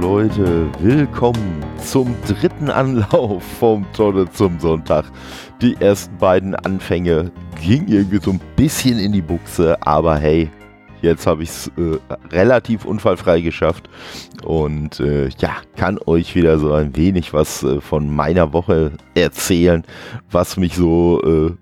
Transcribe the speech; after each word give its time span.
Leute, 0.00 0.68
willkommen 0.80 1.64
zum 1.82 2.14
dritten 2.26 2.68
Anlauf 2.68 3.42
vom 3.58 3.86
Tonne 3.92 4.30
zum 4.30 4.60
Sonntag. 4.60 5.06
Die 5.62 5.74
ersten 5.80 6.16
beiden 6.18 6.54
Anfänge 6.54 7.30
gingen 7.62 7.88
irgendwie 7.88 8.20
so 8.22 8.32
ein 8.32 8.40
bisschen 8.56 8.98
in 8.98 9.12
die 9.12 9.22
Buchse, 9.22 9.80
aber 9.82 10.18
hey, 10.18 10.50
jetzt 11.00 11.26
habe 11.26 11.42
ich 11.44 11.48
es 11.48 11.68
äh, 11.78 11.98
relativ 12.30 12.84
unfallfrei 12.84 13.40
geschafft 13.40 13.88
und 14.44 15.00
äh, 15.00 15.28
ja, 15.38 15.56
kann 15.76 15.98
euch 16.04 16.34
wieder 16.34 16.58
so 16.58 16.72
ein 16.72 16.94
wenig 16.94 17.32
was 17.32 17.62
äh, 17.62 17.80
von 17.80 18.14
meiner 18.14 18.52
Woche 18.52 18.92
erzählen, 19.14 19.84
was 20.30 20.56
mich 20.56 20.74
so 20.74 21.22
äh, 21.22 21.54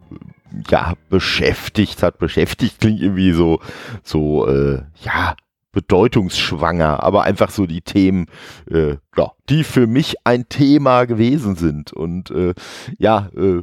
ja, 0.71 0.95
beschäftigt 1.09 2.03
hat. 2.03 2.19
Beschäftigt 2.19 2.81
klingt 2.81 3.01
irgendwie 3.01 3.33
so, 3.33 3.61
so, 4.03 4.47
äh, 4.49 4.83
ja, 5.03 5.37
bedeutungsschwanger, 5.75 7.03
aber 7.03 7.25
einfach 7.25 7.51
so 7.51 7.67
die 7.67 7.83
Themen, 7.83 8.27
äh, 8.71 8.97
ja, 9.17 9.33
die 9.49 9.65
für 9.65 9.87
mich 9.87 10.17
ein 10.25 10.49
Thema 10.49 11.05
gewesen 11.05 11.57
sind. 11.57 11.93
Und 11.93 12.31
äh, 12.31 12.55
ja, 12.99 13.31
äh, 13.37 13.63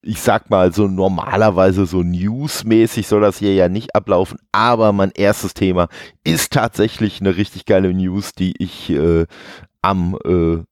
ich 0.00 0.20
sag 0.20 0.48
mal, 0.48 0.72
so 0.72 0.86
normalerweise 0.86 1.84
so 1.84 2.02
newsmäßig 2.02 3.06
soll 3.06 3.20
das 3.20 3.38
hier 3.38 3.54
ja 3.54 3.68
nicht 3.68 3.94
ablaufen, 3.94 4.38
aber 4.52 4.92
mein 4.92 5.10
erstes 5.14 5.54
Thema 5.54 5.88
ist 6.24 6.52
tatsächlich 6.52 7.20
eine 7.20 7.36
richtig 7.36 7.66
geile 7.66 7.92
News, 7.92 8.32
die 8.32 8.54
ich 8.58 8.90
äh, 8.90 9.26
am 9.82 10.16
äh, 10.24 10.62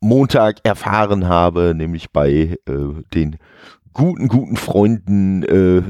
Montag 0.00 0.58
erfahren 0.64 1.28
habe, 1.28 1.74
nämlich 1.74 2.10
bei 2.10 2.58
äh, 2.66 3.02
den 3.14 3.38
guten, 3.94 4.28
guten 4.28 4.56
Freunden 4.56 5.42
äh, 5.44 5.82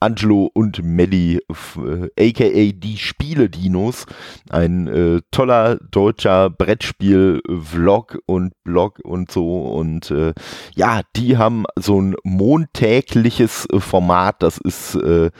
Angelo 0.00 0.50
und 0.54 0.82
Melly, 0.82 1.40
äh, 1.76 2.30
aka 2.30 2.72
die 2.72 2.96
Spiele-Dinos. 2.96 4.06
Ein 4.48 4.88
äh, 4.88 5.20
toller 5.30 5.76
deutscher 5.76 6.48
Brettspiel-Vlog 6.48 8.18
und 8.24 8.54
Blog 8.64 9.00
und 9.04 9.30
so. 9.30 9.60
Und 9.60 10.10
äh, 10.10 10.32
ja, 10.74 11.02
die 11.16 11.36
haben 11.36 11.64
so 11.76 12.00
ein 12.00 12.16
montägliches 12.24 13.66
äh, 13.66 13.78
Format. 13.78 14.42
Das 14.42 14.56
ist 14.56 14.94
äh, 14.94 15.30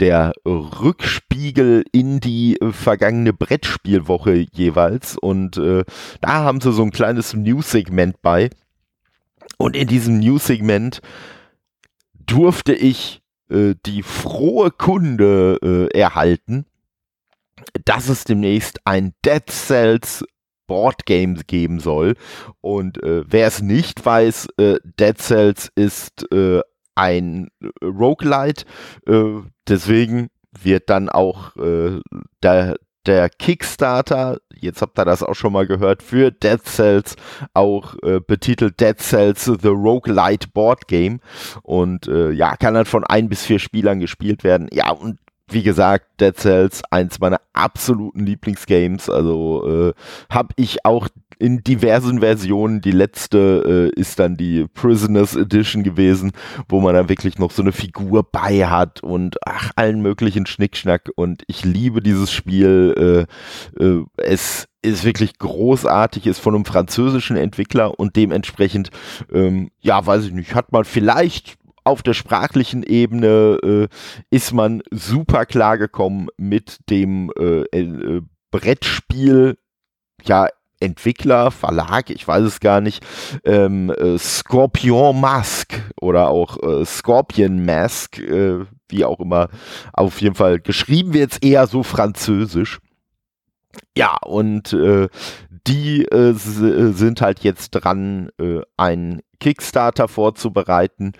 der 0.00 0.32
Rückspiegel 0.44 1.84
in 1.92 2.18
die 2.18 2.60
äh, 2.60 2.72
vergangene 2.72 3.32
Brettspielwoche 3.32 4.46
jeweils. 4.52 5.16
Und 5.16 5.56
äh, 5.58 5.84
da 6.20 6.28
haben 6.28 6.60
sie 6.60 6.72
so 6.72 6.82
ein 6.82 6.90
kleines 6.90 7.34
News-Segment 7.34 8.20
bei. 8.20 8.50
Und 9.58 9.76
in 9.76 9.86
diesem 9.86 10.18
News-Segment 10.18 11.00
durfte 12.26 12.74
ich 12.74 13.22
äh, 13.50 13.74
die 13.86 14.02
frohe 14.02 14.70
Kunde 14.70 15.58
äh, 15.92 15.98
erhalten, 15.98 16.66
dass 17.84 18.08
es 18.08 18.24
demnächst 18.24 18.80
ein 18.84 19.14
Dead 19.24 19.48
Cells 19.48 20.24
Boardgame 20.68 21.40
geben 21.46 21.80
soll. 21.80 22.14
Und 22.60 23.02
äh, 23.02 23.24
wer 23.26 23.48
es 23.48 23.60
nicht 23.60 24.04
weiß, 24.04 24.48
äh, 24.58 24.76
Dead 24.84 25.18
Cells 25.18 25.72
ist 25.74 26.30
äh, 26.30 26.60
ein 26.94 27.48
Roguelite. 27.82 28.64
Deswegen 29.68 30.30
wird 30.60 30.90
dann 30.90 31.08
auch 31.08 31.52
der, 32.42 32.74
der 33.08 33.30
Kickstarter, 33.30 34.38
jetzt 34.54 34.82
habt 34.82 34.98
ihr 34.98 35.04
das 35.04 35.22
auch 35.22 35.34
schon 35.34 35.52
mal 35.52 35.66
gehört, 35.66 36.02
für 36.02 36.30
Dead 36.30 36.62
Cells 36.62 37.16
auch 37.54 37.94
äh, 38.02 38.20
betitelt 38.20 38.78
Dead 38.80 38.98
Cells 39.00 39.44
The 39.46 39.68
Roguelite 39.68 40.48
Board 40.48 40.86
Game. 40.86 41.20
Und 41.62 42.06
äh, 42.06 42.30
ja, 42.30 42.56
kann 42.56 42.74
dann 42.74 42.84
von 42.84 43.04
ein 43.04 43.28
bis 43.28 43.44
vier 43.44 43.58
Spielern 43.58 43.98
gespielt 43.98 44.44
werden. 44.44 44.68
Ja, 44.72 44.90
und 44.90 45.18
wie 45.50 45.62
gesagt, 45.62 46.20
Dead 46.20 46.36
Cells, 46.36 46.82
eins 46.90 47.20
meiner 47.20 47.40
absoluten 47.52 48.24
Lieblingsgames. 48.24 49.10
Also 49.10 49.66
äh, 49.66 49.94
habe 50.30 50.48
ich 50.56 50.84
auch 50.84 51.08
in 51.38 51.62
diversen 51.62 52.20
Versionen. 52.20 52.80
Die 52.80 52.90
letzte 52.90 53.92
äh, 53.96 54.00
ist 54.00 54.18
dann 54.18 54.36
die 54.36 54.66
Prisoners 54.74 55.36
Edition 55.36 55.82
gewesen, 55.82 56.32
wo 56.68 56.80
man 56.80 56.94
dann 56.94 57.08
wirklich 57.08 57.38
noch 57.38 57.50
so 57.50 57.62
eine 57.62 57.72
Figur 57.72 58.24
bei 58.30 58.66
hat 58.66 59.02
und 59.02 59.36
ach, 59.44 59.70
allen 59.76 60.02
möglichen 60.02 60.46
Schnickschnack. 60.46 61.10
Und 61.16 61.42
ich 61.46 61.64
liebe 61.64 62.02
dieses 62.02 62.32
Spiel. 62.32 63.26
Äh, 63.78 63.82
äh, 63.82 64.04
es 64.16 64.68
ist 64.82 65.04
wirklich 65.04 65.38
großartig, 65.38 66.26
ist 66.26 66.38
von 66.38 66.54
einem 66.54 66.64
französischen 66.64 67.36
Entwickler 67.36 67.98
und 67.98 68.16
dementsprechend, 68.16 68.90
ähm, 69.32 69.70
ja, 69.80 70.04
weiß 70.04 70.24
ich 70.24 70.32
nicht, 70.32 70.54
hat 70.54 70.72
man 70.72 70.84
vielleicht 70.84 71.58
auf 71.84 72.02
der 72.02 72.14
sprachlichen 72.14 72.82
Ebene 72.82 73.58
äh, 73.62 73.88
ist 74.30 74.52
man 74.52 74.82
super 74.90 75.46
klar 75.46 75.78
gekommen 75.78 76.28
mit 76.36 76.78
dem 76.90 77.30
äh, 77.38 77.62
äh, 77.62 78.22
Brettspiel, 78.50 79.58
ja, 80.24 80.48
Entwickler, 80.80 81.50
Verlag, 81.50 82.10
ich 82.10 82.26
weiß 82.26 82.44
es 82.44 82.60
gar 82.60 82.80
nicht, 82.80 83.04
ähm, 83.44 83.90
äh, 83.90 84.16
Scorpion 84.16 85.20
Mask 85.20 85.74
oder 86.00 86.28
auch 86.28 86.62
äh, 86.62 86.84
Scorpion 86.84 87.64
Mask, 87.64 88.18
äh, 88.18 88.64
wie 88.88 89.04
auch 89.04 89.18
immer, 89.18 89.48
auf 89.92 90.20
jeden 90.20 90.36
Fall 90.36 90.60
geschrieben 90.60 91.14
wird 91.14 91.32
es 91.32 91.38
eher 91.38 91.66
so 91.66 91.82
französisch. 91.82 92.78
Ja, 93.96 94.16
und 94.24 94.72
äh, 94.72 95.08
die 95.66 96.04
äh, 96.04 96.32
sind 96.34 97.20
halt 97.20 97.40
jetzt 97.40 97.70
dran, 97.70 98.30
äh, 98.40 98.60
einen 98.76 99.20
Kickstarter 99.40 100.08
vorzubereiten 100.08 101.12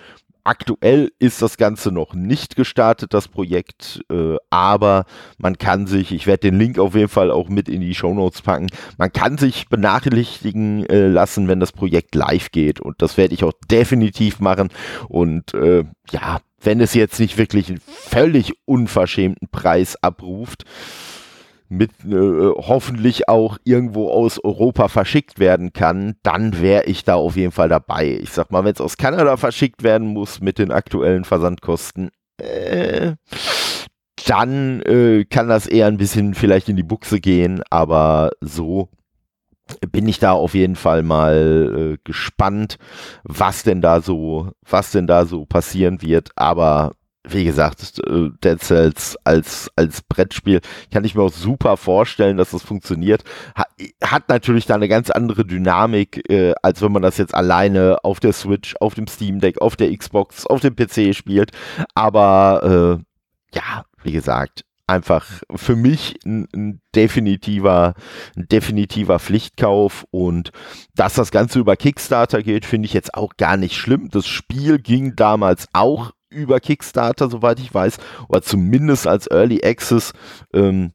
Aktuell 0.49 1.13
ist 1.19 1.43
das 1.43 1.59
Ganze 1.59 1.93
noch 1.93 2.15
nicht 2.15 2.57
gestartet, 2.57 3.13
das 3.13 3.29
Projekt, 3.29 4.03
äh, 4.11 4.37
aber 4.49 5.05
man 5.37 5.59
kann 5.59 5.87
sich, 5.87 6.11
ich 6.11 6.27
werde 6.27 6.51
den 6.51 6.59
Link 6.59 6.79
auf 6.79 6.95
jeden 6.95 7.11
Fall 7.11 7.31
auch 7.31 7.51
mit 7.51 7.69
in 7.69 7.83
die 7.83 7.95
Show 7.95 8.15
Notes 8.15 8.41
packen, 8.41 8.69
man 8.97 9.13
kann 9.13 9.37
sich 9.37 9.69
benachrichtigen 9.69 10.87
äh, 10.87 11.07
lassen, 11.07 11.49
wenn 11.49 11.61
das 11.61 11.73
Projekt 11.73 12.15
live 12.15 12.51
geht 12.51 12.81
und 12.81 13.03
das 13.03 13.19
werde 13.19 13.35
ich 13.35 13.45
auch 13.45 13.53
definitiv 13.71 14.41
machen 14.41 14.71
und 15.11 15.53
äh, 15.53 15.85
ja, 16.13 16.39
wenn 16.63 16.81
es 16.81 16.95
jetzt 16.95 17.21
nicht 17.21 17.37
wirklich 17.37 17.69
einen 17.69 17.83
völlig 17.87 18.55
unverschämten 18.65 19.49
Preis 19.51 20.03
abruft, 20.03 20.65
mit 21.69 21.91
äh, 22.05 22.15
hoffentlich 22.57 23.29
auch 23.29 23.59
irgendwo 23.65 24.11
aus 24.11 24.43
Europa 24.43 24.89
verschickt 24.89 25.39
werden 25.39 25.73
kann, 25.73 26.17
dann 26.23 26.61
wäre 26.61 26.85
ich 26.85 27.05
da 27.05 27.15
auf 27.15 27.37
jeden 27.37 27.53
Fall 27.53 27.69
dabei. 27.69 28.19
Ich 28.23 28.31
sag 28.33 28.51
mal, 28.51 28.65
wenn 28.65 28.73
es 28.73 28.81
aus 28.81 28.97
Kanada 28.97 29.37
verschickt 29.37 29.83
werden 29.83 30.09
muss 30.09 30.41
mit 30.41 30.59
den 30.59 30.73
aktuellen 30.73 31.25
Versandkosten, 31.25 32.11
äh, 32.39 33.13
dann 34.27 34.83
äh, 34.83 35.25
kann 35.25 35.49
das 35.49 35.67
eher 35.67 35.87
ein 35.87 35.99
bisschen 35.99 36.35
vielleicht 36.35 36.69
in 36.69 36.77
die 36.77 36.83
Buchse 36.83 37.21
gehen, 37.21 37.63
aber 37.71 38.31
so 38.41 38.89
bin 39.93 40.09
ich 40.09 40.19
da 40.19 40.33
auf 40.33 40.55
jeden 40.55 40.77
Fall 40.77 41.03
mal 41.03 41.95
äh, 41.95 41.99
gespannt, 42.05 42.79
was 43.25 43.63
denn 43.63 43.83
da 43.83 44.01
so, 44.01 44.51
was 44.69 44.93
denn 44.93 45.07
da 45.07 45.27
so 45.27 45.45
passieren 45.45 46.03
wird. 46.03 46.31
Aber 46.37 46.93
wie 47.29 47.45
gesagt, 47.45 47.99
äh, 48.07 48.31
Dead 48.43 48.61
Cells 48.61 49.17
als, 49.25 49.71
als 49.77 50.03
Brettspiel 50.03 50.61
kann 50.93 51.05
ich 51.05 51.15
mir 51.15 51.23
auch 51.23 51.33
super 51.33 51.77
vorstellen, 51.77 52.37
dass 52.37 52.51
das 52.51 52.63
funktioniert. 52.63 53.25
Hat, 54.03 54.29
natürlich 54.29 54.67
da 54.67 54.75
eine 54.75 54.89
ganz 54.89 55.11
andere 55.11 55.45
Dynamik, 55.45 56.29
äh, 56.31 56.55
als 56.63 56.83
wenn 56.83 56.93
man 56.93 57.03
das 57.03 57.19
jetzt 57.19 57.35
alleine 57.35 57.99
auf 58.05 58.21
der 58.21 58.33
Switch, 58.33 58.75
auf 58.81 58.95
dem 58.95 59.07
Steam 59.07 59.41
Deck, 59.41 59.61
auf 59.61 59.77
der 59.77 59.97
Xbox, 59.97 60.47
auf 60.47 60.61
dem 60.61 60.77
PC 60.77 61.15
spielt. 61.15 61.53
Aber 61.95 62.99
äh, 63.01 63.57
ja, 63.57 63.85
wie 64.03 64.13
gesagt, 64.13 64.65
einfach 64.89 65.27
für 65.55 65.77
mich 65.77 66.17
ein, 66.25 66.49
ein, 66.55 66.81
definitiver, 66.95 67.95
ein 68.37 68.49
definitiver 68.49 69.19
Pflichtkauf 69.19 70.07
und 70.11 70.51
dass 70.95 71.15
das 71.15 71.31
Ganze 71.31 71.59
über 71.61 71.77
Kickstarter 71.77 72.43
geht, 72.43 72.65
finde 72.65 72.87
ich 72.87 72.95
jetzt 72.95 73.15
auch 73.15 73.37
gar 73.37 73.57
nicht 73.57 73.77
schlimm. 73.77 74.09
Das 74.11 74.27
Spiel 74.27 74.79
ging 74.79 75.15
damals 75.15 75.69
auch 75.73 76.13
über 76.31 76.61
Kickstarter, 76.61 77.29
soweit 77.29 77.61
ich 77.61 77.73
weiß, 77.73 77.99
oder 78.29 78.43
zumindest 78.43 79.07
als 79.07 79.27
Early 79.31 79.63
Access. 79.65 80.13
Ähm, 80.53 80.93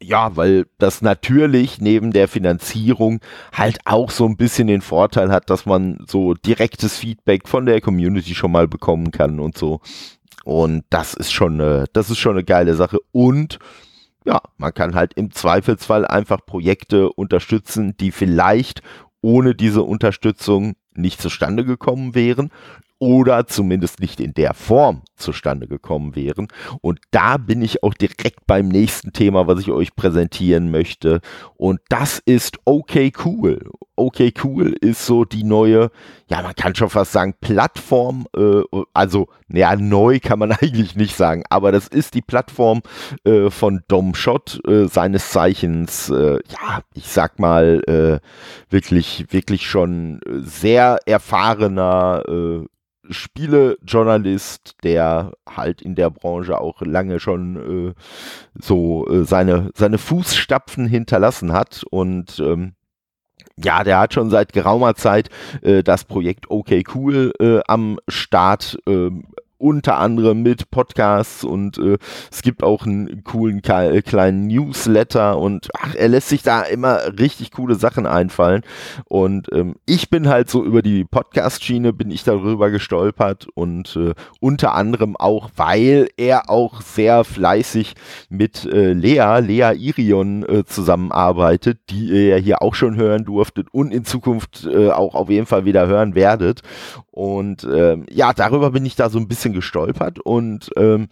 ja, 0.00 0.36
weil 0.36 0.66
das 0.78 1.02
natürlich 1.02 1.80
neben 1.80 2.12
der 2.12 2.28
Finanzierung 2.28 3.20
halt 3.52 3.78
auch 3.84 4.10
so 4.10 4.24
ein 4.26 4.36
bisschen 4.36 4.68
den 4.68 4.82
Vorteil 4.82 5.30
hat, 5.32 5.50
dass 5.50 5.66
man 5.66 6.04
so 6.06 6.34
direktes 6.34 6.96
Feedback 6.96 7.48
von 7.48 7.66
der 7.66 7.80
Community 7.80 8.34
schon 8.34 8.52
mal 8.52 8.68
bekommen 8.68 9.10
kann 9.10 9.40
und 9.40 9.58
so. 9.58 9.80
Und 10.44 10.84
das 10.90 11.14
ist 11.14 11.32
schon 11.32 11.60
eine, 11.60 11.86
das 11.92 12.10
ist 12.10 12.18
schon 12.18 12.32
eine 12.32 12.44
geile 12.44 12.74
Sache. 12.76 12.98
Und 13.10 13.58
ja, 14.24 14.40
man 14.58 14.72
kann 14.72 14.94
halt 14.94 15.14
im 15.14 15.32
Zweifelsfall 15.32 16.06
einfach 16.06 16.46
Projekte 16.46 17.12
unterstützen, 17.12 17.96
die 17.96 18.12
vielleicht 18.12 18.80
ohne 19.22 19.54
diese 19.54 19.82
Unterstützung 19.82 20.76
nicht 20.94 21.20
zustande 21.20 21.64
gekommen 21.64 22.14
wären 22.14 22.50
oder 23.04 23.46
zumindest 23.46 24.00
nicht 24.00 24.18
in 24.18 24.32
der 24.32 24.54
Form 24.54 25.02
zustande 25.14 25.68
gekommen 25.68 26.16
wären. 26.16 26.48
Und 26.80 27.00
da 27.10 27.36
bin 27.36 27.60
ich 27.60 27.82
auch 27.82 27.92
direkt 27.92 28.46
beim 28.46 28.68
nächsten 28.68 29.12
Thema, 29.12 29.46
was 29.46 29.60
ich 29.60 29.70
euch 29.70 29.94
präsentieren 29.94 30.70
möchte. 30.70 31.20
Und 31.56 31.80
das 31.90 32.18
ist 32.24 32.58
okay 32.64 33.12
cool. 33.26 33.60
okay, 33.96 34.32
cool 34.42 34.74
ist 34.80 35.06
so 35.06 35.24
die 35.24 35.44
neue, 35.44 35.90
ja, 36.28 36.42
man 36.42 36.54
kann 36.56 36.74
schon 36.74 36.90
fast 36.90 37.12
sagen, 37.12 37.34
Plattform, 37.40 38.26
äh, 38.36 38.62
also, 38.92 39.28
ja, 39.48 39.76
neu 39.76 40.18
kann 40.18 40.38
man 40.38 40.50
eigentlich 40.60 40.96
nicht 40.96 41.14
sagen, 41.14 41.44
aber 41.48 41.70
das 41.70 41.86
ist 41.86 42.14
die 42.14 42.22
Plattform 42.22 42.82
äh, 43.24 43.50
von 43.50 43.82
Dom 43.86 44.14
Schott, 44.14 44.60
äh, 44.66 44.86
seines 44.86 45.30
Zeichens, 45.30 46.10
äh, 46.10 46.38
ja, 46.48 46.80
ich 46.94 47.06
sag 47.06 47.38
mal, 47.38 47.82
äh, 47.86 48.72
wirklich, 48.72 49.26
wirklich 49.30 49.68
schon 49.68 50.20
sehr 50.26 50.98
erfahrener 51.06 52.24
äh, 52.26 52.64
Spielejournalist, 53.10 54.76
der 54.82 55.32
halt 55.48 55.82
in 55.82 55.94
der 55.94 56.10
Branche 56.10 56.58
auch 56.58 56.80
lange 56.82 57.20
schon 57.20 57.90
äh, 57.90 57.94
so 58.60 59.06
äh, 59.08 59.24
seine, 59.24 59.70
seine 59.74 59.98
Fußstapfen 59.98 60.86
hinterlassen 60.86 61.52
hat 61.52 61.84
und 61.90 62.38
ähm, 62.40 62.74
ja, 63.56 63.84
der 63.84 63.98
hat 64.00 64.14
schon 64.14 64.30
seit 64.30 64.52
geraumer 64.52 64.94
Zeit 64.94 65.28
äh, 65.62 65.82
das 65.82 66.04
Projekt 66.04 66.50
OK 66.50 66.72
Cool 66.94 67.32
äh, 67.40 67.60
am 67.66 67.98
Start. 68.08 68.78
Äh, 68.86 69.10
unter 69.58 69.98
anderem 69.98 70.42
mit 70.42 70.70
Podcasts 70.70 71.44
und 71.44 71.78
äh, 71.78 71.98
es 72.30 72.42
gibt 72.42 72.62
auch 72.62 72.86
einen 72.86 73.24
coolen 73.24 73.62
kleinen 73.62 74.46
Newsletter 74.46 75.38
und 75.38 75.68
ach, 75.74 75.94
er 75.94 76.08
lässt 76.08 76.28
sich 76.28 76.42
da 76.42 76.62
immer 76.62 77.00
richtig 77.18 77.52
coole 77.52 77.74
Sachen 77.76 78.06
einfallen. 78.06 78.62
Und 79.06 79.48
ähm, 79.52 79.76
ich 79.86 80.10
bin 80.10 80.28
halt 80.28 80.50
so 80.50 80.64
über 80.64 80.82
die 80.82 81.04
Podcast-Schiene 81.04 81.92
bin 81.92 82.10
ich 82.10 82.24
darüber 82.24 82.70
gestolpert 82.70 83.46
und 83.54 83.96
äh, 83.96 84.14
unter 84.40 84.74
anderem 84.74 85.16
auch, 85.16 85.50
weil 85.56 86.08
er 86.16 86.50
auch 86.50 86.82
sehr 86.82 87.24
fleißig 87.24 87.94
mit 88.28 88.64
äh, 88.66 88.92
Lea, 88.92 89.40
Lea 89.40 89.72
Irion 89.76 90.44
äh, 90.48 90.64
zusammenarbeitet, 90.64 91.78
die 91.90 92.06
ihr 92.06 92.28
ja 92.28 92.36
hier 92.36 92.62
auch 92.62 92.74
schon 92.74 92.96
hören 92.96 93.24
durftet 93.24 93.68
und 93.72 93.92
in 93.92 94.04
Zukunft 94.04 94.66
äh, 94.66 94.90
auch 94.90 95.14
auf 95.14 95.30
jeden 95.30 95.46
Fall 95.46 95.64
wieder 95.64 95.86
hören 95.86 96.14
werdet. 96.14 96.62
Und 97.10 97.64
ähm, 97.72 98.06
ja, 98.10 98.32
darüber 98.32 98.72
bin 98.72 98.84
ich 98.84 98.96
da 98.96 99.08
so 99.08 99.18
ein 99.18 99.28
bisschen 99.28 99.53
gestolpert 99.54 100.20
und 100.20 100.70
ähm, 100.76 101.08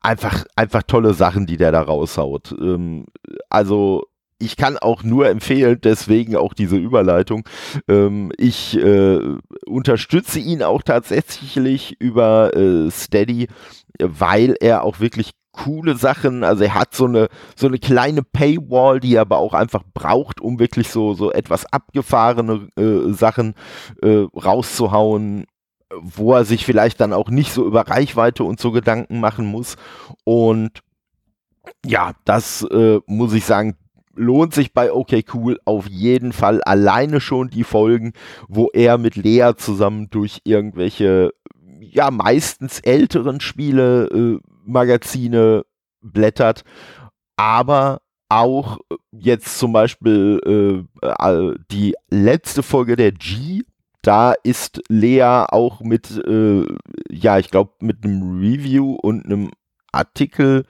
einfach, 0.00 0.44
einfach 0.56 0.82
tolle 0.84 1.14
Sachen, 1.14 1.46
die 1.46 1.56
der 1.56 1.72
da 1.72 1.82
raushaut. 1.82 2.54
Ähm, 2.58 3.06
also 3.50 4.04
ich 4.38 4.56
kann 4.56 4.78
auch 4.78 5.02
nur 5.02 5.28
empfehlen, 5.28 5.78
deswegen 5.82 6.36
auch 6.36 6.54
diese 6.54 6.76
Überleitung. 6.76 7.48
Ähm, 7.88 8.32
ich 8.36 8.76
äh, 8.76 9.20
unterstütze 9.66 10.38
ihn 10.38 10.62
auch 10.62 10.82
tatsächlich 10.82 11.96
über 12.00 12.54
äh, 12.56 12.90
Steady, 12.90 13.48
weil 14.00 14.56
er 14.60 14.82
auch 14.82 15.00
wirklich 15.00 15.30
coole 15.52 15.96
Sachen, 15.96 16.42
also 16.42 16.64
er 16.64 16.74
hat 16.74 16.96
so 16.96 17.06
eine 17.06 17.28
so 17.54 17.68
eine 17.68 17.78
kleine 17.78 18.22
Paywall, 18.24 18.98
die 18.98 19.14
er 19.14 19.20
aber 19.20 19.38
auch 19.38 19.54
einfach 19.54 19.84
braucht, 19.94 20.40
um 20.40 20.58
wirklich 20.58 20.88
so 20.88 21.14
so 21.14 21.30
etwas 21.30 21.64
abgefahrene 21.66 22.68
äh, 22.76 23.12
Sachen 23.12 23.54
äh, 24.02 24.26
rauszuhauen 24.34 25.46
wo 26.00 26.34
er 26.34 26.44
sich 26.44 26.64
vielleicht 26.64 27.00
dann 27.00 27.12
auch 27.12 27.28
nicht 27.30 27.52
so 27.52 27.66
über 27.66 27.88
Reichweite 27.88 28.44
und 28.44 28.60
so 28.60 28.72
Gedanken 28.72 29.20
machen 29.20 29.46
muss. 29.46 29.76
Und 30.24 30.82
ja, 31.84 32.12
das 32.24 32.62
äh, 32.70 33.00
muss 33.06 33.32
ich 33.32 33.44
sagen, 33.44 33.76
lohnt 34.14 34.54
sich 34.54 34.72
bei 34.72 34.92
OK 34.92 35.12
Cool 35.32 35.58
auf 35.64 35.88
jeden 35.88 36.32
Fall 36.32 36.62
alleine 36.62 37.20
schon 37.20 37.50
die 37.50 37.64
Folgen, 37.64 38.12
wo 38.48 38.70
er 38.72 38.98
mit 38.98 39.16
Lea 39.16 39.52
zusammen 39.56 40.08
durch 40.10 40.40
irgendwelche, 40.44 41.32
ja, 41.80 42.10
meistens 42.10 42.80
älteren 42.80 43.40
Spiele, 43.40 44.06
äh, 44.06 44.38
Magazine 44.64 45.64
blättert, 46.00 46.64
aber 47.36 48.00
auch 48.28 48.78
jetzt 49.12 49.58
zum 49.58 49.72
Beispiel 49.72 50.86
äh, 51.02 51.06
äh 51.08 51.54
die 51.70 51.94
letzte 52.08 52.62
Folge 52.62 52.96
der 52.96 53.12
G 53.12 53.62
da 54.06 54.34
ist 54.42 54.82
Lea 54.88 55.46
auch 55.48 55.80
mit, 55.80 56.10
äh, 56.26 56.64
ja, 57.10 57.38
ich 57.38 57.50
glaube, 57.50 57.72
mit 57.80 58.04
einem 58.04 58.38
Review 58.38 58.94
und 58.94 59.24
einem 59.24 59.50
Artikel 59.92 60.64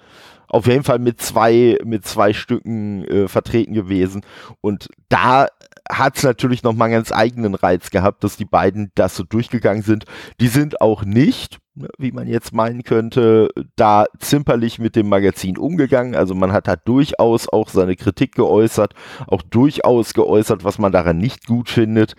auf 0.48 0.68
jeden 0.68 0.84
Fall 0.84 1.00
mit 1.00 1.20
zwei, 1.20 1.78
mit 1.84 2.06
zwei 2.06 2.32
Stücken 2.32 3.04
äh, 3.06 3.28
vertreten 3.28 3.74
gewesen. 3.74 4.22
Und 4.60 4.88
da 5.08 5.48
hat 5.90 6.16
es 6.16 6.22
natürlich 6.22 6.62
nochmal 6.62 6.86
einen 6.86 6.94
ganz 6.94 7.10
eigenen 7.10 7.56
Reiz 7.56 7.90
gehabt, 7.90 8.22
dass 8.22 8.36
die 8.36 8.44
beiden 8.44 8.92
das 8.94 9.16
so 9.16 9.24
durchgegangen 9.24 9.82
sind. 9.82 10.04
Die 10.40 10.46
sind 10.48 10.80
auch 10.80 11.04
nicht, 11.04 11.58
ne, 11.74 11.88
wie 11.98 12.12
man 12.12 12.28
jetzt 12.28 12.54
meinen 12.54 12.84
könnte, 12.84 13.48
da 13.74 14.06
zimperlich 14.20 14.78
mit 14.78 14.94
dem 14.94 15.08
Magazin 15.08 15.58
umgegangen. 15.58 16.14
Also 16.14 16.36
man 16.36 16.52
hat 16.52 16.68
da 16.68 16.76
durchaus 16.76 17.48
auch 17.48 17.68
seine 17.68 17.96
Kritik 17.96 18.36
geäußert, 18.36 18.94
auch 19.26 19.42
durchaus 19.42 20.14
geäußert, 20.14 20.62
was 20.62 20.78
man 20.78 20.92
daran 20.92 21.18
nicht 21.18 21.46
gut 21.46 21.68
findet. 21.68 22.14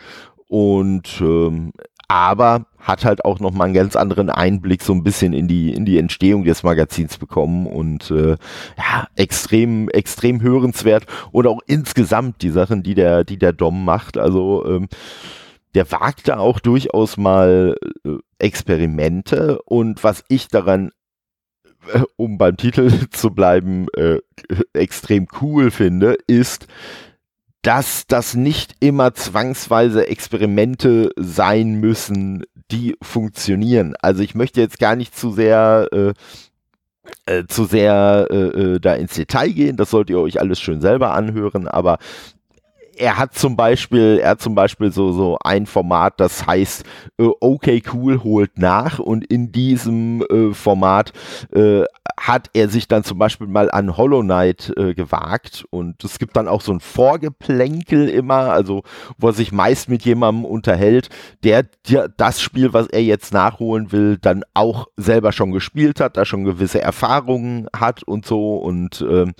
Und 0.47 1.21
ähm, 1.21 1.71
aber 2.07 2.67
hat 2.77 3.03
halt 3.03 3.25
auch 3.25 3.39
noch 3.39 3.51
mal 3.51 3.65
einen 3.65 3.73
ganz 3.73 3.95
anderen 3.95 4.29
Einblick 4.29 4.83
so 4.83 4.93
ein 4.93 5.03
bisschen 5.03 5.33
in 5.33 5.47
die 5.47 5.73
in 5.73 5.85
die 5.85 5.97
Entstehung 5.97 6.43
des 6.43 6.61
Magazins 6.61 7.17
bekommen 7.17 7.65
und 7.65 8.11
äh, 8.11 8.37
ja 8.77 9.07
extrem 9.15 9.89
extrem 9.89 10.41
hörenswert 10.41 11.07
und 11.31 11.47
auch 11.47 11.61
insgesamt 11.65 12.43
die 12.43 12.51
Sachen, 12.51 12.83
die 12.83 12.93
der 12.93 13.23
die 13.23 13.37
der 13.37 13.53
Dom 13.53 13.83
macht. 13.85 14.17
Also 14.17 14.63
ähm, 14.67 14.87
der 15.73 15.91
wagt 15.91 16.27
da 16.27 16.37
auch 16.37 16.59
durchaus 16.59 17.17
mal 17.17 17.75
äh, 18.05 18.17
Experimente 18.37 19.61
und 19.63 20.03
was 20.03 20.23
ich 20.29 20.47
daran 20.47 20.91
äh, 21.91 22.01
um 22.17 22.37
beim 22.37 22.57
Titel 22.57 22.91
zu 23.11 23.31
bleiben, 23.31 23.87
äh, 23.95 24.19
extrem 24.73 25.27
cool 25.41 25.71
finde, 25.71 26.17
ist, 26.27 26.67
dass 27.65 28.05
das 28.05 28.35
nicht 28.35 28.75
immer 28.79 29.15
zwangsweise 29.15 30.07
Experimente 30.07 31.09
sein 31.15 31.79
müssen, 31.79 32.43
die 32.69 32.95
funktionieren. 33.01 33.95
Also 34.01 34.21
ich 34.21 34.35
möchte 34.35 34.61
jetzt 34.61 34.77
gar 34.77 34.95
nicht 34.95 35.17
zu 35.17 35.31
sehr 35.31 35.87
äh, 35.91 36.13
äh, 37.25 37.45
zu 37.47 37.65
sehr 37.65 38.27
äh, 38.29 38.35
äh 38.35 38.79
da 38.79 38.93
ins 38.93 39.15
Detail 39.15 39.49
gehen, 39.49 39.77
das 39.77 39.89
sollt 39.89 40.11
ihr 40.11 40.19
euch 40.19 40.39
alles 40.39 40.59
schön 40.59 40.79
selber 40.79 41.15
anhören, 41.15 41.67
aber 41.67 41.97
er 42.97 43.17
hat 43.17 43.33
zum 43.35 43.55
Beispiel, 43.55 44.19
er 44.21 44.31
hat 44.31 44.41
zum 44.41 44.55
Beispiel 44.55 44.91
so, 44.91 45.11
so 45.11 45.37
ein 45.43 45.65
Format, 45.65 46.19
das 46.19 46.45
heißt 46.45 46.83
äh, 47.17 47.29
Okay 47.39 47.81
Cool 47.93 48.23
holt 48.23 48.57
nach. 48.57 48.99
Und 48.99 49.25
in 49.25 49.51
diesem 49.51 50.21
äh, 50.23 50.53
Format 50.53 51.13
äh, 51.53 51.83
hat 52.19 52.49
er 52.53 52.69
sich 52.69 52.87
dann 52.87 53.03
zum 53.03 53.17
Beispiel 53.17 53.47
mal 53.47 53.69
an 53.71 53.97
Hollow 53.97 54.21
Knight 54.21 54.73
äh, 54.77 54.93
gewagt. 54.93 55.65
Und 55.69 56.03
es 56.03 56.19
gibt 56.19 56.35
dann 56.35 56.47
auch 56.47 56.61
so 56.61 56.71
ein 56.71 56.79
Vorgeplänkel 56.79 58.09
immer, 58.09 58.51
also 58.51 58.83
wo 59.17 59.27
er 59.27 59.33
sich 59.33 59.51
meist 59.51 59.89
mit 59.89 60.03
jemandem 60.03 60.45
unterhält, 60.45 61.09
der, 61.43 61.63
der 61.89 62.09
das 62.09 62.41
Spiel, 62.41 62.73
was 62.73 62.87
er 62.87 63.03
jetzt 63.03 63.33
nachholen 63.33 63.91
will, 63.91 64.17
dann 64.17 64.43
auch 64.53 64.87
selber 64.97 65.31
schon 65.31 65.51
gespielt 65.51 65.99
hat, 65.99 66.17
da 66.17 66.25
schon 66.25 66.45
gewisse 66.45 66.81
Erfahrungen 66.81 67.67
hat 67.75 68.03
und 68.03 68.25
so. 68.25 68.57
Und 68.57 69.05
ähm, 69.07 69.33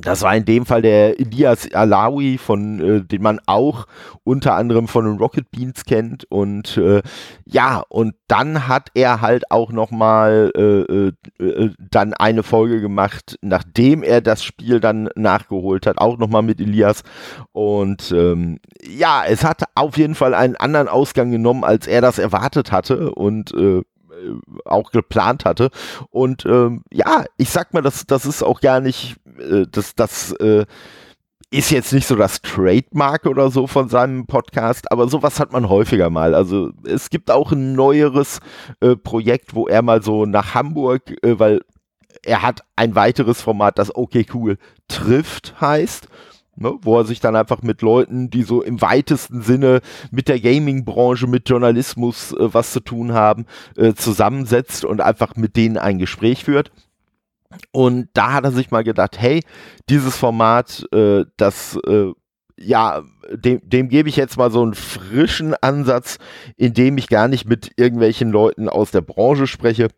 das 0.00 0.22
war 0.22 0.34
in 0.36 0.44
dem 0.44 0.66
Fall 0.66 0.82
der 0.82 1.18
Elias 1.20 1.72
Alawi, 1.72 2.38
von 2.38 2.80
äh, 2.80 3.04
den 3.04 3.22
man 3.22 3.40
auch 3.46 3.86
unter 4.24 4.54
anderem 4.54 4.88
von 4.88 5.04
den 5.04 5.18
Rocket 5.18 5.50
Beans 5.50 5.84
kennt. 5.84 6.24
Und 6.30 6.76
äh, 6.76 7.02
ja, 7.44 7.82
und 7.88 8.14
dann 8.28 8.68
hat 8.68 8.90
er 8.94 9.20
halt 9.20 9.50
auch 9.50 9.72
nochmal 9.72 10.52
äh, 10.56 10.60
äh, 10.62 11.12
äh, 11.38 11.70
dann 11.90 12.14
eine 12.14 12.42
Folge 12.42 12.80
gemacht, 12.80 13.38
nachdem 13.42 14.02
er 14.02 14.20
das 14.20 14.44
Spiel 14.44 14.80
dann 14.80 15.08
nachgeholt 15.14 15.86
hat, 15.86 15.98
auch 15.98 16.18
nochmal 16.18 16.42
mit 16.42 16.60
Elias. 16.60 17.02
Und 17.52 18.12
ähm, 18.12 18.58
ja, 18.82 19.24
es 19.26 19.44
hat 19.44 19.62
auf 19.74 19.96
jeden 19.96 20.14
Fall 20.14 20.34
einen 20.34 20.56
anderen 20.56 20.88
Ausgang 20.88 21.30
genommen, 21.30 21.64
als 21.64 21.86
er 21.86 22.00
das 22.00 22.18
erwartet 22.18 22.72
hatte. 22.72 23.12
Und 23.12 23.52
äh, 23.54 23.82
auch 24.64 24.90
geplant 24.90 25.44
hatte. 25.44 25.70
Und 26.10 26.44
ähm, 26.46 26.82
ja, 26.92 27.24
ich 27.36 27.50
sag 27.50 27.74
mal, 27.74 27.82
das, 27.82 28.06
das 28.06 28.26
ist 28.26 28.42
auch 28.42 28.60
gar 28.60 28.80
nicht, 28.80 29.16
äh, 29.38 29.66
das, 29.70 29.94
das 29.94 30.32
äh, 30.32 30.66
ist 31.50 31.70
jetzt 31.70 31.92
nicht 31.92 32.06
so 32.06 32.16
das 32.16 32.42
Trademark 32.42 33.26
oder 33.26 33.50
so 33.50 33.66
von 33.66 33.88
seinem 33.88 34.26
Podcast, 34.26 34.90
aber 34.90 35.08
sowas 35.08 35.38
hat 35.38 35.52
man 35.52 35.68
häufiger 35.68 36.10
mal. 36.10 36.34
Also 36.34 36.70
es 36.84 37.10
gibt 37.10 37.30
auch 37.30 37.52
ein 37.52 37.74
neueres 37.74 38.40
äh, 38.80 38.96
Projekt, 38.96 39.54
wo 39.54 39.68
er 39.68 39.82
mal 39.82 40.02
so 40.02 40.26
nach 40.26 40.54
Hamburg, 40.54 41.16
äh, 41.22 41.38
weil 41.38 41.60
er 42.24 42.42
hat 42.42 42.62
ein 42.76 42.94
weiteres 42.94 43.42
Format, 43.42 43.78
das 43.78 43.94
okay 43.94 44.26
cool 44.32 44.58
trifft 44.88 45.60
heißt 45.60 46.08
ne, 46.56 46.74
wo 46.82 46.98
er 46.98 47.04
sich 47.04 47.20
dann 47.20 47.36
einfach 47.36 47.62
mit 47.62 47.82
Leuten, 47.82 48.30
die 48.30 48.42
so 48.42 48.62
im 48.62 48.80
weitesten 48.80 49.42
Sinne 49.42 49.80
mit 50.10 50.28
der 50.28 50.40
Gaming-Branche, 50.40 51.26
mit 51.26 51.48
Journalismus 51.48 52.32
äh, 52.32 52.52
was 52.52 52.72
zu 52.72 52.80
tun 52.80 53.12
haben, 53.12 53.46
äh, 53.76 53.94
zusammensetzt 53.94 54.84
und 54.84 55.00
einfach 55.00 55.36
mit 55.36 55.56
denen 55.56 55.78
ein 55.78 55.98
Gespräch 55.98 56.44
führt. 56.44 56.72
Und 57.72 58.08
da 58.14 58.32
hat 58.32 58.44
er 58.44 58.52
sich 58.52 58.70
mal 58.70 58.84
gedacht, 58.84 59.18
hey, 59.18 59.42
dieses 59.88 60.16
Format, 60.16 60.86
äh, 60.92 61.24
das 61.36 61.78
äh, 61.86 62.12
ja, 62.58 63.02
dem, 63.30 63.60
dem 63.68 63.88
gebe 63.88 64.08
ich 64.08 64.16
jetzt 64.16 64.38
mal 64.38 64.50
so 64.50 64.62
einen 64.62 64.74
frischen 64.74 65.54
Ansatz, 65.60 66.18
indem 66.56 66.96
ich 66.96 67.08
gar 67.08 67.28
nicht 67.28 67.46
mit 67.46 67.72
irgendwelchen 67.76 68.30
Leuten 68.30 68.68
aus 68.68 68.90
der 68.90 69.02
Branche 69.02 69.46
spreche, 69.46 69.88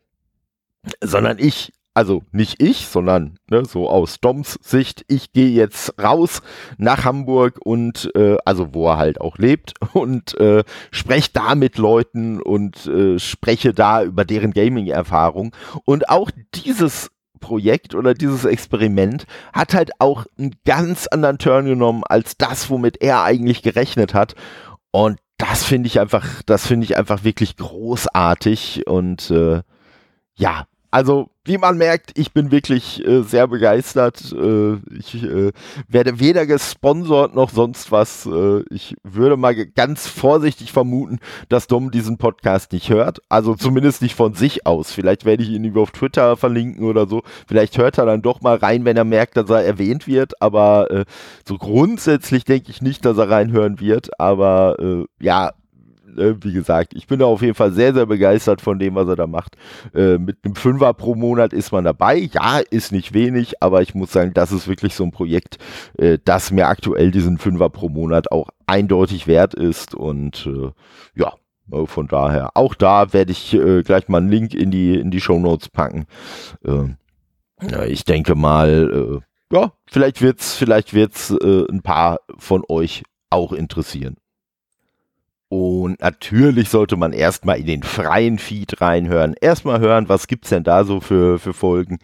sondern 1.00 1.38
ich 1.38 1.73
also 1.99 2.23
nicht 2.31 2.62
ich, 2.62 2.87
sondern 2.87 3.41
ne, 3.50 3.65
so 3.65 3.91
aus 3.91 4.21
Doms 4.21 4.57
Sicht, 4.62 5.05
ich 5.09 5.33
gehe 5.33 5.49
jetzt 5.49 6.00
raus 6.00 6.43
nach 6.77 7.05
Hamburg 7.05 7.59
und 7.65 8.12
äh, 8.15 8.37
also 8.45 8.73
wo 8.73 8.87
er 8.87 8.99
halt 8.99 9.21
auch 9.21 9.37
lebt 9.37 9.75
und 9.95 10.38
äh, 10.38 10.62
spreche 10.93 11.31
da 11.33 11.57
mit 11.57 11.77
Leuten 11.77 12.41
und 12.41 12.87
äh, 12.87 13.19
spreche 13.19 13.75
da 13.75 14.05
über 14.05 14.25
deren 14.25 14.53
Gaming-Erfahrung. 14.53 15.50
Und 15.85 16.09
auch 16.09 16.31
dieses 16.55 17.11
Projekt 17.38 17.95
oder 17.95 18.14
dieses 18.14 18.45
Experiment 18.45 19.26
hat 19.52 19.75
halt 19.75 19.92
auch 19.99 20.26
einen 20.38 20.54
ganz 20.64 21.07
anderen 21.07 21.38
Turn 21.38 21.66
genommen 21.66 22.02
als 22.04 22.37
das, 22.37 22.71
womit 22.71 23.00
er 23.00 23.23
eigentlich 23.23 23.62
gerechnet 23.62 24.14
hat. 24.14 24.35
Und 24.90 25.18
das 25.38 25.64
finde 25.64 25.87
ich 25.87 26.00
einfach, 26.00 26.42
das 26.47 26.66
finde 26.66 26.85
ich 26.85 26.97
einfach 26.97 27.25
wirklich 27.25 27.57
großartig 27.57 28.87
und 28.87 29.30
äh, 29.30 29.62
ja, 30.35 30.66
also 30.90 31.30
wie 31.45 31.59
man 31.59 31.78
merkt, 31.78 32.18
ich 32.18 32.33
bin 32.33 32.50
wirklich 32.50 33.07
äh, 33.07 33.23
sehr 33.23 33.47
begeistert. 33.47 34.33
Äh, 34.33 34.76
ich 34.97 35.23
äh, 35.23 35.52
werde 35.88 36.21
weder 36.21 36.47
gesponsert 36.47 37.35
noch 37.35 37.50
sonst 37.50 37.90
was. 37.90 38.26
Äh, 38.26 38.62
ich 38.71 38.95
würde 39.02 39.37
mal 39.37 39.54
ganz 39.54 40.07
vorsichtig 40.07 40.73
vermuten, 40.73 41.18
dass 41.49 41.66
Dom 41.66 41.90
diesen 41.90 42.18
Podcast 42.18 42.73
nicht 42.73 42.90
hört. 42.90 43.21
Also 43.28 43.54
zumindest 43.54 44.02
nicht 44.02 44.14
von 44.14 44.35
sich 44.35 44.66
aus. 44.66 44.92
Vielleicht 44.92 45.25
werde 45.25 45.42
ich 45.42 45.50
ihn 45.50 45.64
über 45.64 45.83
auf 45.83 45.90
Twitter 45.90 46.37
verlinken 46.37 46.85
oder 46.85 47.07
so. 47.07 47.23
Vielleicht 47.47 47.78
hört 47.78 47.99
er 47.99 48.07
dann 48.07 48.23
doch 48.23 48.40
mal 48.40 48.57
rein, 48.57 48.85
wenn 48.85 48.97
er 48.97 49.04
merkt, 49.04 49.37
dass 49.37 49.50
er 49.50 49.64
erwähnt 49.64 50.07
wird. 50.07 50.40
Aber 50.42 50.90
äh, 50.90 51.04
so 51.47 51.57
grundsätzlich 51.57 52.45
denke 52.45 52.71
ich 52.71 52.83
nicht, 52.83 53.04
dass 53.04 53.18
er 53.18 53.30
reinhören 53.30 53.80
wird. 53.80 54.18
Aber 54.21 54.76
äh, 54.78 55.04
ja, 55.21 55.52
wie 56.17 56.53
gesagt, 56.53 56.95
ich 56.95 57.07
bin 57.07 57.19
da 57.19 57.27
auf 57.27 57.43
jeden 57.43 57.55
Fall 57.55 57.73
sehr, 57.73 57.95
sehr 57.95 58.07
begeistert 58.07 58.61
von 58.61 58.79
dem, 58.79 58.95
was 58.95 59.09
er 59.09 59.17
da 59.17 59.27
macht. 59.27 59.57
Äh, 59.95 60.19
mit 60.19 60.38
einem 60.45 60.55
Fünfer 60.55 60.95
pro 60.95 61.15
Monat 61.15 61.53
ist 61.53 61.73
man 61.73 61.85
dabei. 61.85 62.29
Ja, 62.33 62.59
ist 62.59 62.93
nicht 62.93 63.15
wenig, 63.15 63.62
aber 63.62 63.83
ich 63.83 63.95
muss 63.95 64.12
sagen, 64.12 64.33
das 64.35 64.53
ist 64.53 64.69
wirklich 64.69 64.95
so 64.95 65.05
ein 65.05 65.11
Projekt, 65.11 65.59
äh, 65.99 66.19
das 66.25 66.50
mir 66.50 66.69
aktuell 66.69 67.11
diesen 67.11 67.38
Fünfer 67.38 67.71
pro 67.71 67.88
Monat 67.88 68.31
auch 68.33 68.49
eindeutig 68.67 69.27
wert 69.27 69.55
ist. 69.55 69.95
Und 69.95 70.47
äh, 70.47 70.71
ja, 71.15 71.35
äh, 71.73 71.87
von 71.87 72.07
daher, 72.07 72.50
auch 72.55 72.75
da 72.75 73.12
werde 73.12 73.33
ich 73.33 73.55
äh, 73.55 73.83
gleich 73.83 74.09
mal 74.09 74.19
einen 74.19 74.31
Link 74.31 74.55
in 74.55 74.71
die, 74.71 74.95
in 74.99 75.11
die 75.11 75.21
Show 75.21 75.38
Notes 75.38 75.69
packen. 75.69 76.07
ja, 77.61 77.85
ich 77.85 78.05
denke 78.05 78.35
mal, 78.35 79.21
ja, 79.53 79.73
vielleicht 79.87 80.23
wird's, 80.23 80.55
vielleicht 80.55 80.95
wird's 80.95 81.31
ein 81.33 81.83
paar 81.83 82.21
von 82.38 82.62
euch 82.69 83.03
auch 83.31 83.53
interessieren. 83.53 84.17
Und 85.49 86.00
natürlich 86.00 86.69
sollte 86.69 86.97
man 86.97 87.12
erstmal 87.12 87.59
in 87.59 87.67
den 87.67 87.83
freien 87.83 88.38
Feed 88.38 88.81
reinhören. 88.81 89.35
Erstmal 89.40 89.81
hören, 89.81 90.09
was 90.09 90.26
gibt's 90.26 90.50
denn 90.50 90.62
da 90.62 90.85
so 90.85 91.00
für, 91.00 91.38
für 91.38 91.55
Folgen. 91.55 91.99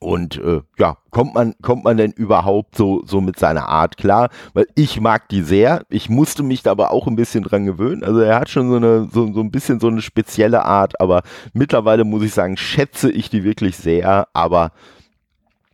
Und 0.00 0.36
äh, 0.36 0.60
ja, 0.78 0.96
kommt 1.10 1.34
man, 1.34 1.54
kommt 1.60 1.82
man 1.82 1.96
denn 1.96 2.12
überhaupt 2.12 2.76
so, 2.76 3.02
so 3.04 3.20
mit 3.20 3.38
seiner 3.38 3.68
Art 3.68 3.96
klar? 3.96 4.30
Weil 4.52 4.66
ich 4.76 5.00
mag 5.00 5.28
die 5.28 5.42
sehr. 5.42 5.84
Ich 5.90 6.08
musste 6.08 6.42
mich 6.44 6.62
da 6.62 6.72
aber 6.72 6.92
auch 6.92 7.08
ein 7.08 7.16
bisschen 7.16 7.42
dran 7.42 7.66
gewöhnen. 7.66 8.04
Also 8.04 8.20
er 8.20 8.38
hat 8.38 8.48
schon 8.48 8.70
so 8.70 8.76
eine, 8.76 9.08
so, 9.12 9.32
so 9.32 9.40
ein 9.40 9.50
bisschen 9.50 9.80
so 9.80 9.88
eine 9.88 10.02
spezielle 10.02 10.64
Art, 10.64 11.00
aber 11.00 11.22
mittlerweile 11.52 12.04
muss 12.04 12.22
ich 12.22 12.32
sagen, 12.32 12.56
schätze 12.56 13.10
ich 13.10 13.28
die 13.28 13.42
wirklich 13.42 13.76
sehr. 13.76 14.28
Aber 14.32 14.70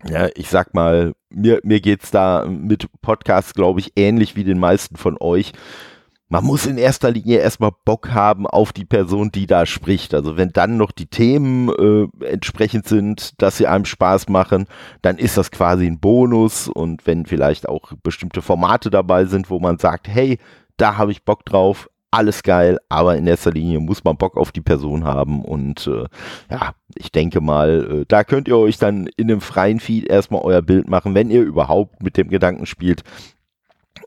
ja, 0.08 0.28
ich 0.34 0.48
sag 0.48 0.72
mal, 0.74 1.12
mir, 1.28 1.60
mir 1.62 1.80
geht's 1.80 2.10
da 2.10 2.46
mit 2.46 2.88
Podcasts, 3.02 3.52
glaube 3.52 3.80
ich, 3.80 3.92
ähnlich 3.96 4.36
wie 4.36 4.44
den 4.44 4.58
meisten 4.58 4.96
von 4.96 5.16
euch 5.20 5.52
man 6.28 6.44
muss 6.44 6.66
in 6.66 6.78
erster 6.78 7.10
Linie 7.10 7.38
erstmal 7.38 7.72
Bock 7.84 8.10
haben 8.10 8.46
auf 8.46 8.72
die 8.72 8.84
Person, 8.84 9.30
die 9.30 9.46
da 9.46 9.66
spricht. 9.66 10.14
Also 10.14 10.36
wenn 10.36 10.50
dann 10.50 10.76
noch 10.76 10.90
die 10.90 11.06
Themen 11.06 11.68
äh, 11.68 12.24
entsprechend 12.24 12.88
sind, 12.88 13.40
dass 13.42 13.58
sie 13.58 13.66
einem 13.66 13.84
Spaß 13.84 14.28
machen, 14.28 14.66
dann 15.02 15.18
ist 15.18 15.36
das 15.36 15.50
quasi 15.50 15.86
ein 15.86 16.00
Bonus. 16.00 16.68
Und 16.68 17.06
wenn 17.06 17.26
vielleicht 17.26 17.68
auch 17.68 17.92
bestimmte 18.02 18.42
Formate 18.42 18.90
dabei 18.90 19.26
sind, 19.26 19.50
wo 19.50 19.60
man 19.60 19.78
sagt, 19.78 20.08
hey, 20.08 20.38
da 20.76 20.96
habe 20.96 21.12
ich 21.12 21.24
Bock 21.24 21.44
drauf, 21.44 21.88
alles 22.14 22.44
geil, 22.44 22.78
aber 22.88 23.16
in 23.16 23.26
erster 23.26 23.50
Linie 23.50 23.80
muss 23.80 24.04
man 24.04 24.16
Bock 24.16 24.36
auf 24.36 24.52
die 24.52 24.60
Person 24.60 25.04
haben 25.04 25.44
und 25.44 25.88
äh, 25.88 26.04
ja, 26.48 26.74
ich 26.94 27.10
denke 27.10 27.40
mal, 27.40 28.02
äh, 28.02 28.04
da 28.06 28.22
könnt 28.22 28.46
ihr 28.46 28.56
euch 28.56 28.78
dann 28.78 29.08
in 29.16 29.30
einem 29.30 29.40
freien 29.40 29.80
Feed 29.80 30.06
erstmal 30.06 30.42
euer 30.42 30.62
Bild 30.62 30.88
machen, 30.88 31.16
wenn 31.16 31.28
ihr 31.28 31.42
überhaupt 31.42 32.04
mit 32.04 32.16
dem 32.16 32.28
Gedanken 32.28 32.66
spielt, 32.66 33.02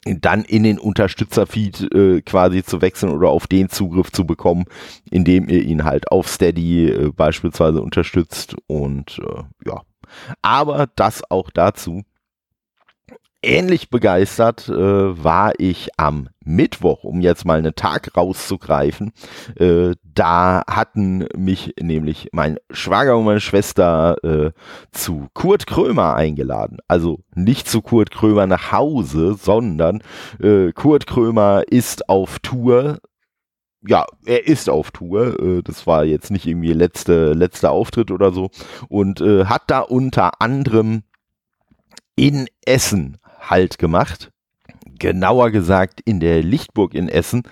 dann 0.05 0.43
in 0.43 0.63
den 0.63 0.79
Unterstützerfeed 0.79 1.93
äh, 1.93 2.21
quasi 2.21 2.63
zu 2.63 2.81
wechseln 2.81 3.11
oder 3.11 3.29
auf 3.29 3.47
den 3.47 3.69
Zugriff 3.69 4.11
zu 4.11 4.25
bekommen, 4.25 4.65
indem 5.09 5.49
ihr 5.49 5.63
ihn 5.63 5.83
halt 5.83 6.11
auf 6.11 6.27
Steady 6.27 6.89
äh, 6.89 7.11
beispielsweise 7.11 7.81
unterstützt 7.81 8.55
und 8.67 9.19
äh, 9.19 9.43
ja. 9.65 9.81
Aber 10.41 10.87
das 10.95 11.29
auch 11.29 11.49
dazu 11.51 12.03
ähnlich 13.47 13.89
begeistert 13.89 14.67
äh, 14.67 14.73
war 15.23 15.53
ich 15.57 15.89
am 15.97 16.29
Mittwoch, 16.43 17.03
um 17.03 17.21
jetzt 17.21 17.45
mal 17.45 17.57
einen 17.57 17.75
Tag 17.75 18.15
rauszugreifen. 18.15 19.13
Äh, 19.55 19.95
da 20.03 20.63
hatten 20.69 21.25
mich 21.35 21.73
nämlich 21.79 22.29
mein 22.33 22.57
Schwager 22.69 23.17
und 23.17 23.25
meine 23.25 23.39
Schwester 23.39 24.17
äh, 24.23 24.51
zu 24.91 25.27
Kurt 25.33 25.65
Krömer 25.65 26.15
eingeladen. 26.15 26.79
Also 26.87 27.19
nicht 27.33 27.69
zu 27.69 27.81
Kurt 27.81 28.11
Krömer 28.11 28.47
nach 28.47 28.71
Hause, 28.71 29.35
sondern 29.35 30.03
äh, 30.41 30.71
Kurt 30.73 31.07
Krömer 31.07 31.63
ist 31.67 32.09
auf 32.09 32.39
Tour 32.39 32.99
ja, 33.87 34.05
er 34.25 34.47
ist 34.47 34.69
auf 34.69 34.91
Tour. 34.91 35.39
Äh, 35.39 35.63
das 35.63 35.87
war 35.87 36.03
jetzt 36.03 36.31
nicht 36.31 36.45
irgendwie 36.45 36.73
letzte 36.73 37.33
letzter 37.33 37.71
Auftritt 37.71 38.11
oder 38.11 38.31
so 38.31 38.49
und 38.89 39.21
äh, 39.21 39.45
hat 39.45 39.63
da 39.67 39.79
unter 39.79 40.41
anderem 40.41 41.03
in 42.15 42.47
Essen 42.65 43.19
Halt 43.49 43.77
gemacht. 43.77 44.31
Genauer 44.99 45.51
gesagt 45.51 46.01
in 46.05 46.19
der 46.19 46.41
Lichtburg 46.41 46.93
in 46.93 47.07
Essen. 47.07 47.43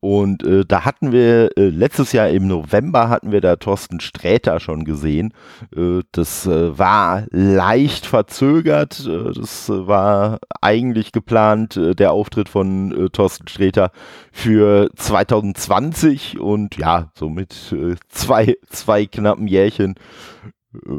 Und 0.00 0.42
äh, 0.42 0.64
da 0.66 0.84
hatten 0.84 1.12
wir 1.12 1.50
äh, 1.56 1.68
letztes 1.68 2.12
Jahr 2.12 2.28
im 2.28 2.46
November 2.46 3.08
hatten 3.08 3.30
wir 3.30 3.40
da 3.40 3.56
Thorsten 3.56 4.00
Sträter 4.00 4.58
schon 4.58 4.84
gesehen. 4.84 5.34
Äh, 5.76 6.00
das 6.12 6.46
äh, 6.46 6.78
war 6.78 7.26
leicht 7.30 8.06
verzögert. 8.06 9.06
Äh, 9.06 9.32
das 9.34 9.68
war 9.68 10.38
eigentlich 10.60 11.12
geplant, 11.12 11.76
äh, 11.76 11.94
der 11.94 12.12
Auftritt 12.12 12.48
von 12.48 13.10
Thorsten 13.12 13.48
Sträter 13.48 13.90
für 14.32 14.88
2020 14.96 16.38
und 16.38 16.76
ja, 16.76 17.10
so 17.14 17.28
mit 17.28 17.74
zwei, 18.08 18.56
zwei 18.70 19.06
knappen 19.06 19.46
Jährchen 19.46 19.94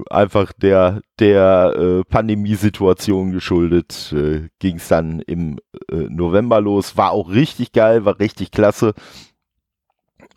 einfach 0.09 0.53
der, 0.53 1.01
der 1.19 1.75
äh, 1.77 2.03
Pandemiesituation 2.03 3.31
geschuldet, 3.31 4.13
äh, 4.13 4.49
ging 4.59 4.77
es 4.77 4.87
dann 4.87 5.19
im 5.21 5.59
äh, 5.89 6.07
November 6.09 6.61
los. 6.61 6.97
War 6.97 7.11
auch 7.11 7.29
richtig 7.29 7.71
geil, 7.71 8.05
war 8.05 8.19
richtig 8.19 8.51
klasse. 8.51 8.93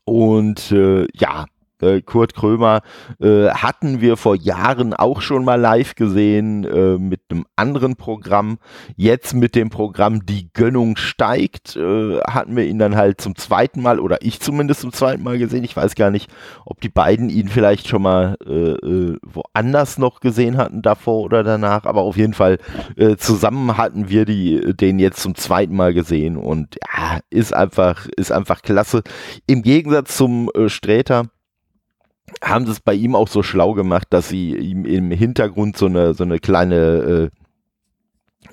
Und 0.04 0.73
äh, 0.73 1.07
ja, 1.14 1.42
äh, 1.42 1.58
Kurt 2.04 2.35
Krömer 2.35 2.80
äh, 3.20 3.49
hatten 3.49 4.00
wir 4.00 4.16
vor 4.16 4.35
Jahren 4.37 4.94
auch 4.94 5.20
schon 5.20 5.44
mal 5.44 5.61
live 5.61 5.94
gesehen 5.94 6.64
äh, 6.64 6.99
mit 6.99 7.20
einem 7.30 7.47
anderen 7.56 7.97
Programm. 7.97 8.58
Jetzt 8.97 9.35
mit 9.35 9.54
dem 9.54 9.70
Programm 9.70 10.26
Die 10.26 10.52
Gönnung 10.52 10.97
steigt 10.97 11.76
äh, 11.76 12.18
hatten 12.20 12.56
wir 12.56 12.64
ihn 12.64 12.78
dann 12.78 12.97
halt 12.97 13.20
zum 13.20 13.37
zweiten 13.37 13.82
Mal 13.82 14.00
oder 14.00 14.18
ich 14.23 14.40
zumindest 14.40 14.80
zum 14.80 14.92
zweiten 14.92 15.23
Mal 15.23 15.38
gesehen. 15.38 15.64
Ich 15.64 15.76
weiß 15.76 15.94
gar 15.94 16.11
nicht, 16.11 16.30
ob 16.64 16.80
die 16.80 16.88
beiden 16.88 17.30
ihn 17.30 17.49
vielleicht 17.49 17.88
schon 17.88 18.02
mal 18.02 18.37
äh, 18.44 18.52
äh, 18.52 19.18
woanders 19.23 19.99
noch 19.99 20.20
gesehen 20.20 20.56
hatten 20.56 20.82
davor 20.82 21.23
oder 21.23 21.42
danach, 21.42 21.85
aber 21.85 22.02
auf 22.02 22.16
jeden 22.16 22.35
Fall 22.35 22.58
zusammen 23.18 23.76
hatten 23.76 24.08
wir 24.08 24.25
die, 24.25 24.75
den 24.75 24.99
jetzt 24.99 25.20
zum 25.23 25.35
zweiten 25.35 25.76
Mal 25.76 25.94
gesehen 25.94 26.37
und 26.37 26.76
ja, 26.76 27.20
ist 27.30 27.54
einfach, 27.54 28.06
ist 28.16 28.32
einfach 28.32 28.62
klasse. 28.62 29.02
Im 29.47 29.62
Gegensatz 29.62 30.16
zum 30.16 30.50
Sträter 30.66 31.25
haben 32.42 32.66
sie 32.66 32.73
es 32.73 32.80
bei 32.80 32.94
ihm 32.94 33.14
auch 33.14 33.28
so 33.28 33.42
schlau 33.42 33.75
gemacht, 33.75 34.08
dass 34.11 34.28
sie 34.28 34.56
ihm 34.56 34.85
im 34.85 35.11
Hintergrund 35.11 35.76
so 35.76 35.87
eine, 35.87 36.14
so 36.14 36.25
eine 36.25 36.38
kleine, 36.38 36.76
äh, 36.76 37.30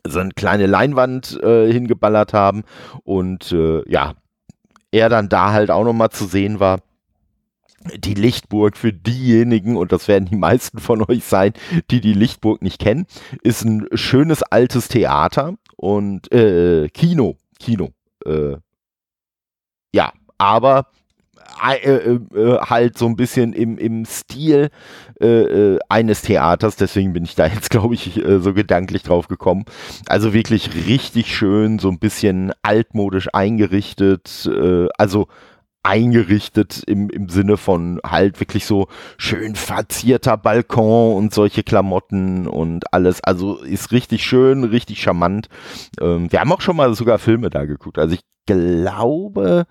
so 0.08 0.20
eine 0.20 0.32
kleine 0.32 0.66
Leinwand 0.66 1.40
äh, 1.42 1.72
hingeballert 1.72 2.34
haben 2.34 2.64
und 3.04 3.52
äh, 3.52 3.90
ja, 3.90 4.16
er 4.92 5.10
dann 5.10 5.30
da 5.30 5.52
halt 5.52 5.72
auch 5.72 5.84
nochmal 5.84 6.10
zu 6.10 6.26
sehen 6.26 6.60
war. 6.60 6.80
Die 7.98 8.16
Lichtburg 8.16 8.78
für 8.78 8.92
diejenigen, 8.94 9.78
und 9.78 9.92
das 9.92 10.08
werden 10.08 10.26
die 10.26 10.36
meisten 10.38 10.80
von 10.80 11.04
euch 11.04 11.24
sein, 11.24 11.54
die 11.92 12.02
die 12.02 12.14
Lichtburg 12.14 12.62
nicht 12.62 12.80
kennen, 12.80 13.06
ist 13.44 13.64
ein 13.64 13.88
schönes 13.94 14.42
altes 14.42 14.88
Theater 14.88 15.56
und 15.76 16.32
äh, 16.32 16.90
Kino, 16.90 17.38
Kino. 17.60 17.92
Äh, 18.26 18.58
ja, 19.94 20.12
aber 20.38 20.88
äh, 21.62 21.78
äh, 21.78 22.20
äh, 22.36 22.60
halt 22.60 22.98
so 22.98 23.06
ein 23.06 23.16
bisschen 23.16 23.54
im, 23.54 23.78
im 23.78 24.06
Stil 24.06 24.70
äh, 25.22 25.26
äh, 25.26 25.80
eines 25.90 26.22
Theaters. 26.22 26.76
Deswegen 26.76 27.14
bin 27.14 27.24
ich 27.24 27.36
da 27.36 27.48
jetzt, 27.54 27.70
glaube 27.70 27.94
ich, 27.96 28.18
äh, 28.18 28.40
so 28.40 28.54
gedanklich 28.54 29.04
drauf 29.04 29.28
gekommen. 29.28 29.66
Also 30.08 30.34
wirklich 30.34 30.70
richtig 30.88 31.36
schön, 31.36 31.80
so 31.80 31.90
ein 31.90 32.00
bisschen 32.00 32.54
altmodisch 32.62 33.30
eingerichtet. 33.34 34.50
also 34.98 35.28
eingerichtet 35.86 36.84
im, 36.88 37.10
im 37.12 37.30
Sinne 37.30 37.58
von 37.58 38.00
halt 38.04 38.40
wirklich 38.40 38.66
so 38.66 38.88
schön 39.18 39.54
verzierter 39.56 40.36
Balkon 40.36 41.16
und 41.16 41.34
solche 41.34 41.62
Klamotten 41.62 42.48
und 42.48 42.92
alles. 42.92 43.24
Also 43.24 43.58
ist 43.58 43.92
richtig 43.92 44.26
schön, 44.26 44.64
richtig 44.64 45.02
charmant. 45.02 45.48
Ähm, 46.02 46.32
wir 46.32 46.40
haben 46.40 46.52
auch 46.52 46.62
schon 46.62 46.76
mal 46.76 46.94
sogar 46.96 47.20
Filme 47.20 47.52
da 47.52 47.66
geguckt. 47.66 48.00
Also 48.00 48.16
ich 48.16 48.22
glaube, 48.48 49.68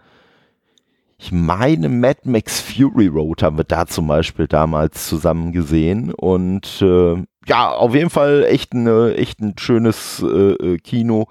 ich 1.25 1.33
meine, 1.33 1.89
Mad 1.89 2.21
Max 2.25 2.61
Fury 2.61 3.07
Road 3.07 3.43
haben 3.43 3.57
wir 3.57 3.65
da 3.65 3.87
zum 3.87 4.09
Beispiel 4.09 4.47
damals 4.47 5.09
zusammen 5.09 5.53
gesehen 5.53 6.13
und 6.13 6.83
äh, 6.83 7.17
ja, 7.47 7.71
auf 7.71 7.95
jeden 7.95 8.11
Fall 8.11 8.45
echt, 8.47 8.75
eine, 8.75 9.15
echt 9.15 9.41
ein 9.41 9.55
schönes 9.59 10.23
äh, 10.23 10.53
äh 10.53 10.77
Kino 10.77 11.29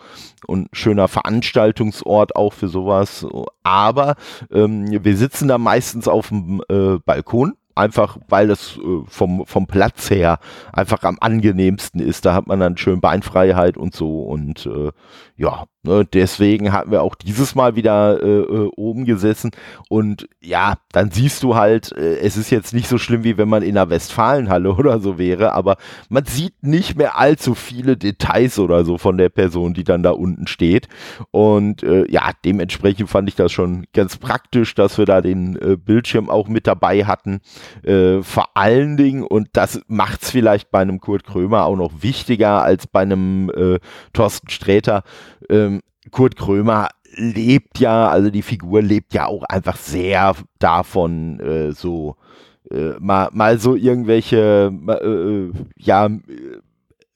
und 0.48 0.68
schöner 0.74 1.08
Veranstaltungsort 1.08 2.36
auch 2.36 2.54
für 2.54 2.70
sowas. 2.70 3.28
Aber 3.62 4.16
ähm, 4.52 5.04
wir 5.04 5.16
sitzen 5.16 5.48
da 5.48 5.60
meistens 5.60 6.08
auf 6.08 6.30
dem 6.30 6.64
äh, 6.70 6.98
Balkon 7.06 7.54
einfach 7.76 8.18
weil 8.28 8.48
das 8.48 8.78
äh, 8.78 9.04
vom, 9.08 9.46
vom 9.46 9.68
Platz 9.68 10.10
her 10.10 10.40
einfach 10.72 11.04
am 11.04 11.18
angenehmsten 11.20 12.00
ist. 12.00 12.26
Da 12.26 12.34
hat 12.34 12.48
man 12.48 12.60
dann 12.60 12.78
schön 12.78 13.02
Beinfreiheit 13.02 13.78
und 13.78 13.96
so 13.96 14.24
und 14.24 14.66
äh, 14.66 14.92
ja, 15.44 15.66
ne, 15.84 16.06
deswegen 16.06 16.72
hatten 16.72 16.92
wir 16.92 17.02
auch 17.02 17.16
dieses 17.16 17.54
Mal 17.54 17.76
wieder 17.76 18.24
äh, 18.24 18.42
äh, 18.44 18.72
oben 18.78 19.04
gesessen. 19.04 19.52
Und 19.90 20.30
ja, 20.42 20.76
dann 20.94 21.12
siehst 21.12 21.44
du 21.44 21.56
halt, 21.56 21.92
äh, 21.92 22.20
es 22.20 22.38
ist 22.38 22.50
jetzt 22.50 22.74
nicht 22.74 22.88
so 22.88 22.98
schlimm, 22.98 23.26
wie 23.26 23.38
wenn 23.38 23.50
man 23.50 23.62
in 23.62 23.76
der 23.76 23.90
Westfalenhalle 23.90 24.74
oder 24.78 25.00
so 25.00 25.18
wäre, 25.18 25.52
aber 25.52 25.76
man 26.08 26.24
sieht 26.26 26.64
nicht 26.64 26.98
mehr 26.98 27.18
allzu 27.20 27.56
viele 27.56 27.98
Details 27.98 28.58
oder 28.58 28.86
so 28.86 28.98
von 28.98 29.18
der 29.18 29.28
Person, 29.28 29.74
die 29.74 29.84
dann 29.84 30.02
da 30.02 30.12
unten 30.12 30.48
steht. 30.48 30.88
Und 31.32 31.84
äh, 31.84 32.10
ja, 32.10 32.32
dementsprechend 32.46 33.10
fand 33.10 33.28
ich 33.28 33.36
das 33.36 33.52
schon 33.52 33.86
ganz 33.94 34.18
praktisch, 34.18 34.76
dass 34.76 34.98
wir 34.98 35.06
da 35.06 35.20
den 35.20 35.58
äh, 35.58 35.76
Bildschirm 35.76 36.30
auch 36.30 36.48
mit 36.48 36.68
dabei 36.68 37.04
hatten. 37.04 37.42
Äh, 37.84 38.22
vor 38.22 38.56
allen 38.56 38.96
Dingen, 38.96 39.24
und 39.24 39.50
das 39.52 39.82
macht 39.88 40.24
es 40.24 40.32
vielleicht 40.32 40.72
bei 40.72 40.80
einem 40.80 41.02
Kurt 41.02 41.26
Krömer 41.26 41.66
auch 41.66 41.76
noch 41.76 42.02
wichtiger 42.02 42.64
als 42.64 42.88
bei 42.88 43.02
einem 43.02 43.52
Thorsten 44.14 44.50
Sträter, 44.50 45.04
ähm, 45.50 45.82
Kurt 46.12 46.36
Krömer 46.36 46.90
lebt 47.16 47.80
ja, 47.80 48.10
also 48.10 48.30
die 48.30 48.42
Figur 48.42 48.82
lebt 48.82 49.14
ja 49.14 49.28
auch 49.28 49.44
einfach 49.44 49.78
sehr 49.78 50.36
davon, 50.60 51.40
äh, 51.40 51.72
so 51.72 52.16
äh, 52.72 52.94
mal, 53.00 53.30
mal 53.34 53.60
so 53.60 53.76
irgendwelche, 53.76 54.72
äh, 54.88 54.94
äh 54.94 55.52
ja, 55.78 56.10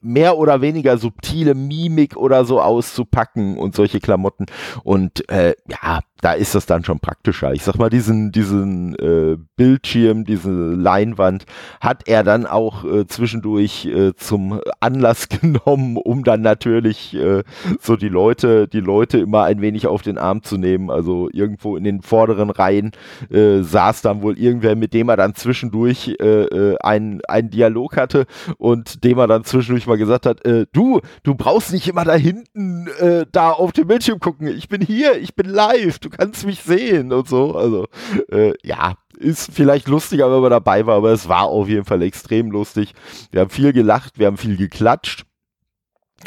mehr 0.02 0.38
oder 0.38 0.62
weniger 0.62 0.98
subtile 0.98 1.56
Mimik 1.56 2.16
oder 2.16 2.46
so 2.46 2.62
auszupacken 2.62 3.58
und 3.58 3.76
solche 3.76 4.00
Klamotten. 4.00 4.46
Und 4.84 5.30
äh, 5.30 5.56
ja, 5.68 6.02
da 6.22 6.34
ist 6.34 6.56
das 6.56 6.66
dann 6.66 6.84
schon 6.84 7.00
praktischer. 7.00 7.54
Ich 7.54 7.64
sag 7.64 7.78
mal, 7.78 7.90
diesen, 7.90 8.32
diesen 8.32 8.96
äh, 8.96 9.38
Bildschirm, 9.56 10.26
diese 10.26 10.50
Leinwand 10.50 11.46
hat 11.80 12.08
er 12.08 12.24
dann 12.24 12.46
auch 12.46 12.84
äh, 12.86 13.06
zwischendurch 13.08 13.86
äh, 13.86 14.16
zum 14.16 14.60
Anlass 14.80 15.30
genommen, 15.42 15.98
um 15.98 16.24
dann 16.24 16.42
natürlich 16.42 17.16
äh, 17.16 17.44
so 17.80 17.96
die 17.96 18.10
Leute, 18.10 18.68
die 18.68 18.80
Leute 18.80 19.20
immer 19.20 19.44
ein 19.44 19.62
wenig 19.62 19.88
auf 19.88 20.02
den 20.02 20.18
Arm 20.18 20.44
zu 20.44 20.58
nehmen. 20.58 20.90
Also 20.90 21.30
irgendwo 21.32 21.78
in 21.78 21.84
den 21.84 22.02
vorderen 22.02 22.50
Reihen 22.50 22.92
äh, 23.30 23.62
saß 23.62 24.02
dann 24.02 24.22
wohl 24.22 24.40
irgendwer, 24.40 24.76
mit 24.76 24.94
dem 24.94 25.10
er 25.10 25.18
dann 25.18 25.36
zwischendurch 25.36 26.16
äh, 26.20 26.44
äh, 26.44 26.78
einen, 26.80 27.22
einen 27.28 27.50
Dialog 27.50 27.98
hatte 27.98 28.26
und 28.58 29.04
dem 29.04 29.18
er 29.20 29.28
dann 29.28 29.44
zwischendurch 29.44 29.87
mal 29.88 29.98
gesagt 29.98 30.26
hat, 30.26 30.46
äh, 30.46 30.66
du, 30.72 31.02
du 31.24 31.36
brauchst 31.36 31.74
nicht 31.74 31.88
immer 31.88 32.06
da 32.06 32.14
hinten 32.14 32.88
äh, 33.00 33.26
da 33.32 33.52
auf 33.52 33.72
dem 33.72 33.88
Bildschirm 33.88 34.20
gucken. 34.20 34.48
Ich 34.48 34.70
bin 34.70 34.82
hier, 34.82 35.18
ich 35.18 35.36
bin 35.36 35.48
live 35.48 35.98
du 36.00 36.10
kannst 36.10 36.46
mich 36.46 36.62
sehen 36.62 37.12
und 37.14 37.28
so. 37.28 37.56
Also, 37.56 37.88
äh, 38.32 38.54
ja, 38.64 38.96
ist 39.18 39.52
vielleicht 39.52 39.88
lustiger, 39.88 40.32
wenn 40.32 40.42
man 40.42 40.52
dabei 40.52 40.86
war, 40.86 40.98
aber 40.98 41.12
es 41.12 41.28
war 41.28 41.44
auf 41.44 41.68
jeden 41.68 41.86
Fall 41.86 42.02
extrem 42.02 42.52
lustig. 42.52 42.94
Wir 43.32 43.42
haben 43.42 43.50
viel 43.50 43.74
gelacht, 43.74 44.20
wir 44.20 44.28
haben 44.28 44.38
viel 44.38 44.58
geklatscht. 44.58 45.26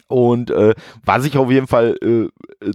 Und 0.06 0.50
äh, 0.50 0.74
was 1.04 1.24
ich 1.24 1.36
auf 1.36 1.50
jeden 1.50 1.66
Fall 1.66 1.96
äh, 2.00 2.28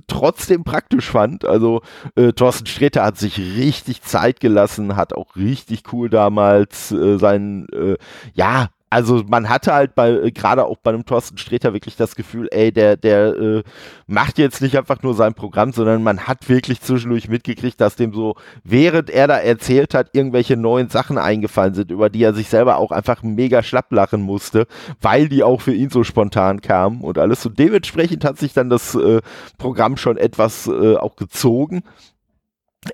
trotzdem 0.07 0.65
praktisch 0.65 1.09
fand, 1.09 1.45
also 1.45 1.81
äh, 2.15 2.33
Thorsten 2.33 2.65
Sträter 2.65 3.03
hat 3.03 3.17
sich 3.17 3.37
richtig 3.37 4.01
Zeit 4.01 4.41
gelassen, 4.41 4.97
hat 4.97 5.13
auch 5.13 5.37
richtig 5.37 5.83
cool 5.93 6.09
damals 6.09 6.91
äh, 6.91 7.17
sein, 7.17 7.67
äh, 7.71 7.95
ja, 8.33 8.67
also 8.95 9.23
man 9.27 9.49
hatte 9.49 9.73
halt 9.73 9.93
bei, 9.93 10.09
äh, 10.11 10.31
gerade 10.31 10.63
auch 10.63 10.77
bei 10.77 10.91
einem 10.91 11.05
Thorsten 11.05 11.37
Sträter 11.37 11.73
wirklich 11.73 11.97
das 11.97 12.15
Gefühl, 12.15 12.47
ey, 12.51 12.71
der, 12.71 12.95
der 12.95 13.35
äh, 13.35 13.63
macht 14.07 14.37
jetzt 14.37 14.61
nicht 14.61 14.77
einfach 14.77 15.03
nur 15.03 15.13
sein 15.13 15.33
Programm, 15.33 15.73
sondern 15.73 16.01
man 16.01 16.21
hat 16.27 16.47
wirklich 16.47 16.79
zwischendurch 16.79 17.27
mitgekriegt, 17.27 17.81
dass 17.81 17.97
dem 17.97 18.13
so, 18.13 18.35
während 18.63 19.09
er 19.09 19.27
da 19.27 19.37
erzählt 19.37 19.93
hat, 19.93 20.11
irgendwelche 20.13 20.55
neuen 20.55 20.87
Sachen 20.87 21.17
eingefallen 21.17 21.73
sind, 21.73 21.91
über 21.91 22.09
die 22.09 22.23
er 22.23 22.33
sich 22.33 22.47
selber 22.47 22.77
auch 22.77 22.91
einfach 22.91 23.21
mega 23.21 23.63
schlapp 23.63 23.91
lachen 23.91 24.21
musste, 24.21 24.65
weil 25.01 25.27
die 25.27 25.43
auch 25.43 25.59
für 25.59 25.73
ihn 25.73 25.89
so 25.89 26.05
spontan 26.05 26.61
kamen 26.61 27.01
und 27.01 27.17
alles. 27.17 27.45
Und 27.45 27.59
dementsprechend 27.59 28.23
hat 28.23 28.37
sich 28.37 28.53
dann 28.53 28.69
das 28.69 28.95
äh, 28.95 29.19
Programm 29.57 29.97
schon 29.97 30.15
etwas 30.15 30.67
äh, 30.67 30.95
auch 30.95 31.17
gezogen. 31.17 31.83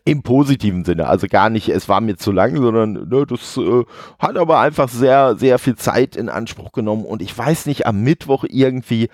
Im 0.06 0.24
positiven 0.24 0.86
Sinne, 0.86 1.08
also 1.08 1.28
gar 1.28 1.50
nicht, 1.50 1.68
es 1.70 1.90
war 1.90 2.00
mir 2.00 2.16
zu 2.16 2.32
lang, 2.32 2.56
sondern 2.56 2.94
ne, 3.10 3.26
das 3.28 3.58
äh, 3.58 3.84
hat 4.20 4.38
aber 4.38 4.60
einfach 4.60 4.88
sehr, 4.88 5.36
sehr 5.36 5.60
viel 5.60 5.76
Zeit 5.76 6.16
in 6.16 6.30
Anspruch 6.30 6.72
genommen. 6.72 7.06
Und 7.06 7.22
ich 7.22 7.38
weiß 7.38 7.66
nicht, 7.66 7.86
am 7.86 8.02
Mittwoch 8.02 8.46
irgendwie, 8.48 9.10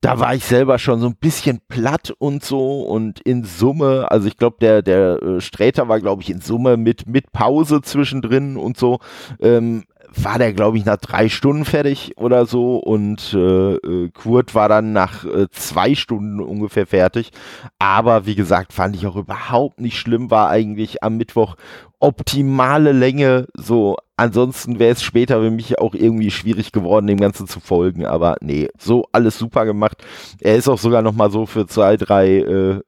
da 0.00 0.18
war 0.18 0.34
ich 0.34 0.44
selber 0.44 0.78
schon 0.78 1.00
so 1.00 1.06
ein 1.06 1.16
bisschen 1.16 1.60
platt 1.68 2.12
und 2.18 2.44
so. 2.44 2.82
Und 2.82 3.20
in 3.20 3.44
Summe, 3.44 4.10
also 4.10 4.26
ich 4.26 4.36
glaube, 4.36 4.56
der, 4.60 4.82
der 4.82 5.22
äh, 5.22 5.40
Sträter 5.40 5.88
war, 5.88 6.00
glaube 6.00 6.22
ich, 6.22 6.30
in 6.30 6.40
Summe 6.40 6.76
mit, 6.76 7.06
mit 7.06 7.32
Pause 7.32 7.82
zwischendrin 7.82 8.56
und 8.56 8.76
so, 8.76 8.98
ähm, 9.40 9.84
war 10.14 10.38
der, 10.38 10.52
glaube 10.52 10.78
ich, 10.78 10.84
nach 10.84 10.96
drei 10.96 11.28
Stunden 11.28 11.64
fertig 11.64 12.12
oder 12.16 12.46
so 12.46 12.76
und 12.78 13.32
äh, 13.34 13.74
äh, 13.74 14.10
Kurt 14.10 14.54
war 14.54 14.68
dann 14.68 14.92
nach 14.92 15.24
äh, 15.24 15.48
zwei 15.50 15.94
Stunden 15.94 16.40
ungefähr 16.40 16.86
fertig. 16.86 17.30
Aber 17.78 18.26
wie 18.26 18.34
gesagt, 18.34 18.72
fand 18.72 18.96
ich 18.96 19.06
auch 19.06 19.16
überhaupt 19.16 19.80
nicht 19.80 19.98
schlimm, 19.98 20.30
war 20.30 20.48
eigentlich 20.48 21.02
am 21.02 21.16
Mittwoch 21.16 21.56
optimale 22.00 22.92
Länge. 22.92 23.46
So, 23.54 23.96
ansonsten 24.16 24.78
wäre 24.78 24.92
es 24.92 25.02
später 25.02 25.40
für 25.40 25.50
mich 25.50 25.78
auch 25.78 25.94
irgendwie 25.94 26.30
schwierig 26.30 26.72
geworden, 26.72 27.06
dem 27.06 27.20
Ganzen 27.20 27.46
zu 27.46 27.60
folgen. 27.60 28.06
Aber 28.06 28.36
nee, 28.40 28.68
so 28.78 29.06
alles 29.12 29.38
super 29.38 29.64
gemacht. 29.64 30.04
Er 30.40 30.56
ist 30.56 30.68
auch 30.68 30.78
sogar 30.78 31.02
noch 31.02 31.14
mal 31.14 31.30
so 31.30 31.46
für 31.46 31.66
zwei, 31.66 31.96
drei 31.96 32.38
äh, 32.38 32.80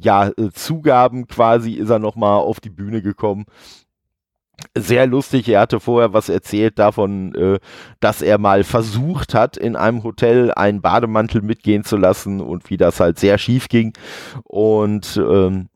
ja, 0.00 0.28
äh, 0.28 0.50
Zugaben 0.52 1.28
quasi 1.28 1.72
ist 1.72 1.90
er 1.90 1.98
noch 1.98 2.16
mal 2.16 2.36
auf 2.36 2.60
die 2.60 2.70
Bühne 2.70 3.00
gekommen 3.00 3.46
sehr 4.74 5.06
lustig. 5.06 5.48
Er 5.48 5.60
hatte 5.60 5.80
vorher 5.80 6.12
was 6.12 6.28
erzählt 6.28 6.78
davon, 6.78 7.34
äh, 7.34 7.58
dass 8.00 8.22
er 8.22 8.38
mal 8.38 8.64
versucht 8.64 9.34
hat, 9.34 9.56
in 9.56 9.76
einem 9.76 10.02
Hotel 10.02 10.52
einen 10.52 10.80
Bademantel 10.80 11.42
mitgehen 11.42 11.84
zu 11.84 11.96
lassen 11.96 12.40
und 12.40 12.70
wie 12.70 12.76
das 12.76 13.00
halt 13.00 13.18
sehr 13.18 13.38
schief 13.38 13.68
ging. 13.68 13.92
Und 14.44 15.16
ähm, 15.16 15.68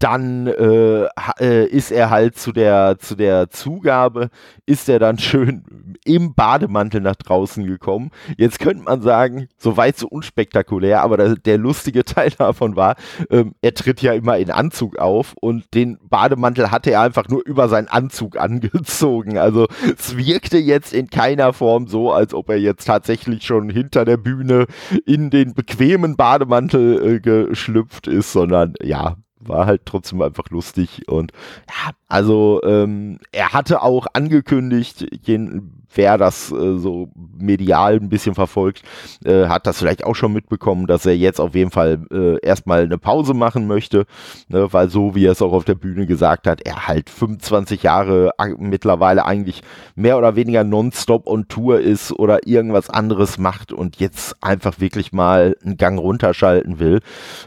dann 0.00 0.46
äh, 0.46 1.04
äh, 1.40 1.66
ist 1.66 1.92
er 1.92 2.08
halt 2.08 2.36
zu 2.38 2.52
der, 2.52 2.98
zu 2.98 3.14
der 3.14 3.50
Zugabe, 3.50 4.30
ist 4.64 4.88
er 4.88 4.98
dann 4.98 5.18
schön 5.20 5.62
im 6.04 6.34
Bademantel 6.34 7.02
nach 7.02 7.16
draußen 7.16 7.66
gekommen. 7.66 8.10
Jetzt 8.38 8.58
könnte 8.60 8.84
man 8.84 9.02
sagen, 9.02 9.48
so 9.58 9.76
weit 9.76 9.98
so 9.98 10.08
unspektakulär, 10.08 11.02
aber 11.02 11.18
der, 11.18 11.36
der 11.36 11.58
lustige 11.58 12.04
Teil 12.06 12.30
davon 12.30 12.76
war, 12.76 12.96
ähm, 13.28 13.54
er 13.60 13.74
tritt 13.74 14.00
ja 14.00 14.14
immer 14.14 14.38
in 14.38 14.50
Anzug 14.50 14.98
auf 14.98 15.34
und 15.38 15.74
den 15.74 15.98
Bademantel 16.02 16.70
hatte 16.70 16.90
er 16.90 17.02
einfach 17.02 17.28
nur 17.28 17.44
über 17.44 17.68
seinen 17.68 17.88
Anzug 17.88 18.36
angezogen. 18.40 19.36
Also 19.36 19.66
es 19.98 20.16
wirkte 20.16 20.56
jetzt 20.56 20.94
in 20.94 21.10
keiner 21.10 21.52
Form 21.52 21.88
so, 21.88 22.10
als 22.10 22.32
ob 22.32 22.48
er 22.48 22.58
jetzt 22.58 22.86
tatsächlich 22.86 23.44
schon 23.44 23.68
hinter 23.68 24.06
der 24.06 24.16
Bühne 24.16 24.66
in 25.04 25.28
den 25.28 25.52
bequemen 25.52 26.16
Bademantel 26.16 27.16
äh, 27.16 27.20
geschlüpft 27.20 28.06
ist, 28.06 28.32
sondern 28.32 28.72
ja, 28.82 29.16
war 29.40 29.66
halt 29.66 29.82
trotzdem 29.86 30.22
einfach 30.22 30.50
lustig 30.50 31.08
und 31.08 31.32
ja, 31.68 31.92
also 32.08 32.60
ähm, 32.64 33.18
er 33.32 33.52
hatte 33.52 33.82
auch 33.82 34.06
angekündigt, 34.12 35.06
wer 35.94 36.18
das 36.18 36.50
äh, 36.52 36.78
so 36.78 37.08
medial 37.38 37.96
ein 37.96 38.08
bisschen 38.08 38.34
verfolgt, 38.34 38.82
äh, 39.24 39.46
hat 39.46 39.66
das 39.66 39.78
vielleicht 39.78 40.04
auch 40.04 40.14
schon 40.14 40.32
mitbekommen, 40.32 40.86
dass 40.86 41.06
er 41.06 41.16
jetzt 41.16 41.40
auf 41.40 41.54
jeden 41.54 41.70
Fall 41.70 42.06
äh, 42.12 42.38
erstmal 42.44 42.84
eine 42.84 42.98
Pause 42.98 43.34
machen 43.34 43.66
möchte, 43.66 44.06
ne, 44.48 44.72
weil 44.72 44.88
so 44.90 45.14
wie 45.14 45.26
er 45.26 45.32
es 45.32 45.42
auch 45.42 45.52
auf 45.52 45.64
der 45.64 45.74
Bühne 45.74 46.06
gesagt 46.06 46.46
hat, 46.46 46.60
er 46.62 46.86
halt 46.86 47.10
25 47.10 47.82
Jahre 47.82 48.30
mittlerweile 48.58 49.24
eigentlich 49.24 49.62
mehr 49.94 50.18
oder 50.18 50.36
weniger 50.36 50.64
nonstop 50.64 51.26
on 51.26 51.48
Tour 51.48 51.80
ist 51.80 52.12
oder 52.12 52.46
irgendwas 52.46 52.90
anderes 52.90 53.38
macht 53.38 53.72
und 53.72 53.96
jetzt 54.00 54.36
einfach 54.42 54.80
wirklich 54.80 55.12
mal 55.12 55.56
einen 55.64 55.76
Gang 55.76 55.98
runterschalten 55.98 56.78
will, 56.78 57.00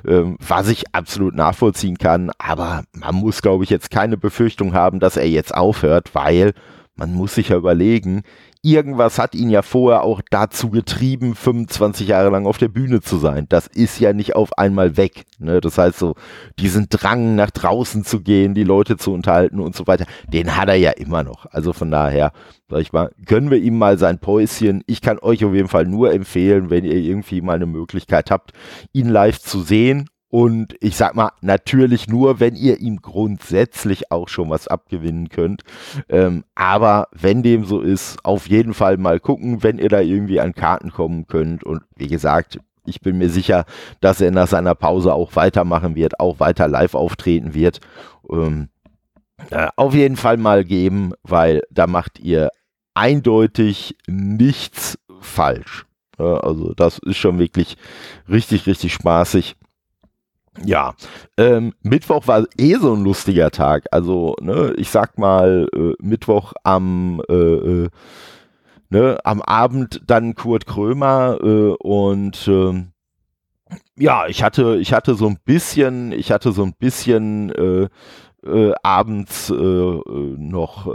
ähm, 0.08 0.38
was 0.46 0.70
ich 0.70 0.94
absolut 0.94 1.36
nachvollziehen 1.36 1.98
kann, 1.98 2.32
aber 2.38 2.84
man 2.94 3.16
muss 3.16 3.42
glaube 3.42 3.64
ich 3.64 3.70
jetzt 3.70 3.92
keine 3.92 4.18
Befürchtung 4.18 4.74
haben, 4.74 5.00
dass 5.00 5.18
er 5.18 5.28
jetzt 5.28 5.54
aufhört, 5.54 6.14
weil 6.14 6.54
man 6.96 7.14
muss 7.14 7.36
sich 7.36 7.50
ja 7.50 7.58
überlegen, 7.58 8.22
irgendwas 8.62 9.18
hat 9.18 9.34
ihn 9.36 9.50
ja 9.50 9.62
vorher 9.62 10.04
auch 10.04 10.22
dazu 10.30 10.70
getrieben, 10.70 11.36
25 11.36 12.08
Jahre 12.08 12.30
lang 12.30 12.46
auf 12.46 12.58
der 12.58 12.68
Bühne 12.68 13.02
zu 13.02 13.18
sein. 13.18 13.48
Das 13.50 13.68
ist 13.68 14.00
ja 14.00 14.14
nicht 14.14 14.36
auf 14.36 14.58
einmal 14.58 14.96
weg. 14.96 15.26
Ne? 15.40 15.60
Das 15.60 15.78
heißt 15.78 15.98
so, 15.98 16.16
diesen 16.60 16.88
Drang 16.90 17.36
nach 17.36 17.52
draußen 17.52 18.04
zu 18.04 18.22
gehen, 18.22 18.54
die 18.54 18.64
Leute 18.64 18.98
zu 18.98 19.12
unterhalten 19.12 19.60
und 19.60 19.76
so 19.76 19.88
weiter, 19.88 20.06
den 20.28 20.56
hat 20.56 20.70
er 20.70 20.76
ja 20.76 20.92
immer 20.92 21.24
noch. 21.24 21.48
Also 21.48 21.74
von 21.74 21.90
daher, 21.90 22.32
sag 22.70 22.82
ich 22.82 22.94
mal, 22.94 23.12
gönnen 23.26 23.50
wir 23.50 23.58
ihm 23.58 23.78
mal 23.78 23.98
sein 23.98 24.20
Päuschen. 24.20 24.84
Ich 24.86 25.02
kann 25.02 25.20
euch 25.20 25.44
auf 25.44 25.54
jeden 25.54 25.70
Fall 25.70 25.86
nur 25.86 26.14
empfehlen, 26.14 26.70
wenn 26.70 26.86
ihr 26.86 26.96
irgendwie 26.96 27.42
mal 27.42 27.56
eine 27.56 27.66
Möglichkeit 27.66 28.32
habt, 28.32 28.54
ihn 28.94 29.10
live 29.10 29.40
zu 29.40 29.62
sehen 29.62 30.10
und 30.34 30.76
ich 30.80 30.96
sag 30.96 31.14
mal, 31.14 31.30
natürlich 31.42 32.08
nur, 32.08 32.40
wenn 32.40 32.56
ihr 32.56 32.80
ihm 32.80 33.04
grundsätzlich 33.04 34.12
auch 34.12 34.28
schon 34.30 34.50
was 34.50 34.68
abgewinnen 34.68 35.30
könnt. 35.30 35.62
Ähm, 36.10 36.44
aber 36.56 37.08
wenn 37.12 37.44
dem 37.44 37.66
so 37.66 37.82
ist, 37.82 38.18
auf 38.26 38.50
jeden 38.50 38.74
Fall 38.74 38.98
mal 38.98 39.20
gucken, 39.20 39.62
wenn 39.62 39.78
ihr 39.78 39.90
da 39.90 40.00
irgendwie 40.00 40.40
an 40.40 40.56
Karten 40.56 40.92
kommen 40.92 41.28
könnt. 41.28 41.64
Und 41.64 41.84
wie 41.96 42.08
gesagt, 42.08 42.60
ich 42.84 43.00
bin 43.00 43.20
mir 43.20 43.30
sicher, 43.30 43.66
dass 44.02 44.22
er 44.22 44.32
nach 44.32 44.48
seiner 44.48 44.74
Pause 44.74 45.14
auch 45.14 45.36
weitermachen 45.36 45.94
wird, 45.94 46.20
auch 46.20 46.40
weiter 46.40 46.68
live 46.68 46.96
auftreten 46.96 47.54
wird. 47.54 47.80
Ähm, 48.28 48.70
äh, 49.52 49.68
auf 49.76 49.94
jeden 49.94 50.16
Fall 50.16 50.38
mal 50.38 50.66
geben, 50.66 51.14
weil 51.22 51.62
da 51.70 51.86
macht 51.86 52.20
ihr 52.20 52.50
eindeutig 52.96 53.98
nichts 54.08 54.98
falsch. 55.22 55.86
Äh, 56.18 56.24
also 56.24 56.74
das 56.74 56.98
ist 56.98 57.18
schon 57.18 57.38
wirklich 57.38 57.78
richtig, 58.28 58.66
richtig 58.66 58.94
spaßig. 58.94 59.58
Ja, 60.62 60.94
ähm, 61.38 61.74
Mittwoch 61.82 62.28
war 62.28 62.46
eh 62.58 62.76
so 62.76 62.94
ein 62.94 63.04
lustiger 63.04 63.50
Tag. 63.50 63.86
Also, 63.92 64.36
ne, 64.40 64.74
ich 64.78 64.90
sag 64.90 65.18
mal, 65.18 65.68
äh, 65.76 65.94
Mittwoch 66.00 66.54
am, 66.64 67.22
äh, 67.28 67.34
äh, 67.34 67.90
ne, 68.90 69.18
am 69.24 69.42
Abend 69.42 70.02
dann 70.06 70.36
Kurt 70.36 70.68
Krömer 70.68 71.40
äh, 71.42 71.74
und 71.80 72.48
ähm, 72.48 72.92
ja, 73.98 74.28
ich 74.28 74.44
hatte, 74.44 74.78
ich 74.78 74.94
hatte 74.94 75.16
so 75.16 75.28
ein 75.28 75.40
bisschen, 75.44 76.12
ich 76.12 76.32
hatte 76.32 76.52
so 76.52 76.64
ein 76.64 76.74
bisschen 76.74 77.52
äh, 77.52 77.90
äh, 78.46 78.74
abends 78.84 79.50
noch 79.50 80.88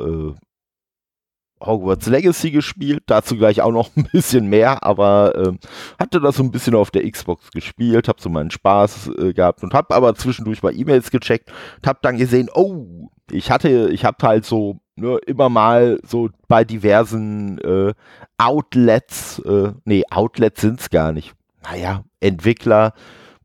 Hogwarts 1.65 2.07
Legacy 2.07 2.51
gespielt, 2.51 3.03
dazu 3.07 3.37
gleich 3.37 3.61
auch 3.63 3.73
noch 3.73 3.91
ein 3.97 4.09
bisschen 4.13 4.49
mehr, 4.49 4.85
aber 4.85 5.35
ähm, 5.37 5.59
hatte 5.99 6.21
das 6.21 6.37
so 6.37 6.43
ein 6.43 6.51
bisschen 6.51 6.75
auf 6.75 6.91
der 6.91 7.09
Xbox 7.11 7.51
gespielt, 7.51 8.09
hab 8.09 8.21
so 8.21 8.29
meinen 8.29 8.51
Spaß 8.51 9.11
äh, 9.19 9.33
gehabt 9.33 9.63
und 9.63 9.75
hab 9.75 9.93
aber 9.93 10.15
zwischendurch 10.15 10.63
mal 10.63 10.77
E-Mails 10.77 11.11
gecheckt 11.11 11.51
und 11.77 11.87
hab 11.87 12.03
dann 12.03 12.19
gesehen, 12.19 12.49
oh, 12.55 13.11
ich 13.31 13.51
hatte, 13.51 13.91
ich 13.91 14.05
hab 14.05 14.23
halt 14.23 14.45
so 14.45 14.81
ne, 14.97 15.19
immer 15.27 15.49
mal 15.49 15.99
so 16.05 16.31
bei 16.49 16.65
diversen 16.65 17.59
äh, 17.59 17.93
Outlets, 18.39 19.41
äh, 19.41 19.73
nee, 19.85 20.05
Outlets 20.11 20.61
sind's 20.61 20.91
gar 20.91 21.13
nicht, 21.13 21.35
naja, 21.63 22.05
Entwickler, 22.21 22.95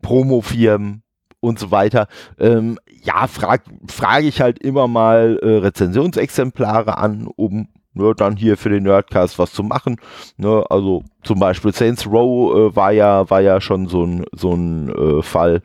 Promofirmen, 0.02 1.04
und 1.44 1.60
so 1.60 1.72
weiter. 1.72 2.08
Ähm, 2.40 2.80
ja, 3.04 3.28
frage 3.28 3.64
frag 3.88 4.24
ich 4.24 4.40
halt 4.40 4.60
immer 4.60 4.88
mal 4.88 5.38
äh, 5.44 5.58
Rezensionsexemplare 5.58 6.98
an, 6.98 7.28
um 7.36 7.68
ne, 7.94 8.14
dann 8.16 8.36
hier 8.36 8.58
für 8.58 8.70
den 8.70 8.84
Nerdcast 8.84 9.40
was 9.40 9.54
zu 9.54 9.64
machen. 9.64 9.98
Ne, 10.38 10.64
also 10.70 11.04
zum 11.24 11.40
Beispiel 11.40 11.74
Saints 11.74 12.06
Row 12.08 12.56
äh, 12.56 12.76
war 12.76 12.92
ja 12.92 13.30
war 13.30 13.42
ja 13.42 13.62
schon 13.62 13.88
so 13.88 14.06
ein 14.06 14.26
so 14.32 14.54
ein 14.54 14.90
äh, 14.90 15.22
Fall. 15.22 15.62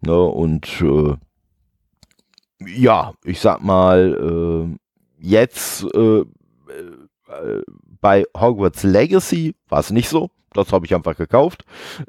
Ne, 0.00 0.20
und 0.20 0.82
äh, 0.82 1.14
ja, 2.66 3.12
ich 3.24 3.40
sag 3.40 3.62
mal 3.62 4.68
äh, 4.70 4.76
jetzt 5.18 5.84
äh, 5.94 6.20
äh, 6.20 7.62
bei 8.00 8.24
Hogwarts 8.36 8.82
Legacy 8.82 9.54
war 9.68 9.80
es 9.80 9.90
nicht 9.90 10.08
so 10.08 10.30
das 10.54 10.72
habe 10.72 10.86
ich 10.86 10.94
einfach 10.94 11.16
gekauft. 11.16 11.64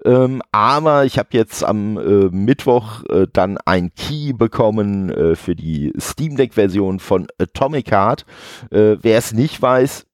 Ähm, 0.06 0.42
aber 0.52 1.06
ich 1.06 1.18
habe 1.18 1.30
jetzt 1.32 1.64
am 1.64 1.98
äh, 1.98 2.30
Mittwoch 2.30 3.04
äh, 3.10 3.28
dann 3.32 3.58
ein 3.66 3.94
Key 3.96 4.34
bekommen 4.34 5.10
äh, 5.10 5.36
für 5.36 5.56
die 5.56 5.94
Steam 6.00 6.36
Deck-Version 6.36 7.00
von 7.00 7.28
Atomic 7.40 7.92
Heart. 7.92 8.26
Äh, 8.72 8.98
wer 9.02 9.18
es 9.18 9.34
nicht 9.34 9.62
weiß, 9.62 10.06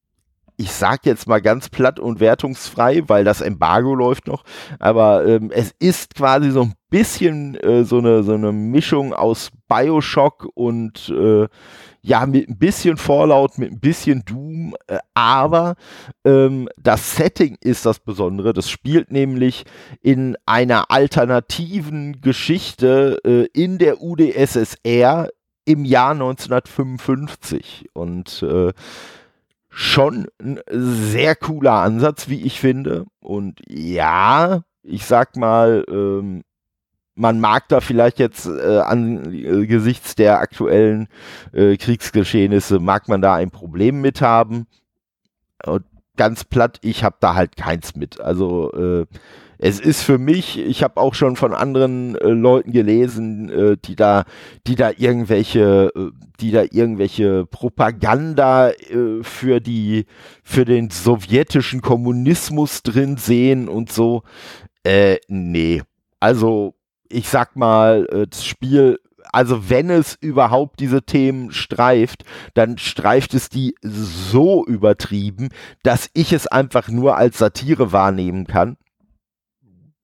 ich 0.59 0.73
sag 0.73 1.05
jetzt 1.05 1.25
mal 1.25 1.41
ganz 1.41 1.69
platt 1.69 2.01
und 2.01 2.19
wertungsfrei, 2.19 3.03
weil 3.07 3.23
das 3.23 3.39
Embargo 3.39 3.95
läuft 3.95 4.27
noch, 4.27 4.43
aber 4.77 5.25
ähm, 5.25 5.51
es 5.51 5.73
ist 5.79 6.15
quasi 6.15 6.51
so 6.51 6.63
ein 6.63 6.73
bisschen 6.89 7.55
äh, 7.55 7.83
so, 7.83 7.99
eine, 7.99 8.23
so 8.23 8.33
eine 8.33 8.51
Mischung 8.51 9.13
aus 9.13 9.51
Bioshock 9.67 10.49
und 10.53 11.09
äh, 11.09 11.47
ja, 12.01 12.25
mit 12.25 12.49
ein 12.49 12.57
bisschen 12.57 12.97
Fallout, 12.97 13.57
mit 13.57 13.71
ein 13.71 13.79
bisschen 13.79 14.23
Doom, 14.25 14.75
äh, 14.87 14.99
aber 15.13 15.75
ähm, 16.23 16.69
das 16.77 17.15
Setting 17.15 17.57
ist 17.61 17.85
das 17.85 17.99
Besondere. 17.99 18.53
Das 18.53 18.69
spielt 18.69 19.11
nämlich 19.11 19.65
in 20.01 20.37
einer 20.45 20.91
alternativen 20.91 22.21
Geschichte 22.21 23.19
äh, 23.25 23.47
in 23.53 23.77
der 23.77 24.01
UdSSR 24.01 25.29
im 25.65 25.85
Jahr 25.85 26.11
1955 26.11 27.89
und 27.93 28.41
äh, 28.43 28.71
schon 29.69 30.27
ein 30.41 30.59
sehr 30.71 31.35
cooler 31.35 31.73
Ansatz, 31.73 32.27
wie 32.27 32.41
ich 32.41 32.59
finde. 32.59 33.05
Und 33.19 33.59
ja, 33.67 34.63
ich 34.81 35.05
sag 35.05 35.35
mal, 35.35 35.85
ähm, 35.89 36.41
man 37.19 37.41
mag 37.41 37.67
da 37.67 37.81
vielleicht 37.81 38.17
jetzt 38.17 38.47
äh, 38.47 38.79
angesichts 38.79 40.15
der 40.15 40.39
aktuellen 40.39 41.09
äh, 41.51 41.75
Kriegsgeschehnisse, 41.75 42.79
mag 42.79 43.09
man 43.09 43.21
da 43.21 43.35
ein 43.35 43.51
Problem 43.51 43.99
mit 43.99 44.21
haben. 44.21 44.67
Und 45.65 45.83
ganz 46.15 46.45
platt, 46.45 46.79
ich 46.81 47.03
habe 47.03 47.17
da 47.19 47.35
halt 47.35 47.57
keins 47.57 47.97
mit. 47.97 48.21
Also 48.21 48.71
äh, 48.71 49.05
es 49.57 49.81
ist 49.81 50.01
für 50.01 50.17
mich, 50.17 50.57
ich 50.57 50.81
habe 50.81 50.95
auch 50.95 51.13
schon 51.13 51.35
von 51.35 51.53
anderen 51.53 52.15
äh, 52.15 52.29
Leuten 52.29 52.71
gelesen, 52.71 53.49
äh, 53.49 53.75
die 53.83 53.97
da, 53.97 54.23
die 54.65 54.75
da 54.75 54.91
irgendwelche, 54.95 55.91
äh, 55.93 56.11
die 56.39 56.51
da 56.51 56.63
irgendwelche 56.71 57.45
Propaganda 57.45 58.69
äh, 58.69 59.23
für 59.23 59.59
die, 59.59 60.05
für 60.41 60.63
den 60.63 60.89
sowjetischen 60.89 61.81
Kommunismus 61.81 62.81
drin 62.81 63.17
sehen 63.17 63.67
und 63.67 63.91
so. 63.91 64.23
Äh, 64.85 65.17
nee. 65.27 65.81
Also 66.21 66.75
ich 67.09 67.29
sag 67.29 67.55
mal, 67.55 68.07
äh, 68.11 68.27
das 68.27 68.45
Spiel, 68.45 68.99
also 69.31 69.69
wenn 69.69 69.89
es 69.89 70.17
überhaupt 70.21 70.79
diese 70.79 71.03
Themen 71.03 71.51
streift, 71.51 72.23
dann 72.53 72.77
streift 72.77 73.33
es 73.33 73.49
die 73.49 73.75
so 73.81 74.65
übertrieben, 74.65 75.49
dass 75.83 76.09
ich 76.13 76.33
es 76.33 76.47
einfach 76.47 76.87
nur 76.87 77.17
als 77.17 77.37
Satire 77.37 77.91
wahrnehmen 77.91 78.47
kann. 78.47 78.77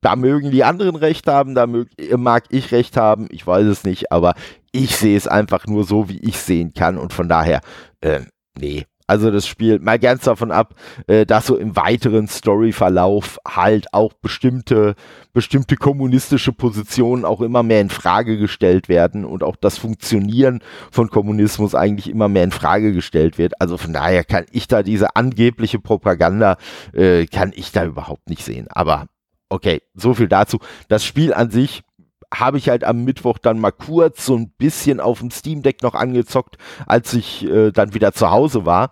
Da 0.02 0.16
mögen 0.16 0.52
die 0.52 0.64
anderen 0.64 0.96
recht 0.96 1.26
haben, 1.28 1.56
da 1.56 1.66
mag 1.66 2.44
ich 2.50 2.72
recht 2.72 2.96
haben, 2.96 3.28
ich 3.32 3.48
weiß 3.48 3.66
es 3.66 3.84
nicht, 3.84 4.12
aber 4.12 4.36
ich 4.72 4.96
sehe 4.96 5.18
es 5.18 5.28
einfach 5.28 5.66
nur 5.66 5.84
so, 5.84 6.10
wie 6.10 6.20
ich 6.20 6.38
sehen 6.38 6.74
kann 6.74 7.00
und 7.00 7.12
von 7.12 7.28
daher, 7.28 7.62
äh, 8.02 8.22
nee, 8.60 8.86
also 9.08 9.30
das 9.30 9.46
Spiel, 9.46 9.80
mal 9.80 10.00
ganz 10.00 10.24
davon 10.24 10.52
ab, 10.52 10.74
äh, 11.08 11.26
dass 11.26 11.46
so 11.46 11.58
im 11.58 11.76
weiteren 11.76 12.28
Storyverlauf 12.28 13.40
halt 13.48 13.94
auch 13.94 14.14
bestimmte, 14.14 14.96
bestimmte 15.32 15.76
kommunistische 15.76 16.52
Positionen 16.52 17.24
auch 17.24 17.42
immer 17.42 17.62
mehr 17.62 17.82
in 17.82 17.90
Frage 17.90 18.38
gestellt 18.38 18.90
werden 18.90 19.24
und 19.24 19.44
auch 19.44 19.56
das 19.56 19.78
Funktionieren 19.78 20.62
von 20.92 21.10
Kommunismus 21.10 21.76
eigentlich 21.76 22.10
immer 22.10 22.30
mehr 22.30 22.44
in 22.44 22.52
Frage 22.52 22.94
gestellt 22.94 23.38
wird. 23.38 23.62
Also 23.62 23.78
von 23.78 23.94
daher 23.94 24.24
kann 24.24 24.46
ich 24.52 24.68
da 24.68 24.82
diese 24.82 25.16
angebliche 25.16 25.80
Propaganda, 25.80 26.58
äh, 26.94 27.28
kann 27.28 27.52
ich 27.56 27.72
da 27.72 27.86
überhaupt 27.86 28.28
nicht 28.30 28.44
sehen. 28.44 28.68
Aber 28.70 29.06
okay, 29.50 29.82
so 29.94 30.14
viel 30.14 30.28
dazu. 30.28 30.60
Das 30.88 31.06
Spiel 31.06 31.34
an 31.34 31.52
sich 31.52 31.84
habe 32.40 32.58
ich 32.58 32.70
halt 32.70 32.84
am 32.84 33.04
Mittwoch 33.04 33.38
dann 33.38 33.60
mal 33.60 33.72
kurz 33.72 34.26
so 34.26 34.36
ein 34.36 34.50
bisschen 34.50 35.00
auf 35.00 35.20
dem 35.20 35.32
Steam 35.32 35.62
Deck 35.62 35.82
noch 35.84 35.96
angezockt, 35.96 36.58
als 36.86 37.14
ich 37.14 37.46
äh, 37.46 37.72
dann 37.72 37.94
wieder 37.94 38.14
zu 38.14 38.32
Hause 38.32 38.66
war. 38.66 38.92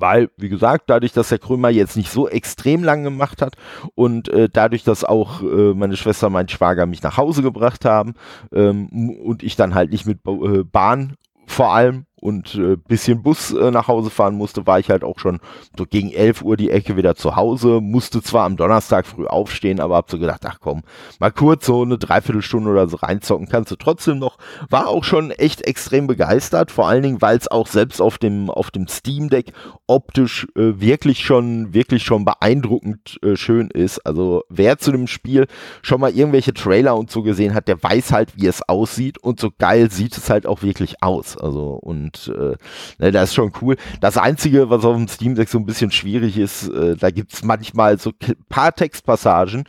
Weil, 0.00 0.30
wie 0.36 0.48
gesagt, 0.48 0.84
dadurch, 0.90 1.12
dass 1.12 1.30
der 1.30 1.40
Krömer 1.40 1.70
jetzt 1.70 1.96
nicht 1.96 2.10
so 2.10 2.28
extrem 2.28 2.84
lang 2.84 3.02
gemacht 3.02 3.42
hat 3.42 3.56
und 3.96 4.28
äh, 4.28 4.48
dadurch, 4.52 4.84
dass 4.84 5.02
auch 5.02 5.42
äh, 5.42 5.74
meine 5.74 5.96
Schwester 5.96 6.30
mein 6.30 6.48
Schwager 6.48 6.86
mich 6.86 7.02
nach 7.02 7.16
Hause 7.16 7.42
gebracht 7.42 7.84
haben 7.84 8.14
ähm, 8.52 8.88
und 8.88 9.42
ich 9.42 9.56
dann 9.56 9.74
halt 9.74 9.90
nicht 9.90 10.06
mit 10.06 10.20
äh, 10.24 10.62
Bahn 10.62 11.16
vor 11.46 11.72
allem 11.72 12.04
und 12.20 12.54
äh, 12.54 12.76
bisschen 12.76 13.22
Bus 13.22 13.52
äh, 13.52 13.70
nach 13.70 13.88
Hause 13.88 14.10
fahren 14.10 14.34
musste, 14.34 14.66
war 14.66 14.78
ich 14.78 14.90
halt 14.90 15.04
auch 15.04 15.18
schon 15.18 15.40
so 15.76 15.86
gegen 15.86 16.10
11 16.10 16.42
Uhr 16.42 16.56
die 16.56 16.70
Ecke 16.70 16.96
wieder 16.96 17.14
zu 17.14 17.36
Hause, 17.36 17.80
musste 17.80 18.22
zwar 18.22 18.44
am 18.44 18.56
Donnerstag 18.56 19.06
früh 19.06 19.26
aufstehen, 19.26 19.80
aber 19.80 19.96
hab 19.96 20.10
so 20.10 20.18
gedacht, 20.18 20.42
ach 20.44 20.58
komm, 20.60 20.82
mal 21.18 21.30
kurz 21.30 21.66
so 21.66 21.82
eine 21.82 21.98
Dreiviertelstunde 21.98 22.70
oder 22.70 22.88
so 22.88 22.96
reinzocken 22.96 23.48
kannst 23.48 23.70
du 23.70 23.76
trotzdem 23.76 24.18
noch. 24.18 24.38
War 24.68 24.88
auch 24.88 25.04
schon 25.04 25.30
echt 25.30 25.66
extrem 25.66 26.06
begeistert, 26.06 26.70
vor 26.70 26.88
allen 26.88 27.02
Dingen, 27.02 27.22
weil 27.22 27.36
es 27.36 27.48
auch 27.48 27.66
selbst 27.66 28.00
auf 28.00 28.18
dem, 28.18 28.50
auf 28.50 28.70
dem 28.70 28.88
Steam 28.88 29.28
Deck 29.28 29.52
optisch 29.86 30.46
äh, 30.56 30.80
wirklich 30.80 31.24
schon, 31.24 31.74
wirklich 31.74 32.02
schon 32.02 32.24
beeindruckend 32.24 33.18
äh, 33.22 33.36
schön 33.36 33.70
ist. 33.70 34.00
Also 34.06 34.42
wer 34.48 34.78
zu 34.78 34.92
dem 34.92 35.06
Spiel 35.06 35.46
schon 35.82 36.00
mal 36.00 36.10
irgendwelche 36.10 36.54
Trailer 36.54 36.96
und 36.96 37.10
so 37.10 37.22
gesehen 37.22 37.54
hat, 37.54 37.68
der 37.68 37.82
weiß 37.82 38.12
halt, 38.12 38.36
wie 38.36 38.46
es 38.46 38.68
aussieht 38.68 39.18
und 39.18 39.40
so 39.40 39.50
geil 39.56 39.90
sieht 39.90 40.16
es 40.16 40.30
halt 40.30 40.46
auch 40.46 40.62
wirklich 40.62 41.02
aus. 41.02 41.36
Also 41.36 41.74
und 41.74 42.07
und 42.08 42.34
äh, 42.34 42.56
ne, 42.98 43.12
das 43.12 43.30
ist 43.30 43.34
schon 43.34 43.52
cool. 43.60 43.76
Das 44.00 44.16
Einzige, 44.16 44.70
was 44.70 44.84
auf 44.84 44.96
dem 44.96 45.08
Steam 45.08 45.34
Deck 45.34 45.48
so 45.48 45.58
ein 45.58 45.66
bisschen 45.66 45.90
schwierig 45.90 46.38
ist, 46.38 46.68
äh, 46.68 46.96
da 46.96 47.10
gibt's 47.10 47.42
manchmal 47.42 47.98
so 47.98 48.12
paar 48.48 48.74
Textpassagen, 48.74 49.64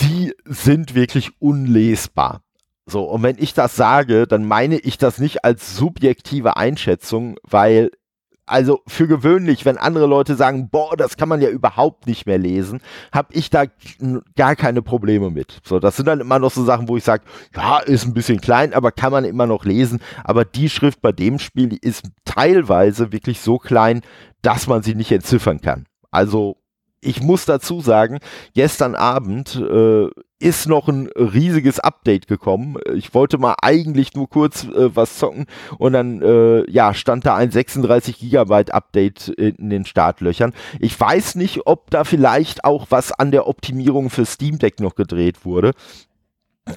die 0.00 0.32
sind 0.44 0.94
wirklich 0.94 1.30
unlesbar. 1.40 2.42
So, 2.86 3.04
und 3.04 3.22
wenn 3.22 3.36
ich 3.38 3.52
das 3.52 3.76
sage, 3.76 4.26
dann 4.26 4.46
meine 4.46 4.78
ich 4.78 4.96
das 4.96 5.18
nicht 5.18 5.44
als 5.44 5.76
subjektive 5.76 6.56
Einschätzung, 6.56 7.36
weil 7.42 7.90
also 8.48 8.80
für 8.86 9.06
gewöhnlich, 9.06 9.64
wenn 9.64 9.78
andere 9.78 10.06
Leute 10.06 10.34
sagen, 10.34 10.68
boah, 10.70 10.96
das 10.96 11.16
kann 11.16 11.28
man 11.28 11.40
ja 11.40 11.48
überhaupt 11.48 12.06
nicht 12.06 12.26
mehr 12.26 12.38
lesen, 12.38 12.80
habe 13.12 13.32
ich 13.32 13.50
da 13.50 13.64
gar 14.36 14.56
keine 14.56 14.82
Probleme 14.82 15.30
mit. 15.30 15.60
So, 15.64 15.78
das 15.78 15.96
sind 15.96 16.06
dann 16.06 16.20
immer 16.20 16.38
noch 16.38 16.50
so 16.50 16.64
Sachen, 16.64 16.88
wo 16.88 16.96
ich 16.96 17.04
sage, 17.04 17.24
ja, 17.54 17.78
ist 17.78 18.06
ein 18.06 18.14
bisschen 18.14 18.40
klein, 18.40 18.74
aber 18.74 18.92
kann 18.92 19.12
man 19.12 19.24
immer 19.24 19.46
noch 19.46 19.64
lesen. 19.64 20.00
Aber 20.24 20.44
die 20.44 20.68
Schrift 20.68 21.00
bei 21.00 21.12
dem 21.12 21.38
Spiel 21.38 21.68
die 21.68 21.78
ist 21.78 22.04
teilweise 22.24 23.12
wirklich 23.12 23.40
so 23.40 23.58
klein, 23.58 24.02
dass 24.42 24.66
man 24.66 24.82
sie 24.82 24.94
nicht 24.94 25.12
entziffern 25.12 25.60
kann. 25.60 25.86
Also 26.10 26.57
ich 27.00 27.22
muss 27.22 27.44
dazu 27.44 27.80
sagen, 27.80 28.18
gestern 28.54 28.94
Abend 28.94 29.56
äh, 29.56 30.08
ist 30.40 30.68
noch 30.68 30.88
ein 30.88 31.08
riesiges 31.16 31.80
Update 31.80 32.28
gekommen. 32.28 32.76
Ich 32.94 33.14
wollte 33.14 33.38
mal 33.38 33.56
eigentlich 33.60 34.14
nur 34.14 34.28
kurz 34.28 34.64
äh, 34.64 34.94
was 34.94 35.18
zocken 35.18 35.46
und 35.78 35.92
dann 35.92 36.22
äh, 36.22 36.70
ja 36.70 36.94
stand 36.94 37.26
da 37.26 37.36
ein 37.36 37.50
36 37.50 38.18
Gigabyte 38.18 38.72
Update 38.72 39.28
in 39.28 39.70
den 39.70 39.84
Startlöchern. 39.84 40.54
Ich 40.80 40.98
weiß 40.98 41.34
nicht, 41.36 41.66
ob 41.66 41.90
da 41.90 42.04
vielleicht 42.04 42.64
auch 42.64 42.86
was 42.90 43.12
an 43.12 43.30
der 43.30 43.46
Optimierung 43.48 44.10
für 44.10 44.26
Steam 44.26 44.58
Deck 44.58 44.80
noch 44.80 44.94
gedreht 44.94 45.44
wurde. 45.44 45.72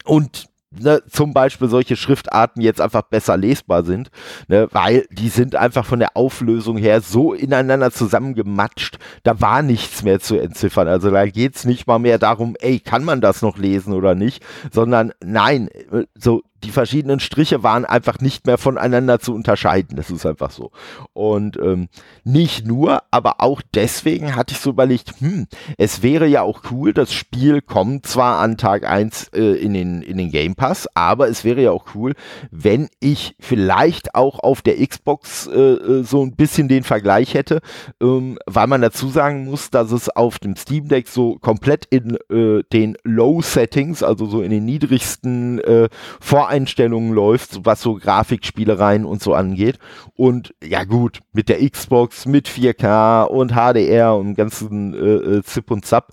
Und 0.05 0.50
ne, 0.71 1.01
zum 1.09 1.33
Beispiel 1.33 1.67
solche 1.69 1.95
Schriftarten 1.95 2.61
jetzt 2.61 2.81
einfach 2.81 3.03
besser 3.03 3.37
lesbar 3.37 3.83
sind, 3.83 4.09
ne, 4.47 4.67
weil 4.71 5.05
die 5.11 5.29
sind 5.29 5.55
einfach 5.55 5.85
von 5.85 5.99
der 5.99 6.15
Auflösung 6.15 6.77
her 6.77 7.01
so 7.01 7.33
ineinander 7.33 7.91
zusammengematscht, 7.91 8.97
da 9.23 9.41
war 9.41 9.61
nichts 9.61 10.03
mehr 10.03 10.19
zu 10.19 10.37
entziffern. 10.37 10.87
Also 10.87 11.11
da 11.11 11.25
geht's 11.25 11.65
nicht 11.65 11.87
mal 11.87 11.99
mehr 11.99 12.17
darum, 12.17 12.55
ey, 12.59 12.79
kann 12.79 13.03
man 13.03 13.21
das 13.21 13.41
noch 13.41 13.57
lesen 13.57 13.93
oder 13.93 14.15
nicht, 14.15 14.43
sondern 14.71 15.11
nein, 15.23 15.69
so 16.15 16.41
die 16.63 16.71
verschiedenen 16.71 17.19
Striche 17.19 17.63
waren 17.63 17.85
einfach 17.85 18.19
nicht 18.19 18.45
mehr 18.45 18.57
voneinander 18.57 19.19
zu 19.19 19.33
unterscheiden. 19.33 19.95
Das 19.95 20.09
ist 20.09 20.25
einfach 20.25 20.51
so. 20.51 20.71
Und 21.13 21.57
ähm, 21.57 21.89
nicht 22.23 22.65
nur, 22.65 23.03
aber 23.11 23.35
auch 23.39 23.61
deswegen 23.73 24.35
hatte 24.35 24.53
ich 24.53 24.59
so 24.59 24.69
überlegt, 24.69 25.13
hm, 25.19 25.47
es 25.77 26.03
wäre 26.03 26.27
ja 26.27 26.41
auch 26.41 26.61
cool, 26.71 26.93
das 26.93 27.13
Spiel 27.13 27.61
kommt 27.61 28.05
zwar 28.05 28.39
an 28.39 28.57
Tag 28.57 28.87
1 28.87 29.29
äh, 29.33 29.53
in, 29.53 29.73
den, 29.73 30.01
in 30.01 30.17
den 30.17 30.31
Game 30.31 30.55
Pass, 30.55 30.87
aber 30.93 31.29
es 31.29 31.43
wäre 31.43 31.61
ja 31.61 31.71
auch 31.71 31.85
cool, 31.95 32.13
wenn 32.51 32.89
ich 32.99 33.35
vielleicht 33.39 34.15
auch 34.15 34.39
auf 34.39 34.61
der 34.61 34.85
Xbox 34.85 35.47
äh, 35.47 35.59
äh, 35.59 36.03
so 36.03 36.23
ein 36.23 36.35
bisschen 36.35 36.67
den 36.67 36.83
Vergleich 36.83 37.33
hätte, 37.33 37.61
ähm, 38.01 38.37
weil 38.45 38.67
man 38.67 38.81
dazu 38.81 39.09
sagen 39.09 39.45
muss, 39.45 39.69
dass 39.69 39.91
es 39.91 40.09
auf 40.09 40.39
dem 40.39 40.55
Steam 40.55 40.87
Deck 40.87 41.07
so 41.07 41.37
komplett 41.39 41.85
in 41.89 42.17
äh, 42.29 42.63
den 42.71 42.97
Low 43.03 43.41
Settings, 43.41 44.03
also 44.03 44.25
so 44.25 44.41
in 44.41 44.51
den 44.51 44.65
niedrigsten 44.65 45.59
äh, 45.59 45.89
Vor 46.19 46.50
Voreinstellungen 46.51 47.13
läuft, 47.13 47.65
was 47.65 47.81
so 47.81 47.95
Grafikspielereien 47.95 49.05
und 49.05 49.23
so 49.23 49.33
angeht. 49.33 49.79
Und 50.17 50.53
ja 50.61 50.83
gut, 50.83 51.19
mit 51.31 51.47
der 51.47 51.65
Xbox, 51.69 52.25
mit 52.25 52.49
4K 52.49 53.23
und 53.23 53.53
HDR 53.53 54.15
und 54.15 54.35
ganzen 54.35 54.93
äh, 54.93 55.37
äh, 55.37 55.43
Zip 55.43 55.71
und 55.71 55.85
Zap. 55.85 56.11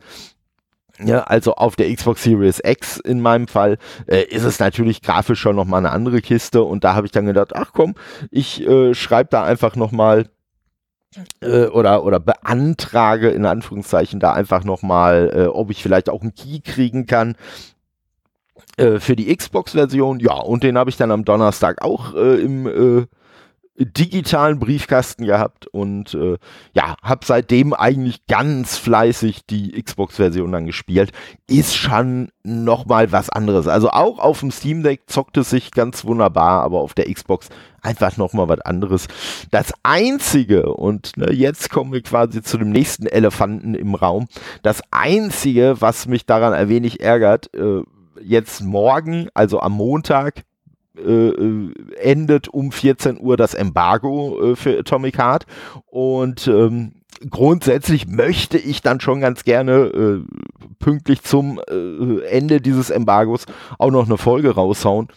Ja, 1.05 1.25
also 1.25 1.55
auf 1.57 1.75
der 1.75 1.93
Xbox 1.93 2.23
Series 2.23 2.61
X 2.65 2.99
in 2.99 3.21
meinem 3.21 3.49
Fall 3.49 3.79
äh, 4.07 4.23
ist 4.23 4.45
es 4.45 4.61
natürlich 4.61 5.03
grafisch 5.03 5.41
schon 5.41 5.57
nochmal 5.57 5.79
eine 5.79 5.91
andere 5.91 6.21
Kiste 6.21 6.63
und 6.63 6.85
da 6.85 6.95
habe 6.95 7.07
ich 7.07 7.13
dann 7.13 7.27
gedacht, 7.27 7.55
ach 7.55 7.73
komm, 7.73 7.95
ich 8.31 8.65
äh, 8.65 8.95
schreibe 8.95 9.31
da 9.31 9.43
einfach 9.43 9.75
nochmal 9.75 10.27
äh, 11.41 11.67
oder, 11.67 12.05
oder 12.05 12.21
beantrage 12.21 13.31
in 13.31 13.45
Anführungszeichen 13.45 14.21
da 14.21 14.33
einfach 14.33 14.63
nochmal, 14.63 15.33
äh, 15.35 15.47
ob 15.47 15.71
ich 15.71 15.83
vielleicht 15.83 16.11
auch 16.11 16.23
einen 16.23 16.35
Key 16.35 16.61
kriegen 16.61 17.07
kann, 17.07 17.37
äh, 18.79 19.01
für 19.01 19.17
die 19.17 19.35
Xbox-Version, 19.35 20.21
ja, 20.21 20.35
und 20.35 20.63
den 20.63 20.79
habe 20.79 20.91
ich 20.91 20.97
dann 20.97 21.11
am 21.11 21.25
Donnerstag 21.25 21.83
auch 21.83 22.15
äh, 22.15 22.41
im 22.41 22.67
äh, 22.67 23.07
digitalen 23.79 24.59
Briefkasten 24.59 25.25
gehabt 25.25 25.69
und 25.69 26.15
äh, 26.15 26.37
ja, 26.73 26.97
habe 27.03 27.25
seitdem 27.25 27.73
eigentlich 27.73 28.27
ganz 28.27 28.77
fleißig 28.77 29.47
die 29.47 29.81
Xbox-Version 29.81 30.51
dann 30.51 30.67
gespielt. 30.67 31.13
Ist 31.47 31.77
schon 31.77 32.31
nochmal 32.43 33.13
was 33.13 33.31
anderes. 33.31 33.69
Also 33.69 33.91
auch 33.91 34.19
auf 34.19 34.41
dem 34.41 34.51
Steam 34.51 34.83
Deck 34.83 35.03
zockt 35.07 35.37
es 35.37 35.51
sich 35.51 35.71
ganz 35.71 36.05
wunderbar, 36.05 36.63
aber 36.63 36.81
auf 36.81 36.95
der 36.95 37.13
Xbox 37.13 37.51
einfach 37.81 38.17
nochmal 38.17 38.49
was 38.49 38.61
anderes. 38.61 39.07
Das 39.53 39.73
Einzige, 39.85 40.73
und 40.73 41.17
ne, 41.17 41.33
jetzt 41.33 41.71
kommen 41.71 41.93
wir 41.93 42.03
quasi 42.03 42.43
zu 42.43 42.59
dem 42.59 42.71
nächsten 42.71 43.07
Elefanten 43.07 43.75
im 43.75 43.95
Raum, 43.95 44.27
das 44.63 44.83
Einzige, 44.91 45.77
was 45.79 46.07
mich 46.07 46.27
daran 46.27 46.53
ein 46.53 46.69
wenig 46.69 47.01
ärgert, 47.01 47.55
äh, 47.55 47.83
jetzt 48.23 48.63
morgen, 48.63 49.29
also 49.35 49.61
am 49.61 49.73
Montag, 49.73 50.45
äh, 50.97 51.29
äh, 51.29 51.73
endet 52.01 52.49
um 52.49 52.73
14 52.73 53.21
Uhr 53.21 53.37
das 53.37 53.55
Embargo 53.55 54.53
äh, 54.53 54.57
für 54.57 54.79
Atomic 54.79 55.19
Heart 55.19 55.47
und 55.87 56.49
ähm, 56.49 56.99
grundsätzlich 57.31 58.07
möchte 58.07 58.59
ich 58.59 58.83
dann 58.83 59.01
schon 59.01 59.21
ganz 59.21 59.45
gerne 59.45 59.73
äh, 59.73 60.25
pünktlich 60.79 61.23
zum 61.23 61.61
äh, 61.69 62.23
Ende 62.27 62.61
dieses 62.61 62.91
Embargos 62.91 63.47
auch 63.79 63.91
noch 63.91 64.07
eine 64.07 64.19
Folge 64.19 64.51
raushauen. 64.51 65.09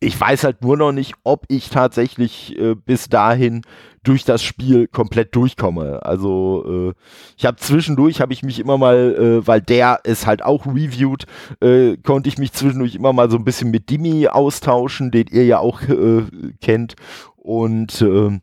Ich 0.00 0.20
weiß 0.20 0.44
halt 0.44 0.62
nur 0.62 0.76
noch 0.76 0.92
nicht, 0.92 1.14
ob 1.24 1.44
ich 1.48 1.70
tatsächlich 1.70 2.58
äh, 2.58 2.74
bis 2.74 3.08
dahin 3.08 3.62
durch 4.06 4.24
das 4.24 4.42
Spiel 4.42 4.86
komplett 4.86 5.34
durchkomme. 5.34 6.04
Also 6.04 6.90
äh, 6.90 6.94
ich 7.36 7.44
habe 7.44 7.56
zwischendurch, 7.56 8.20
habe 8.20 8.32
ich 8.32 8.44
mich 8.44 8.60
immer 8.60 8.78
mal, 8.78 9.14
äh, 9.42 9.46
weil 9.46 9.60
der 9.60 10.00
ist 10.04 10.26
halt 10.26 10.44
auch 10.44 10.64
reviewed, 10.64 11.26
äh, 11.60 11.96
konnte 11.96 12.28
ich 12.28 12.38
mich 12.38 12.52
zwischendurch 12.52 12.94
immer 12.94 13.12
mal 13.12 13.30
so 13.30 13.36
ein 13.36 13.44
bisschen 13.44 13.70
mit 13.70 13.90
Dimi 13.90 14.28
austauschen, 14.28 15.10
den 15.10 15.26
ihr 15.28 15.44
ja 15.44 15.58
auch 15.58 15.82
äh, 15.82 16.22
kennt. 16.60 16.94
Und 17.36 18.00
äh, 18.00 18.38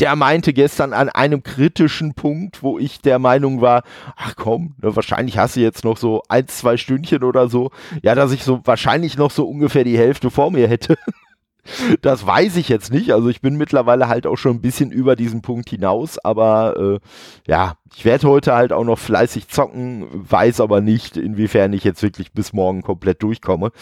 der 0.00 0.16
meinte 0.16 0.52
gestern 0.52 0.92
an 0.92 1.08
einem 1.08 1.42
kritischen 1.42 2.12
Punkt, 2.12 2.62
wo 2.62 2.78
ich 2.78 3.00
der 3.00 3.18
Meinung 3.18 3.62
war, 3.62 3.84
ach 4.16 4.34
komm, 4.36 4.74
ne, 4.82 4.94
wahrscheinlich 4.94 5.38
hast 5.38 5.56
du 5.56 5.60
jetzt 5.60 5.82
noch 5.82 5.96
so 5.96 6.22
ein, 6.28 6.46
zwei 6.48 6.76
Stündchen 6.76 7.24
oder 7.24 7.48
so, 7.48 7.70
ja, 8.02 8.14
dass 8.14 8.32
ich 8.32 8.44
so 8.44 8.60
wahrscheinlich 8.64 9.16
noch 9.16 9.30
so 9.30 9.48
ungefähr 9.48 9.84
die 9.84 9.98
Hälfte 9.98 10.30
vor 10.30 10.50
mir 10.50 10.68
hätte. 10.68 10.96
Das 12.02 12.26
weiß 12.26 12.56
ich 12.56 12.68
jetzt 12.68 12.92
nicht. 12.92 13.12
Also 13.12 13.28
ich 13.28 13.40
bin 13.40 13.56
mittlerweile 13.56 14.08
halt 14.08 14.26
auch 14.26 14.36
schon 14.36 14.56
ein 14.56 14.60
bisschen 14.60 14.90
über 14.90 15.16
diesen 15.16 15.42
Punkt 15.42 15.70
hinaus, 15.70 16.18
aber 16.18 17.00
äh, 17.00 17.50
ja, 17.50 17.74
ich 17.94 18.04
werde 18.04 18.28
heute 18.28 18.54
halt 18.54 18.72
auch 18.72 18.84
noch 18.84 18.98
fleißig 18.98 19.48
zocken, 19.48 20.06
weiß 20.12 20.60
aber 20.60 20.80
nicht, 20.80 21.16
inwiefern 21.16 21.72
ich 21.72 21.84
jetzt 21.84 22.02
wirklich 22.02 22.32
bis 22.32 22.52
morgen 22.52 22.82
komplett 22.82 23.22
durchkomme 23.22 23.72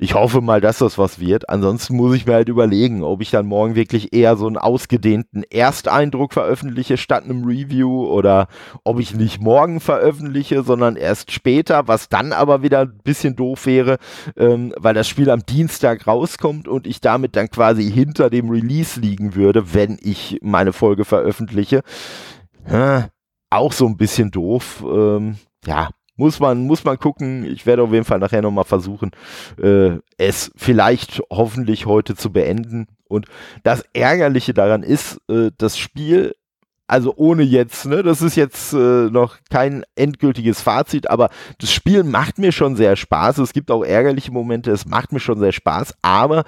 ich 0.00 0.14
hoffe 0.14 0.40
mal, 0.40 0.60
dass 0.60 0.78
das 0.78 0.96
was 0.96 1.18
wird. 1.18 1.48
Ansonsten 1.48 1.96
muss 1.96 2.14
ich 2.14 2.24
mir 2.24 2.34
halt 2.34 2.48
überlegen, 2.48 3.02
ob 3.02 3.20
ich 3.20 3.30
dann 3.30 3.46
morgen 3.46 3.74
wirklich 3.74 4.14
eher 4.14 4.36
so 4.36 4.46
einen 4.46 4.56
ausgedehnten 4.56 5.42
Ersteindruck 5.42 6.32
veröffentliche 6.32 6.96
statt 6.96 7.24
einem 7.24 7.44
Review 7.44 8.06
oder 8.06 8.46
ob 8.84 9.00
ich 9.00 9.14
nicht 9.14 9.40
morgen 9.40 9.80
veröffentliche, 9.80 10.62
sondern 10.62 10.94
erst 10.94 11.32
später, 11.32 11.88
was 11.88 12.08
dann 12.08 12.32
aber 12.32 12.62
wieder 12.62 12.82
ein 12.82 13.00
bisschen 13.02 13.34
doof 13.34 13.66
wäre, 13.66 13.98
ähm, 14.36 14.72
weil 14.76 14.94
das 14.94 15.08
Spiel 15.08 15.30
am 15.30 15.44
Dienstag 15.44 16.06
rauskommt 16.06 16.68
und 16.68 16.86
ich 16.86 17.00
damit 17.00 17.34
dann 17.34 17.50
quasi 17.50 17.90
hinter 17.90 18.30
dem 18.30 18.50
Release 18.50 19.00
liegen 19.00 19.34
würde, 19.34 19.74
wenn 19.74 19.98
ich 20.00 20.38
meine 20.42 20.72
Folge 20.72 21.04
veröffentliche. 21.04 21.82
Äh, 22.66 23.02
auch 23.50 23.72
so 23.72 23.86
ein 23.86 23.96
bisschen 23.96 24.30
doof. 24.30 24.84
Ähm, 24.86 25.38
ja, 25.66 25.88
muss 26.18 26.40
man, 26.40 26.66
muss 26.66 26.84
man 26.84 26.98
gucken. 26.98 27.44
Ich 27.44 27.64
werde 27.64 27.82
auf 27.82 27.92
jeden 27.92 28.04
Fall 28.04 28.18
nachher 28.18 28.42
nochmal 28.42 28.64
versuchen, 28.64 29.12
äh, 29.62 29.92
es 30.18 30.50
vielleicht 30.56 31.22
hoffentlich 31.30 31.86
heute 31.86 32.14
zu 32.14 32.30
beenden. 32.30 32.88
Und 33.08 33.26
das 33.62 33.84
Ärgerliche 33.94 34.52
daran 34.52 34.82
ist, 34.82 35.20
äh, 35.30 35.50
das 35.56 35.78
Spiel, 35.78 36.34
also 36.88 37.14
ohne 37.16 37.42
jetzt, 37.42 37.86
ne, 37.86 38.02
das 38.02 38.20
ist 38.20 38.34
jetzt 38.34 38.72
äh, 38.72 38.76
noch 39.10 39.38
kein 39.48 39.84
endgültiges 39.94 40.60
Fazit, 40.60 41.08
aber 41.08 41.30
das 41.58 41.72
Spiel 41.72 42.02
macht 42.02 42.38
mir 42.38 42.52
schon 42.52 42.76
sehr 42.76 42.96
Spaß. 42.96 43.38
Es 43.38 43.52
gibt 43.52 43.70
auch 43.70 43.84
ärgerliche 43.84 44.32
Momente, 44.32 44.72
es 44.72 44.86
macht 44.86 45.12
mir 45.12 45.20
schon 45.20 45.38
sehr 45.38 45.52
Spaß, 45.52 45.94
aber 46.02 46.44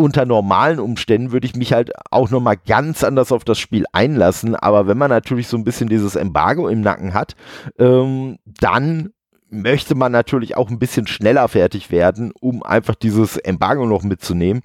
unter 0.00 0.24
normalen 0.24 0.80
Umständen 0.80 1.30
würde 1.30 1.46
ich 1.46 1.54
mich 1.54 1.74
halt 1.74 1.92
auch 2.10 2.30
nochmal 2.30 2.56
ganz 2.56 3.04
anders 3.04 3.32
auf 3.32 3.44
das 3.44 3.58
Spiel 3.58 3.84
einlassen. 3.92 4.56
Aber 4.56 4.86
wenn 4.86 4.96
man 4.96 5.10
natürlich 5.10 5.46
so 5.46 5.58
ein 5.58 5.64
bisschen 5.64 5.90
dieses 5.90 6.16
Embargo 6.16 6.68
im 6.68 6.80
Nacken 6.80 7.12
hat, 7.12 7.36
ähm, 7.78 8.38
dann 8.46 9.10
möchte 9.50 9.94
man 9.94 10.10
natürlich 10.10 10.56
auch 10.56 10.70
ein 10.70 10.78
bisschen 10.78 11.06
schneller 11.06 11.46
fertig 11.48 11.90
werden, 11.90 12.32
um 12.40 12.62
einfach 12.62 12.94
dieses 12.94 13.36
Embargo 13.36 13.84
noch 13.84 14.02
mitzunehmen. 14.02 14.62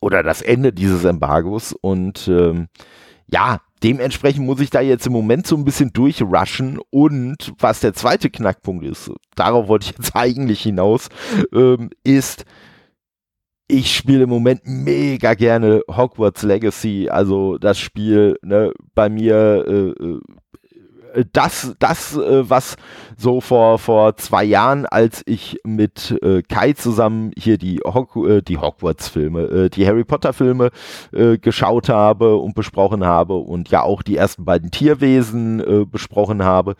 Oder 0.00 0.22
das 0.22 0.40
Ende 0.40 0.72
dieses 0.72 1.04
Embargos. 1.04 1.72
Und 1.72 2.28
ähm, 2.28 2.68
ja, 3.26 3.60
dementsprechend 3.82 4.46
muss 4.46 4.60
ich 4.60 4.70
da 4.70 4.80
jetzt 4.80 5.08
im 5.08 5.12
Moment 5.12 5.48
so 5.48 5.56
ein 5.56 5.64
bisschen 5.64 5.92
durchrushen. 5.92 6.78
Und 6.90 7.54
was 7.58 7.80
der 7.80 7.92
zweite 7.92 8.30
Knackpunkt 8.30 8.84
ist, 8.84 9.10
darauf 9.34 9.66
wollte 9.66 9.90
ich 9.90 9.98
jetzt 9.98 10.14
eigentlich 10.14 10.62
hinaus, 10.62 11.08
ähm, 11.52 11.90
ist, 12.04 12.44
ich 13.68 13.94
spiele 13.96 14.24
im 14.24 14.30
Moment 14.30 14.62
mega 14.64 15.34
gerne 15.34 15.82
Hogwarts 15.88 16.42
Legacy, 16.42 17.08
also 17.10 17.58
das 17.58 17.78
Spiel 17.78 18.38
ne, 18.42 18.72
bei 18.94 19.08
mir 19.08 19.64
äh, 19.66 20.04
äh 20.04 20.20
das, 21.32 21.74
das 21.78 22.14
äh, 22.14 22.50
was 22.50 22.76
so 23.16 23.40
vor, 23.40 23.78
vor 23.78 24.18
zwei 24.18 24.44
Jahren, 24.44 24.84
als 24.84 25.22
ich 25.24 25.58
mit 25.64 26.14
äh, 26.22 26.42
Kai 26.42 26.74
zusammen 26.74 27.30
hier 27.38 27.56
die, 27.56 27.80
Hog 27.82 28.18
die 28.46 28.58
Hogwarts-Filme, 28.58 29.70
die 29.70 29.86
Harry 29.86 30.04
Potter-Filme 30.04 30.70
geschaut 31.40 31.88
habe 31.88 32.36
und 32.36 32.54
besprochen 32.54 33.06
habe 33.06 33.36
und 33.36 33.70
ja 33.70 33.82
auch 33.82 34.02
die 34.02 34.18
ersten 34.18 34.44
beiden 34.44 34.70
Tierwesen 34.70 35.88
besprochen 35.90 36.44
habe, 36.44 36.76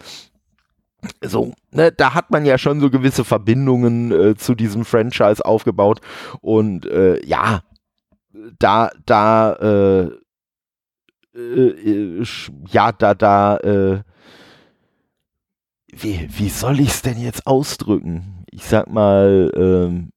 so, 1.23 1.53
ne, 1.71 1.93
da 1.93 2.15
hat 2.15 2.31
man 2.31 2.45
ja 2.45 2.59
schon 2.59 2.81
so 2.81 2.91
gewisse 2.91 3.25
Verbindungen 3.25 4.13
äh, 4.13 4.37
zu 4.37 4.55
diesem 4.55 4.85
Franchise 4.85 5.45
aufgebaut 5.45 6.01
und 6.41 6.87
äh, 6.87 7.25
ja, 7.25 7.63
da, 8.59 8.91
da, 9.05 9.53
äh, 9.55 10.11
äh, 11.39 12.25
ja, 12.71 12.93
da, 12.93 13.15
da, 13.15 13.57
äh, 13.59 14.03
wie, 15.93 16.29
wie 16.31 16.49
soll 16.49 16.81
ich 16.81 16.89
es 16.89 17.03
denn 17.03 17.19
jetzt 17.19 17.47
ausdrücken? 17.47 18.45
Ich 18.51 18.65
sag 18.65 18.89
mal, 18.91 19.51
ähm, 19.57 20.13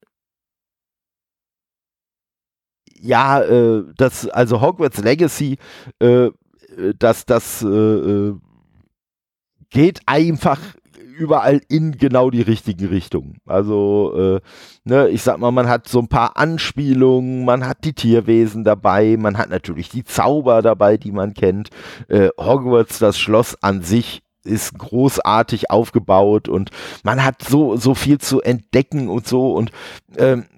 ja, 3.02 3.42
äh, 3.42 3.84
das, 3.96 4.28
also 4.28 4.62
Hogwarts 4.62 5.02
Legacy, 5.02 5.58
äh, 6.02 6.26
äh 6.26 6.32
dass 6.98 7.26
das 7.26 7.62
äh, 7.62 7.68
äh, 7.68 8.36
geht 9.70 10.02
einfach 10.06 10.60
überall 11.20 11.62
in 11.68 11.98
genau 11.98 12.30
die 12.30 12.42
richtigen 12.42 12.88
Richtungen. 12.88 13.38
Also, 13.46 14.14
äh, 14.16 14.40
ne, 14.86 15.10
ich 15.10 15.22
sag 15.22 15.38
mal, 15.38 15.52
man 15.52 15.68
hat 15.68 15.88
so 15.88 16.00
ein 16.00 16.08
paar 16.08 16.38
Anspielungen, 16.38 17.46
man 17.46 17.68
hat 17.68 17.84
die 17.84 17.94
Tierwesen 17.94 18.64
dabei, 18.64 19.18
man 19.20 19.38
hat 19.38 19.50
natürlich 19.50 19.90
die 19.90 20.04
Zauber 20.04 20.62
dabei, 20.62 20.98
die 20.98 21.12
man 21.12 21.34
kennt. 21.34 21.70
Äh, 22.08 22.30
Hogwarts, 22.40 23.00
das 23.00 23.20
Schloss 23.20 23.62
an 23.62 23.82
sich 23.82 24.22
ist 24.46 24.78
großartig 24.78 25.70
aufgebaut 25.70 26.48
und 26.48 26.72
man 27.04 27.24
hat 27.24 27.44
so, 27.44 27.76
so 27.76 27.94
viel 27.94 28.20
zu 28.20 28.42
entdecken 28.42 29.10
und 29.10 29.28
so. 29.28 29.52
Und 29.54 29.72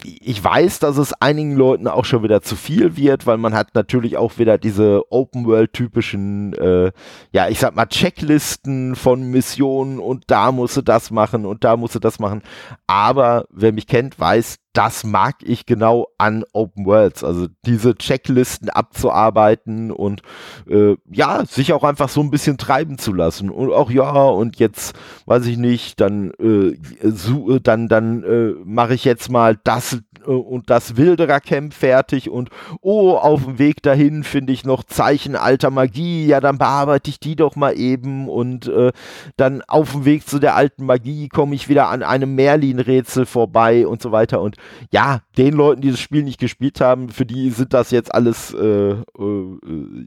ich 0.03 0.43
weiß, 0.43 0.79
dass 0.79 0.97
es 0.97 1.13
einigen 1.13 1.55
Leuten 1.55 1.87
auch 1.87 2.05
schon 2.05 2.23
wieder 2.23 2.41
zu 2.41 2.55
viel 2.55 2.95
wird, 2.95 3.27
weil 3.27 3.37
man 3.37 3.53
hat 3.53 3.75
natürlich 3.75 4.15
auch 4.17 4.37
wieder 4.37 4.57
diese 4.57 5.03
Open-World-typischen, 5.09 6.53
äh, 6.53 6.91
ja, 7.31 7.49
ich 7.49 7.59
sag 7.59 7.75
mal, 7.75 7.87
Checklisten 7.87 8.95
von 8.95 9.23
Missionen 9.23 9.99
und 9.99 10.25
da 10.27 10.51
musst 10.51 10.77
du 10.77 10.81
das 10.81 11.11
machen 11.11 11.45
und 11.45 11.63
da 11.63 11.75
musst 11.75 11.95
du 11.95 11.99
das 11.99 12.19
machen. 12.19 12.41
Aber 12.87 13.45
wer 13.49 13.73
mich 13.73 13.87
kennt, 13.87 14.19
weiß, 14.19 14.57
das 14.73 15.03
mag 15.03 15.35
ich 15.41 15.65
genau 15.65 16.07
an 16.17 16.45
Open 16.53 16.85
Worlds, 16.85 17.23
also 17.23 17.47
diese 17.65 17.95
Checklisten 17.95 18.69
abzuarbeiten 18.69 19.91
und 19.91 20.21
äh, 20.69 20.95
ja, 21.11 21.45
sich 21.45 21.73
auch 21.73 21.83
einfach 21.83 22.07
so 22.07 22.21
ein 22.21 22.31
bisschen 22.31 22.57
treiben 22.57 22.97
zu 22.97 23.11
lassen 23.11 23.49
und 23.49 23.73
auch 23.73 23.91
ja 23.91 24.09
und 24.11 24.59
jetzt 24.59 24.95
weiß 25.25 25.45
ich 25.47 25.57
nicht, 25.57 25.99
dann 25.99 26.31
äh, 26.39 26.77
so, 27.03 27.59
dann 27.59 27.89
dann 27.89 28.23
äh, 28.23 28.53
mache 28.63 28.93
ich 28.93 29.03
jetzt 29.03 29.29
mal 29.29 29.40
das 29.63 29.93
äh, 29.93 29.99
und 30.37 30.69
das 30.69 30.97
Wilderer-Camp 30.97 31.73
fertig 31.73 32.29
und 32.29 32.49
oh, 32.81 33.15
auf 33.15 33.45
dem 33.45 33.59
Weg 33.59 33.81
dahin 33.83 34.23
finde 34.23 34.53
ich 34.53 34.65
noch 34.65 34.83
Zeichen 34.83 35.35
alter 35.35 35.69
Magie, 35.71 36.25
ja, 36.25 36.39
dann 36.39 36.57
bearbeite 36.57 37.09
ich 37.09 37.19
die 37.19 37.35
doch 37.35 37.55
mal 37.55 37.77
eben 37.77 38.29
und 38.29 38.67
äh, 38.67 38.91
dann 39.37 39.61
auf 39.67 39.91
dem 39.91 40.05
Weg 40.05 40.27
zu 40.27 40.39
der 40.39 40.55
alten 40.55 40.85
Magie 40.85 41.29
komme 41.29 41.55
ich 41.55 41.69
wieder 41.69 41.89
an 41.89 42.03
einem 42.03 42.35
Merlin-Rätsel 42.35 43.25
vorbei 43.25 43.87
und 43.87 44.01
so 44.01 44.11
weiter. 44.11 44.41
Und 44.41 44.57
ja, 44.91 45.21
den 45.37 45.53
Leuten, 45.53 45.81
die 45.81 45.91
das 45.91 45.99
Spiel 45.99 46.23
nicht 46.23 46.39
gespielt 46.39 46.81
haben, 46.81 47.09
für 47.09 47.25
die 47.25 47.49
sind 47.49 47.73
das 47.73 47.91
jetzt 47.91 48.13
alles 48.13 48.53
äh, 48.53 48.91
äh, 48.91 48.95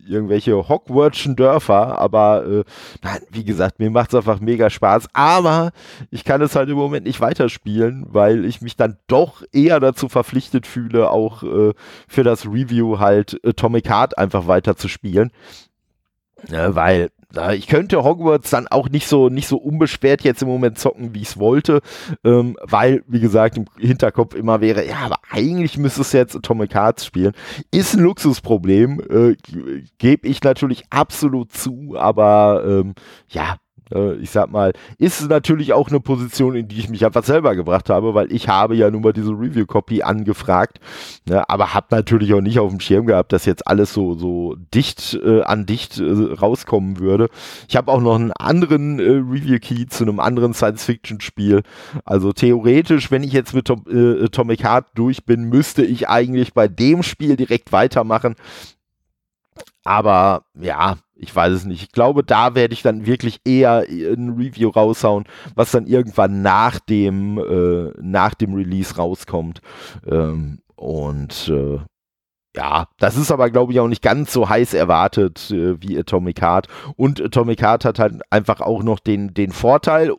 irgendwelche 0.09 0.69
Hogwartschen 0.69 1.37
Dörfer, 1.37 1.99
aber 1.99 2.45
äh, 2.47 2.65
nein, 3.03 3.21
wie 3.31 3.45
gesagt, 3.45 3.79
mir 3.79 3.91
macht 3.91 4.11
es 4.11 4.15
einfach 4.15 4.41
mega 4.41 4.71
Spaß, 4.71 5.09
aber 5.13 5.73
ich 6.11 6.25
kann 6.25 6.43
es 6.43 6.57
halt 6.57 6.69
im 6.69 6.77
Moment 6.77 7.07
nicht 7.07 7.21
weiterspielen, 7.21 8.07
weil 8.11 8.45
ich 8.45 8.61
mich 8.61 8.77
dann 8.77 8.97
doch 9.07 9.43
eher 9.53 9.81
dazu 9.81 10.09
verpflichtet 10.15 10.67
fühle, 10.67 11.11
auch 11.11 11.43
äh, 11.43 11.75
für 12.09 12.25
das 12.25 12.47
Review 12.47 12.99
halt 12.99 13.39
Atomic 13.45 13.89
Heart 13.89 14.17
einfach 14.17 14.47
weiter 14.47 14.77
zu 14.77 14.89
spielen. 14.89 15.31
Ja, 16.49 16.75
weil 16.75 17.11
ich 17.55 17.67
könnte 17.67 18.05
Hogwarts 18.05 18.51
dann 18.51 18.69
auch 18.69 18.89
nicht 18.89 19.09
so 19.09 19.29
nicht 19.29 19.49
so 19.49 19.57
unbeschwert 19.57 20.23
jetzt 20.23 20.43
im 20.43 20.49
Moment 20.49 20.79
zocken, 20.79 21.15
wie 21.15 21.23
ich 21.23 21.31
es 21.31 21.39
wollte, 21.39 21.81
ähm, 22.23 22.57
weil 22.63 23.03
wie 23.09 23.19
gesagt 23.19 23.57
im 23.57 23.65
Hinterkopf 23.79 24.35
immer 24.35 24.61
wäre, 24.61 24.87
ja, 24.87 24.99
aber 24.99 25.17
eigentlich 25.31 25.77
müsste 25.79 26.03
es 26.03 26.13
jetzt 26.13 26.37
Atomic 26.37 26.75
Hearts 26.75 27.05
spielen. 27.05 27.33
Ist 27.73 27.95
ein 27.95 28.05
Luxusproblem, 28.05 29.01
äh, 29.01 29.37
gebe 29.99 30.29
ich 30.29 30.43
natürlich 30.43 30.85
absolut 30.91 31.53
zu, 31.53 31.97
aber 31.97 32.63
ähm, 32.65 32.95
ja, 33.29 33.57
äh, 33.93 34.15
ich 34.17 34.31
sag 34.31 34.51
mal, 34.51 34.73
ist 34.99 35.29
natürlich 35.29 35.73
auch 35.73 35.89
eine 35.89 36.01
Position, 36.01 36.55
in 36.55 36.69
die 36.69 36.79
ich 36.79 36.89
mich 36.89 37.05
einfach 37.05 37.25
selber 37.25 37.55
gebracht 37.55 37.91
habe, 37.91 38.15
weil 38.15 38.33
ich 38.33 38.49
habe 38.49 38.75
ja 38.75 38.91
nun 38.91 39.03
mal 39.03 39.13
diese 39.13 39.31
Review-Copy 39.31 40.03
angefragt, 40.03 40.81
ne, 41.29 41.49
aber 41.49 41.75
habe 41.75 41.87
natürlich 41.91 42.33
auch 42.35 42.41
nicht 42.41 42.59
auf 42.59 42.71
dem 42.71 42.81
Schirm 42.81 43.07
gehabt, 43.07 43.33
dass 43.33 43.45
jetzt 43.45 43.67
alles 43.67 43.93
so, 43.93 44.15
so 44.15 44.57
dicht 44.75 45.19
äh, 45.23 45.43
an 45.43 45.67
dicht 45.67 45.99
äh, 45.99 46.35
rauskommen 46.35 46.99
würde. 46.99 47.29
Ich 47.69 47.77
habe 47.77 47.91
auch 47.91 48.01
noch 48.01 48.15
einen 48.15 48.33
anderen 48.33 48.99
äh, 48.99 49.03
Review-Key 49.03 49.87
zu 49.87 50.05
einem 50.05 50.21
anderen 50.21 50.55
Science-Fiction-Spiel. 50.55 51.63
Also 52.05 52.33
theoretisch, 52.33 53.11
wenn 53.11 53.23
ich 53.23 53.33
jetzt 53.33 53.55
mit 53.55 53.67
Tom, 53.67 53.85
äh, 53.89 54.25
Atomic 54.25 54.65
Heart 54.65 54.87
durch 54.95 55.25
bin, 55.25 55.45
müsste 55.45 55.85
ich 55.85 56.09
eigentlich 56.09 56.55
bei 56.55 56.69
dem 56.69 57.03
Spiel 57.03 57.37
direkt 57.37 57.73
weitermachen. 57.73 58.35
Aber 59.85 60.45
ja, 60.59 60.97
ich 61.17 61.35
weiß 61.35 61.53
es 61.53 61.65
nicht. 61.65 61.83
Ich 61.83 61.93
glaube, 61.93 62.25
da 62.25 62.55
werde 62.55 62.75
ich 62.75 62.83
dann 62.83 63.07
wirklich 63.07 63.41
eher 63.45 63.85
ein 63.89 64.35
Review 64.37 64.69
raushauen, 64.69 65.25
was 65.55 65.71
dann 65.71 65.87
irgendwann 65.87 66.43
nach 66.43 66.81
dem, 66.81 67.39
äh, 67.39 67.93
nach 68.01 68.35
dem 68.35 68.55
Release 68.55 68.97
rauskommt. 68.97 69.61
Ähm, 70.07 70.61
und 70.77 71.49
äh, 71.49 71.79
ja, 72.57 72.87
das 72.99 73.17
ist 73.17 73.33
aber, 73.33 73.51
glaube 73.51 73.73
ich, 73.73 73.81
auch 73.81 73.89
nicht 73.89 74.03
ganz 74.03 74.33
so 74.33 74.49
heiß 74.49 74.75
erwartet 74.75 75.51
äh, 75.51 75.81
wie 75.81 75.99
Atomic 75.99 76.41
Heart. 76.41 76.69
Und 76.97 77.21
Atomic 77.21 77.63
Heart 77.63 77.85
hat 77.85 77.99
halt 77.99 78.23
einfach 78.31 78.61
auch 78.61 78.83
noch 78.83 79.01
den, 79.01 79.35
den 79.35 79.51
Vorteil 79.51 80.13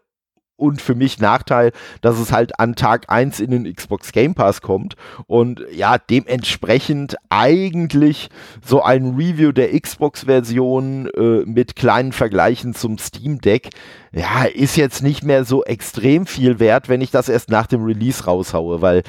und 0.57 0.81
für 0.81 0.95
mich 0.95 1.19
Nachteil, 1.19 1.71
dass 2.01 2.19
es 2.19 2.31
halt 2.31 2.59
an 2.59 2.75
Tag 2.75 3.05
1 3.09 3.39
in 3.39 3.51
den 3.51 3.73
Xbox 3.73 4.11
Game 4.11 4.35
Pass 4.35 4.61
kommt 4.61 4.95
und 5.27 5.61
ja, 5.71 5.97
dementsprechend 5.97 7.15
eigentlich 7.29 8.29
so 8.65 8.81
ein 8.81 9.15
Review 9.15 9.51
der 9.51 9.79
Xbox-Version 9.79 11.09
äh, 11.15 11.45
mit 11.45 11.75
kleinen 11.75 12.11
Vergleichen 12.11 12.73
zum 12.73 12.97
Steam 12.97 13.39
Deck, 13.41 13.69
ja, 14.13 14.43
ist 14.43 14.77
jetzt 14.77 15.03
nicht 15.03 15.23
mehr 15.23 15.43
so 15.45 15.63
extrem 15.63 16.25
viel 16.25 16.59
wert, 16.59 16.89
wenn 16.89 17.01
ich 17.01 17.11
das 17.11 17.29
erst 17.29 17.49
nach 17.49 17.67
dem 17.67 17.83
Release 17.83 18.23
raushaue, 18.25 18.81
weil 18.81 19.03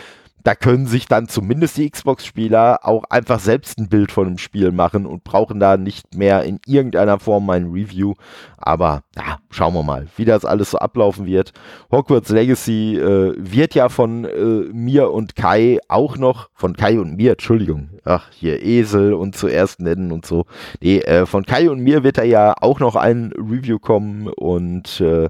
da 0.47 0.55
können 0.55 0.87
sich 0.87 1.07
dann 1.07 1.27
zumindest 1.27 1.77
die 1.77 1.91
Xbox-Spieler 1.91 2.79
auch 2.85 3.03
einfach 3.11 3.41
selbst 3.41 3.81
ein 3.81 3.89
Bild 3.89 4.13
von 4.13 4.27
dem 4.27 4.39
Spiel 4.39 4.71
machen 4.71 5.05
und 5.05 5.25
brauchen 5.25 5.59
da 5.59 5.77
nicht 5.77 6.15
mehr 6.15 6.45
in 6.45 6.61
irgendeiner 6.67 7.19
Form 7.19 7.47
mein 7.47 7.73
Review. 7.73 8.15
Aber 8.57 9.03
ja, 9.17 9.39
schauen 9.51 9.75
wir 9.75 9.83
mal, 9.83 10.07
wie 10.17 10.25
das 10.25 10.45
alles 10.45 10.71
so 10.71 10.79
ablaufen 10.79 11.27
wird. 11.27 11.53
Hogwarts 11.91 12.31
Legacy 12.31 12.97
äh, 12.97 13.35
wird 13.37 13.75
ja 13.75 13.89
von 13.89 14.25
äh, 14.25 14.73
mir 14.73 15.11
und 15.11 15.35
Kai 15.35 15.81
auch 15.89 16.17
noch, 16.17 16.49
von 16.55 16.77
Kai 16.77 17.01
und 17.01 17.17
mir, 17.17 17.33
Entschuldigung, 17.33 17.91
ach, 18.05 18.31
hier 18.31 18.63
Esel 18.63 19.15
und 19.15 19.35
zuerst 19.37 19.81
nennen 19.81 20.13
und 20.13 20.27
so. 20.27 20.45
Nee, 20.81 20.99
äh, 20.99 21.27
von 21.27 21.45
Kai 21.45 21.69
und 21.69 21.81
mir 21.81 22.05
wird 22.05 22.19
da 22.19 22.23
ja 22.23 22.55
auch 22.61 22.79
noch 22.79 22.95
ein 22.95 23.33
Review 23.37 23.81
kommen 23.81 24.29
und 24.29 25.01
äh, 25.01 25.29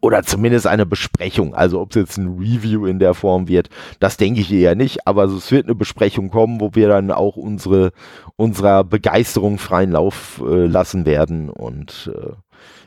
oder 0.00 0.22
zumindest 0.22 0.66
eine 0.66 0.86
Besprechung. 0.86 1.54
Also 1.54 1.80
ob 1.80 1.90
es 1.90 1.96
jetzt 1.96 2.18
ein 2.18 2.38
Review 2.38 2.86
in 2.86 2.98
der 2.98 3.14
Form 3.14 3.48
wird, 3.48 3.68
das 4.00 4.16
denke 4.16 4.40
ich 4.40 4.52
eher 4.52 4.74
nicht. 4.74 5.06
Aber 5.06 5.24
es 5.24 5.50
wird 5.50 5.66
eine 5.66 5.74
Besprechung 5.74 6.30
kommen, 6.30 6.60
wo 6.60 6.74
wir 6.74 6.88
dann 6.88 7.10
auch 7.10 7.36
unsere 7.36 7.92
unserer 8.36 8.84
Begeisterung 8.84 9.58
freien 9.58 9.92
Lauf 9.92 10.42
äh, 10.44 10.66
lassen 10.66 11.06
werden. 11.06 11.48
Und 11.50 12.10
äh, 12.14 12.32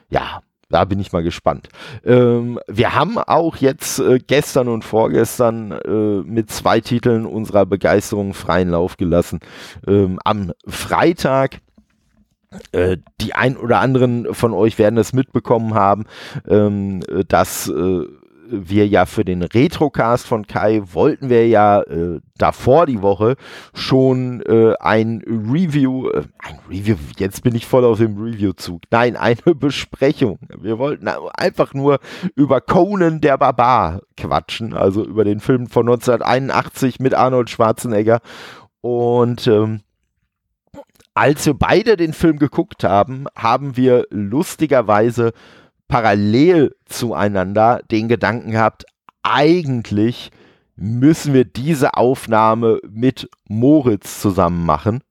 ja, 0.10 0.42
da 0.70 0.86
bin 0.86 1.00
ich 1.00 1.12
mal 1.12 1.24
gespannt. 1.24 1.70
Ähm, 2.06 2.60
wir 2.68 2.96
haben 2.96 3.18
auch 3.18 3.58
jetzt 3.58 4.00
äh, 4.00 4.20
gestern 4.20 4.68
und 4.68 4.84
vorgestern 4.84 5.72
äh, 5.72 6.24
mit 6.24 6.50
zwei 6.50 6.80
Titeln 6.80 7.26
unserer 7.26 7.66
Begeisterung 7.66 8.34
freien 8.34 8.70
Lauf 8.70 8.98
gelassen. 8.98 9.40
Ähm, 9.86 10.20
am 10.24 10.54
Freitag 10.66 11.60
die 13.22 13.34
ein 13.34 13.56
oder 13.56 13.80
anderen 13.80 14.34
von 14.34 14.54
euch 14.54 14.78
werden 14.78 14.98
es 14.98 15.14
mitbekommen 15.14 15.74
haben, 15.74 16.06
ähm, 16.50 17.02
dass 17.28 17.70
äh, 17.70 18.06
wir 18.52 18.88
ja 18.88 19.06
für 19.06 19.24
den 19.24 19.42
Retrocast 19.42 20.28
von 20.28 20.46
Kai 20.46 20.82
wollten 20.92 21.30
wir 21.30 21.48
ja 21.48 21.82
äh, 21.82 22.20
davor 22.38 22.86
die 22.86 23.02
Woche 23.02 23.36
schon 23.74 24.42
äh, 24.42 24.74
ein 24.80 25.22
Review, 25.26 26.10
äh, 26.10 26.24
ein 26.40 26.60
Review, 26.70 26.98
jetzt 27.18 27.44
bin 27.44 27.56
ich 27.56 27.66
voll 27.66 27.86
auf 27.86 28.00
dem 28.00 28.18
Review-Zug. 28.18 28.82
Nein, 28.92 29.16
eine 29.16 29.38
Besprechung. 29.56 30.40
Wir 30.60 30.78
wollten 30.78 31.08
einfach 31.08 31.74
nur 31.74 32.00
über 32.36 32.62
Conan 32.62 33.22
der 33.22 33.38
Barbar 33.38 34.02
quatschen, 34.18 34.74
also 34.74 35.06
über 35.06 35.24
den 35.24 35.40
Film 35.40 35.68
von 35.68 35.88
1981 35.88 37.00
mit 37.00 37.14
Arnold 37.14 37.50
Schwarzenegger. 37.50 38.20
Und 38.82 39.48
ähm, 39.48 39.82
als 41.14 41.46
wir 41.46 41.54
beide 41.54 41.98
den 41.98 42.14
Film 42.14 42.38
geguckt 42.38 42.84
haben, 42.84 43.26
haben 43.36 43.76
wir 43.78 44.06
lustigerweise 44.10 45.34
parallel 45.88 46.76
zueinander 46.86 47.82
den 47.92 48.08
Gedanken 48.08 48.52
gehabt, 48.52 48.86
eigentlich 49.24 50.32
müssen 50.76 51.34
wir 51.34 51.46
diese 51.46 51.96
Aufnahme 51.96 52.80
mit 52.90 53.30
Moritz 53.48 54.22
zusammen 54.22 54.66
machen. 54.66 55.04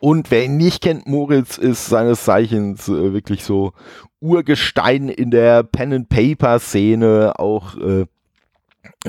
Und 0.00 0.30
wer 0.30 0.44
ihn 0.44 0.56
nicht 0.56 0.82
kennt, 0.82 1.06
Moritz 1.06 1.56
ist 1.58 1.86
seines 1.86 2.24
Zeichens 2.24 2.88
äh, 2.88 3.12
wirklich 3.12 3.44
so 3.44 3.72
Urgestein 4.20 5.08
in 5.08 5.30
der 5.30 5.62
Pen-and-Paper-Szene, 5.62 7.34
auch 7.38 7.76
äh, 7.76 8.06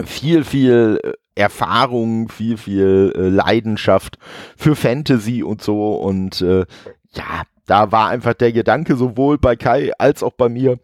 viel, 0.06 0.44
viel 0.44 1.00
äh, 1.04 1.14
Erfahrung, 1.36 2.30
viel, 2.30 2.58
viel 2.58 3.14
äh, 3.16 3.30
Leidenschaft 3.30 4.18
für 4.58 4.76
Fantasy 4.76 5.44
und 5.44 5.62
so. 5.62 5.96
Und 5.96 6.42
äh, 6.42 6.66
ja, 7.14 7.44
da 7.66 7.92
war 7.92 8.10
einfach 8.10 8.34
der 8.34 8.52
Gedanke 8.52 8.96
sowohl 8.96 9.38
bei 9.38 9.56
Kai 9.56 9.92
als 9.98 10.24
auch 10.24 10.34
bei 10.34 10.50
mir 10.50 10.80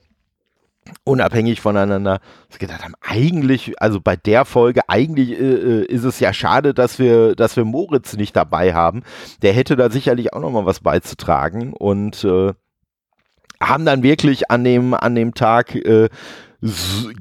unabhängig 1.04 1.62
voneinander 1.62 2.20
dass 2.50 2.60
wir 2.60 2.68
gedacht 2.68 2.84
haben, 2.84 2.96
eigentlich, 3.02 3.80
also 3.82 4.02
bei 4.02 4.16
der 4.16 4.46
Folge, 4.46 4.82
eigentlich 4.88 5.32
äh, 5.32 5.82
äh, 5.82 5.86
ist 5.86 6.04
es 6.04 6.20
ja 6.20 6.34
schade, 6.34 6.74
dass 6.74 7.00
wir, 7.00 7.36
dass 7.36 7.56
wir 7.56 7.66
Moritz 7.66 8.18
nicht 8.18 8.36
dabei 8.36 8.74
haben. 8.74 9.04
Der 9.42 9.54
hätte 9.54 9.76
da 9.76 9.90
sicherlich 9.90 10.34
auch 10.34 10.42
noch 10.42 10.52
mal 10.52 10.66
was 10.66 10.80
beizutragen 10.80 11.74
und 11.74 12.24
äh, 12.24 12.54
haben 13.62 13.86
dann 13.86 14.04
wirklich 14.04 14.50
an 14.50 14.64
dem, 14.64 14.94
an 14.94 15.16
dem 15.16 15.34
Tag 15.34 15.76
äh, 15.76 16.10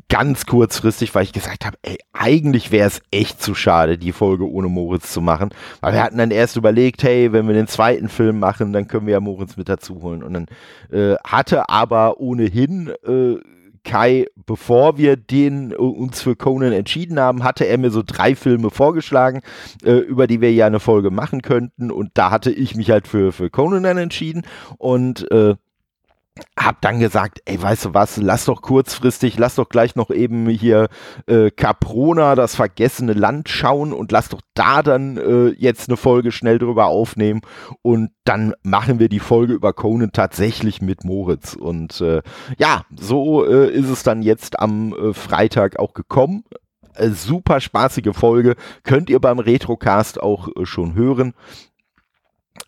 ganz 0.08 0.44
kurzfristig, 0.44 1.14
weil 1.14 1.24
ich 1.24 1.32
gesagt 1.32 1.64
habe, 1.64 1.78
ey, 1.82 1.98
eigentlich 2.12 2.72
wäre 2.72 2.86
es 2.86 3.00
echt 3.10 3.42
zu 3.42 3.54
schade, 3.54 3.96
die 3.96 4.12
Folge 4.12 4.48
ohne 4.48 4.68
Moritz 4.68 5.12
zu 5.12 5.20
machen. 5.20 5.50
Weil 5.80 5.94
wir 5.94 6.02
hatten 6.02 6.18
dann 6.18 6.30
erst 6.30 6.56
überlegt, 6.56 7.02
hey, 7.02 7.32
wenn 7.32 7.46
wir 7.46 7.54
den 7.54 7.66
zweiten 7.68 8.08
Film 8.08 8.38
machen, 8.38 8.72
dann 8.72 8.86
können 8.86 9.06
wir 9.06 9.12
ja 9.12 9.20
Moritz 9.20 9.56
mit 9.56 9.68
dazu 9.68 10.02
holen. 10.02 10.22
Und 10.22 10.34
dann 10.34 10.46
äh, 10.90 11.16
hatte 11.24 11.68
aber 11.70 12.20
ohnehin 12.20 12.92
äh, 13.06 13.36
Kai, 13.82 14.26
bevor 14.46 14.98
wir 14.98 15.16
den 15.16 15.72
äh, 15.72 15.76
uns 15.76 16.20
für 16.20 16.36
Conan 16.36 16.72
entschieden 16.72 17.18
haben, 17.18 17.44
hatte 17.44 17.64
er 17.64 17.78
mir 17.78 17.90
so 17.90 18.02
drei 18.04 18.34
Filme 18.34 18.70
vorgeschlagen, 18.70 19.40
äh, 19.84 19.92
über 19.92 20.26
die 20.26 20.40
wir 20.40 20.52
ja 20.52 20.66
eine 20.66 20.80
Folge 20.80 21.10
machen 21.10 21.40
könnten. 21.42 21.90
Und 21.90 22.10
da 22.14 22.30
hatte 22.30 22.50
ich 22.50 22.74
mich 22.74 22.90
halt 22.90 23.08
für, 23.08 23.32
für 23.32 23.48
Conan 23.48 23.84
dann 23.84 23.96
entschieden. 23.96 24.42
Und 24.76 25.30
äh, 25.30 25.54
hab 26.58 26.80
dann 26.80 27.00
gesagt, 27.00 27.40
ey, 27.44 27.60
weißt 27.60 27.86
du 27.86 27.94
was, 27.94 28.16
lass 28.16 28.44
doch 28.44 28.62
kurzfristig, 28.62 29.38
lass 29.38 29.56
doch 29.56 29.68
gleich 29.68 29.96
noch 29.96 30.10
eben 30.10 30.48
hier 30.48 30.88
äh, 31.26 31.50
Caprona, 31.50 32.34
das 32.34 32.54
vergessene 32.54 33.12
Land 33.12 33.48
schauen 33.48 33.92
und 33.92 34.12
lass 34.12 34.28
doch 34.28 34.40
da 34.54 34.82
dann 34.82 35.16
äh, 35.16 35.48
jetzt 35.48 35.88
eine 35.88 35.96
Folge 35.96 36.32
schnell 36.32 36.58
drüber 36.58 36.86
aufnehmen 36.86 37.40
und 37.82 38.10
dann 38.24 38.54
machen 38.62 38.98
wir 38.98 39.08
die 39.08 39.20
Folge 39.20 39.52
über 39.52 39.72
Conan 39.72 40.12
tatsächlich 40.12 40.80
mit 40.80 41.04
Moritz 41.04 41.54
und 41.54 42.00
äh, 42.00 42.22
ja, 42.58 42.84
so 42.96 43.44
äh, 43.44 43.70
ist 43.70 43.88
es 43.88 44.02
dann 44.02 44.22
jetzt 44.22 44.58
am 44.58 44.92
äh, 44.92 45.12
Freitag 45.12 45.78
auch 45.78 45.94
gekommen. 45.94 46.44
Äh, 46.94 47.10
super 47.10 47.60
spaßige 47.60 48.14
Folge, 48.14 48.54
könnt 48.84 49.10
ihr 49.10 49.20
beim 49.20 49.38
Retrocast 49.38 50.22
auch 50.22 50.48
schon 50.62 50.94
hören. 50.94 51.34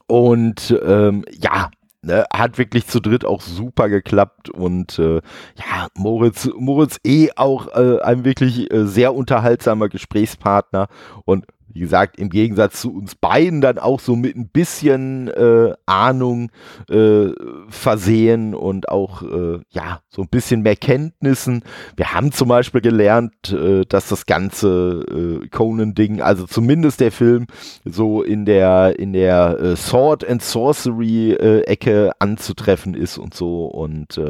Und 0.07 0.79
ähm, 0.85 1.25
ja, 1.31 1.71
Ne, 2.05 2.25
hat 2.33 2.59
wirklich 2.59 2.89
zu 2.89 2.99
dritt 2.99 3.25
auch 3.25 3.41
super 3.41 3.89
geklappt 3.89 4.51
und 4.51 4.99
äh, 4.99 5.21
ja, 5.55 5.87
Moritz, 5.95 6.51
Moritz 6.57 6.99
eh 7.05 7.31
auch 7.37 7.69
äh, 7.77 8.01
ein 8.01 8.25
wirklich 8.25 8.73
äh, 8.73 8.87
sehr 8.87 9.15
unterhaltsamer 9.15 9.89
Gesprächspartner 9.89 10.89
und 11.25 11.47
wie 11.73 11.81
gesagt, 11.81 12.19
im 12.19 12.29
Gegensatz 12.29 12.81
zu 12.81 12.95
uns 12.95 13.15
beiden 13.15 13.61
dann 13.61 13.79
auch 13.79 14.01
so 14.01 14.17
mit 14.17 14.37
ein 14.37 14.49
bisschen 14.49 15.29
äh, 15.29 15.75
Ahnung 15.87 16.51
äh, 16.89 17.29
versehen 17.69 18.55
und 18.55 18.89
auch 18.89 19.23
äh, 19.23 19.61
ja 19.71 20.01
so 20.09 20.23
ein 20.23 20.29
bisschen 20.29 20.63
mehr 20.63 20.77
Kenntnissen. 20.77 21.63
Wir 21.97 22.13
haben 22.13 22.33
zum 22.33 22.49
Beispiel 22.49 22.81
gelernt, 22.81 23.53
äh, 23.53 23.85
dass 23.89 24.09
das 24.09 24.27
ganze 24.27 25.41
äh, 25.43 25.49
Conan-Ding, 25.49 26.21
also 26.21 26.47
zumindest 26.47 27.01
der 27.01 27.13
Film, 27.13 27.47
so 27.85 28.23
in 28.23 28.45
der 28.45 28.99
in 28.99 29.13
der 29.13 29.59
äh, 29.61 29.77
Sword 29.77 30.29
and 30.29 30.43
Sorcery 30.43 31.33
äh, 31.33 31.63
Ecke 31.63 32.13
anzutreffen 32.19 32.95
ist 32.95 33.19
und 33.19 33.35
so 33.35 33.67
und 33.67 34.21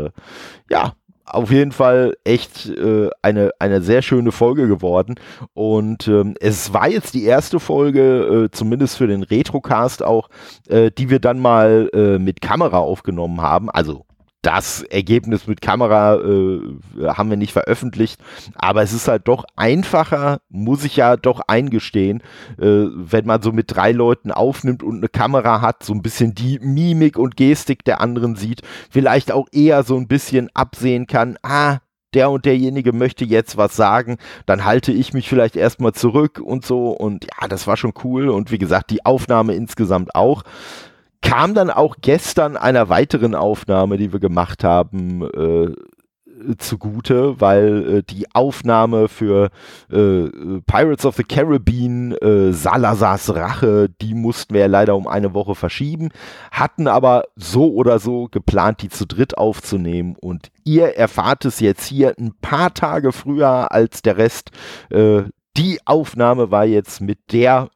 ja, 0.71 0.95
auf 1.33 1.51
jeden 1.51 1.73
Fall 1.73 2.15
echt 2.25 2.69
äh, 2.69 3.11
eine, 3.23 3.51
eine 3.59 3.83
sehr 3.83 4.03
schöne 4.03 4.33
Folge 4.33 4.69
geworden. 4.69 5.15
Und 5.55 6.09
ähm, 6.09 6.35
es 6.41 6.73
war 6.73 6.89
jetzt 6.89 7.15
die 7.15 7.25
erste 7.25 7.61
Folge, 7.61 8.45
äh, 8.45 8.51
zumindest 8.51 8.99
für 8.99 9.07
den 9.07 9.23
Retrocast 9.23 10.03
auch, 10.03 10.29
äh, 10.69 10.91
die 10.91 11.11
wir 11.11 11.21
dann 11.21 11.39
mal 11.39 11.91
äh, 11.95 12.19
mit 12.19 12.41
Kamera 12.41 12.79
aufgenommen 12.79 13.41
haben. 13.41 13.71
Also 13.71 14.05
das 14.43 14.83
Ergebnis 14.83 15.47
mit 15.47 15.61
Kamera 15.61 16.17
äh, 16.17 16.61
haben 17.07 17.31
wir 17.31 17.37
nicht 17.37 17.53
veröffentlicht, 17.53 18.21
aber 18.57 18.83
es 18.83 18.93
ist 18.93 19.07
halt 19.07 19.29
doch 19.29 19.45
einfacher, 19.55 20.41
muss 20.49 20.85
ich 20.85 20.97
ja 20.97 21.17
doch 21.17 21.41
eingestehen, 21.47 22.23
äh, 22.59 22.87
wenn 22.93 23.25
man 23.25 23.41
so 23.41 23.53
mit 23.53 23.75
drei 23.75 23.93
Leuten 23.93 24.33
aufnimmt 24.33 24.83
und 24.83 24.97
eine 24.99 25.09
Kamera 25.09 25.61
hat, 25.61 25.85
so 25.85 25.95
ein 25.95 26.03
bisschen 26.03 26.35
die 26.35 26.59
Mimik 26.59 27.19
und 27.19 27.37
Gestik 27.37 27.85
der 27.85 28.01
anderen 28.01 28.35
sieht, 28.35 28.63
vielleicht 28.91 29.31
auch 29.31 29.47
eher 29.53 29.85
so 29.85 29.97
ein 29.97 30.09
bisschen 30.09 30.51
absehen 30.55 31.07
kann, 31.07 31.39
ah, 31.43 31.79
der 32.15 32.31
und 32.31 32.45
derjenige 32.45 32.93
möchte 32.93 33.25
jetzt 33.25 33.57
was 33.57 33.77
sagen, 33.77 34.19
dann 34.45 34.65
halte 34.65 34.93
ich 34.93 35.15
mich 35.15 35.29
vielleicht 35.29 35.57
erstmal 35.57 35.93
zurück 35.93 36.41
und 36.45 36.67
so 36.67 36.91
und 36.91 37.25
ja, 37.25 37.49
das 37.49 37.67
war 37.67 37.77
schon 37.77 37.95
cool 38.05 38.29
und 38.29 38.51
wie 38.51 38.59
gesagt, 38.59 38.91
die 38.91 39.05
Aufnahme 39.07 39.55
insgesamt 39.55 40.15
auch 40.15 40.43
kam 41.23 41.55
dann 41.55 41.71
auch 41.71 41.97
gestern 42.01 42.57
einer 42.57 42.89
weiteren 42.89 43.35
Aufnahme, 43.35 43.97
die 43.97 44.13
wir 44.13 44.21
gemacht 44.21 44.65
haben, 44.65 45.23
äh, 45.23 45.73
zugute, 46.59 47.41
weil 47.41 47.99
äh, 47.99 48.03
die 48.03 48.27
Aufnahme 48.35 49.09
für 49.09 49.51
äh, 49.91 50.29
Pirates 50.67 51.07
of 51.07 51.17
the 51.17 51.25
Caribbean, 51.25 52.13
äh, 52.13 52.53
Salazars 52.53 53.35
Rache, 53.35 53.89
die 54.01 54.15
mussten 54.15 54.55
wir 54.55 54.63
ja 54.63 54.67
leider 54.67 54.97
um 54.97 55.07
eine 55.07 55.35
Woche 55.35 55.55
verschieben, 55.55 56.11
hatten 56.51 56.89
aber 56.89 57.25
so 57.37 57.73
oder 57.73 57.99
so 57.99 58.29
geplant, 58.31 58.83
die 58.83 58.89
zu 58.89 59.07
dritt 59.07 59.39
aufzunehmen 59.39 60.17
und 60.21 60.51
ihr 60.65 60.97
erfahrt 60.97 61.45
es 61.45 61.61
jetzt 61.61 61.87
hier 61.87 62.15
ein 62.19 62.33
paar 62.41 62.75
Tage 62.75 63.13
früher 63.13 63.73
als 63.73 64.03
der 64.03 64.17
Rest. 64.17 64.51
Äh, 64.91 65.23
die 65.57 65.81
Aufnahme 65.85 66.51
war 66.51 66.65
jetzt 66.65 67.01
mit 67.01 67.33
der 67.33 67.69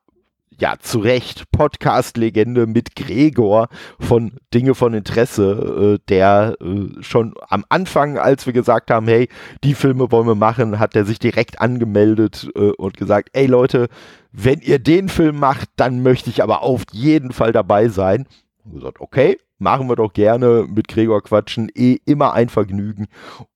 ja, 0.59 0.75
zu 0.79 1.01
Recht 1.01 1.51
Podcast-Legende 1.51 2.67
mit 2.67 2.97
Gregor 2.97 3.69
von 4.01 4.33
Dinge 4.55 4.75
von 4.75 4.95
Interesse, 4.95 5.97
äh, 5.97 6.05
der 6.09 6.57
äh, 6.61 7.03
schon 7.03 7.35
am 7.49 7.65
Anfang, 7.69 8.19
als 8.19 8.47
wir 8.47 8.53
gesagt 8.53 8.91
haben, 8.91 9.07
hey, 9.07 9.29
die 9.65 9.75
Filme 9.75 10.11
wollen 10.11 10.27
wir 10.27 10.35
machen, 10.35 10.79
hat 10.79 10.97
er 10.97 11.05
sich 11.05 11.19
direkt 11.19 11.61
angemeldet 11.61 12.49
äh, 12.55 12.71
und 12.71 12.97
gesagt, 12.97 13.31
ey 13.33 13.47
Leute, 13.47 13.89
wenn 14.33 14.61
ihr 14.61 14.79
den 14.79 15.09
Film 15.09 15.39
macht, 15.39 15.69
dann 15.77 16.03
möchte 16.03 16.31
ich 16.31 16.43
aber 16.43 16.63
auf 16.63 16.83
jeden 16.93 17.33
Fall 17.33 17.53
dabei 17.53 17.89
sein. 17.89 18.27
Und 18.65 18.75
gesagt, 18.75 19.01
okay, 19.01 19.39
machen 19.59 19.89
wir 19.89 19.97
doch 19.97 20.13
gerne 20.13 20.67
mit 20.69 20.89
Gregor 20.89 21.23
quatschen, 21.23 21.71
eh 21.75 21.99
immer 22.05 22.35
ein 22.35 22.49
Vergnügen. 22.49 23.07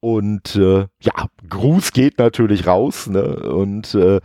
Und 0.00 0.56
äh, 0.56 0.86
ja, 1.00 1.26
Gruß 1.48 1.92
geht 1.92 2.18
natürlich 2.18 2.66
raus, 2.66 3.08
ne? 3.08 3.36
Und 3.50 3.94
äh, 3.94 4.20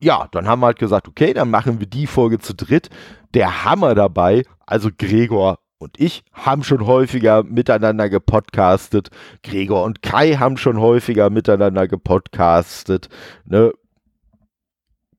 ja, 0.00 0.28
dann 0.30 0.46
haben 0.46 0.60
wir 0.60 0.66
halt 0.66 0.78
gesagt, 0.78 1.08
okay, 1.08 1.34
dann 1.34 1.50
machen 1.50 1.80
wir 1.80 1.86
die 1.86 2.06
Folge 2.06 2.38
zu 2.38 2.54
dritt. 2.54 2.88
Der 3.34 3.64
Hammer 3.64 3.94
dabei, 3.94 4.44
also 4.66 4.90
Gregor 4.96 5.58
und 5.78 5.98
ich 6.00 6.24
haben 6.32 6.64
schon 6.64 6.86
häufiger 6.86 7.44
miteinander 7.44 8.08
gepodcastet. 8.08 9.10
Gregor 9.42 9.84
und 9.84 10.02
Kai 10.02 10.34
haben 10.34 10.56
schon 10.56 10.78
häufiger 10.78 11.30
miteinander 11.30 11.86
gepodcastet. 11.86 13.08
Ne? 13.44 13.72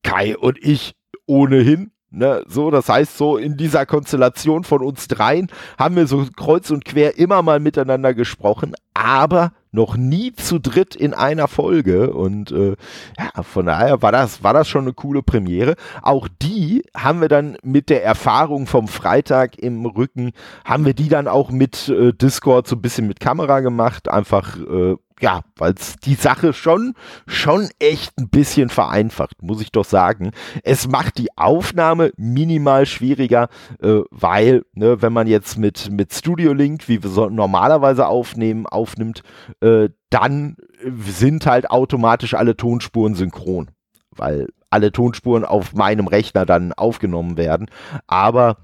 Kai 0.04 0.38
und 0.38 0.58
ich 0.62 0.96
ohnehin. 1.26 1.92
Ne, 2.12 2.44
so, 2.48 2.72
das 2.72 2.90
heißt, 2.90 3.20
so 3.20 3.38
in 3.38 3.56
dieser 3.56 3.86
Konstellation 3.86 4.64
von 4.64 4.82
uns 4.82 5.08
dreien 5.08 5.48
haben 5.78 5.96
wir 5.96 6.08
so 6.08 6.26
kreuz 6.36 6.72
und 6.72 6.84
quer 6.84 7.20
immer 7.20 7.44
mal 7.44 7.60
miteinander 7.60 8.16
gesprochen, 8.16 8.74
aber 8.96 9.52
noch 9.72 9.98
nie 9.98 10.34
zu 10.34 10.60
dritt 10.60 10.96
in 10.96 11.14
einer 11.14 11.48
Folge 11.48 12.14
und 12.14 12.52
äh, 12.52 12.76
ja, 13.18 13.44
von 13.44 13.66
daher 13.66 14.02
war 14.02 14.12
das, 14.12 14.44
war 14.44 14.54
das 14.54 14.68
schon 14.68 14.84
eine 14.84 14.94
coole 14.94 15.22
Premiere. 15.22 15.76
Auch 16.02 16.28
die 16.42 16.84
haben 16.96 17.22
wir 17.22 17.28
dann 17.28 17.58
mit 17.64 17.90
der 17.90 18.04
Erfahrung 18.04 18.68
vom 18.68 18.88
Freitag 18.88 19.60
im 19.60 19.86
Rücken, 19.86 20.32
haben 20.66 20.86
wir 20.86 20.94
die 20.94 21.10
dann 21.10 21.28
auch 21.28 21.52
mit 21.52 21.90
äh, 21.90 22.14
Discord 22.14 22.68
so 22.68 22.76
ein 22.76 22.82
bisschen 22.82 23.08
mit 23.08 23.20
Kamera 23.20 23.60
gemacht, 23.60 24.10
einfach 24.10 24.58
äh, 24.58 24.96
ja, 25.20 25.42
weil 25.58 25.74
es 25.74 25.96
die 25.98 26.16
Sache 26.16 26.54
schon, 26.54 26.94
schon 27.28 27.70
echt 27.80 28.18
ein 28.18 28.30
bisschen 28.30 28.70
vereinfacht, 28.70 29.42
muss 29.42 29.62
ich 29.62 29.72
doch 29.72 29.86
sagen. 29.86 30.32
Es 30.64 30.88
macht 30.88 31.18
die 31.18 31.38
Aufnahme 31.38 32.12
minimal 32.18 32.86
schwieriger, 32.86 33.50
äh, 33.82 34.02
weil, 34.12 34.64
ne, 34.74 35.02
wenn 35.02 35.14
man 35.14 35.28
jetzt 35.28 35.58
mit, 35.58 35.92
mit 35.92 36.14
Studio 36.14 36.54
Link, 36.54 36.88
wie 36.88 37.04
wir 37.04 37.10
so 37.10 37.30
normalerweise 37.30 38.08
aufnehmen, 38.08 38.66
aufnimmt, 38.66 39.24
äh, 39.62 39.90
dann 40.10 40.56
sind 40.98 41.46
halt 41.46 41.70
automatisch 41.70 42.34
alle 42.34 42.56
Tonspuren 42.56 43.16
synchron, 43.16 43.70
weil 44.12 44.48
alle 44.70 44.92
Tonspuren 44.92 45.46
auf 45.46 45.74
meinem 45.74 46.08
Rechner 46.08 46.46
dann 46.46 46.74
aufgenommen 46.74 47.38
werden. 47.38 47.70
Aber 48.08 48.58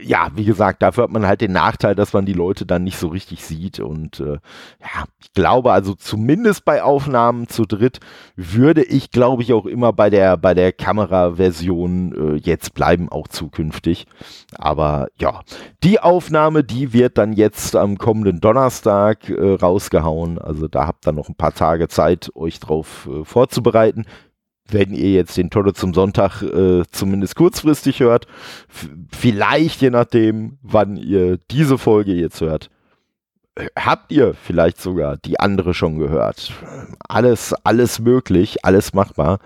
ja, 0.00 0.28
wie 0.34 0.44
gesagt, 0.44 0.82
dafür 0.82 1.04
hat 1.04 1.10
man 1.10 1.26
halt 1.26 1.40
den 1.40 1.52
Nachteil, 1.52 1.94
dass 1.94 2.12
man 2.12 2.26
die 2.26 2.32
Leute 2.32 2.66
dann 2.66 2.84
nicht 2.84 2.98
so 2.98 3.08
richtig 3.08 3.44
sieht. 3.44 3.80
Und 3.80 4.20
äh, 4.20 4.38
ja, 4.80 5.04
ich 5.20 5.32
glaube, 5.32 5.72
also 5.72 5.94
zumindest 5.94 6.64
bei 6.64 6.82
Aufnahmen 6.82 7.48
zu 7.48 7.64
dritt 7.64 8.00
würde 8.36 8.82
ich, 8.82 9.10
glaube 9.10 9.42
ich, 9.42 9.52
auch 9.52 9.66
immer 9.66 9.92
bei 9.92 10.10
der, 10.10 10.36
bei 10.36 10.54
der 10.54 10.72
Kameraversion 10.72 12.34
äh, 12.34 12.36
jetzt 12.36 12.74
bleiben, 12.74 13.08
auch 13.08 13.28
zukünftig. 13.28 14.06
Aber 14.56 15.08
ja, 15.18 15.40
die 15.82 16.00
Aufnahme, 16.00 16.64
die 16.64 16.92
wird 16.92 17.18
dann 17.18 17.32
jetzt 17.32 17.76
am 17.76 17.98
kommenden 17.98 18.40
Donnerstag 18.40 19.28
äh, 19.28 19.54
rausgehauen. 19.54 20.38
Also 20.38 20.68
da 20.68 20.86
habt 20.86 21.06
ihr 21.06 21.12
noch 21.12 21.28
ein 21.28 21.36
paar 21.36 21.54
Tage 21.54 21.88
Zeit, 21.88 22.30
euch 22.34 22.60
drauf 22.60 23.08
äh, 23.10 23.24
vorzubereiten 23.24 24.06
wenn 24.68 24.94
ihr 24.94 25.12
jetzt 25.12 25.36
den 25.36 25.50
Tode 25.50 25.74
zum 25.74 25.94
Sonntag 25.94 26.42
äh, 26.42 26.84
zumindest 26.90 27.36
kurzfristig 27.36 28.00
hört, 28.00 28.26
vielleicht 29.10 29.82
je 29.82 29.90
nachdem, 29.90 30.58
wann 30.62 30.96
ihr 30.96 31.38
diese 31.50 31.78
Folge 31.78 32.12
jetzt 32.12 32.40
hört, 32.40 32.70
habt 33.76 34.10
ihr 34.10 34.34
vielleicht 34.34 34.80
sogar 34.80 35.16
die 35.18 35.38
andere 35.38 35.74
schon 35.74 35.98
gehört. 35.98 36.52
Alles, 37.08 37.52
alles 37.64 37.98
möglich, 37.98 38.64
alles 38.64 38.94
machbar. 38.94 39.38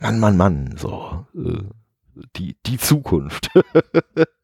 Mann, 0.00 0.18
Mann, 0.18 0.36
Mann, 0.36 0.74
so 0.76 1.26
äh, 1.36 1.62
die, 2.36 2.56
die 2.66 2.78
Zukunft. 2.78 3.50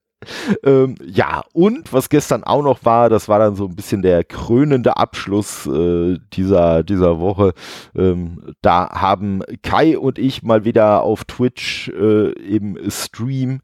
ähm, 0.65 0.97
ja, 1.05 1.43
und 1.53 1.93
was 1.93 2.09
gestern 2.09 2.45
auch 2.45 2.63
noch 2.63 2.85
war, 2.85 3.09
das 3.09 3.29
war 3.29 3.39
dann 3.39 3.55
so 3.55 3.67
ein 3.67 3.77
bisschen 3.77 4.03
der 4.03 4.25
krönende 4.25 4.97
Abschluss 4.97 5.67
äh, 5.67 6.19
dieser, 6.33 6.83
dieser 6.83 7.21
Woche. 7.21 7.55
Ähm, 7.95 8.55
da 8.61 8.91
haben 8.91 9.43
Kai 9.63 9.99
und 9.99 10.19
ich 10.19 10.43
mal 10.43 10.65
wieder 10.65 11.03
auf 11.03 11.25
Twitch 11.25 11.89
äh, 11.91 12.31
im 12.33 12.79
Stream 12.91 13.61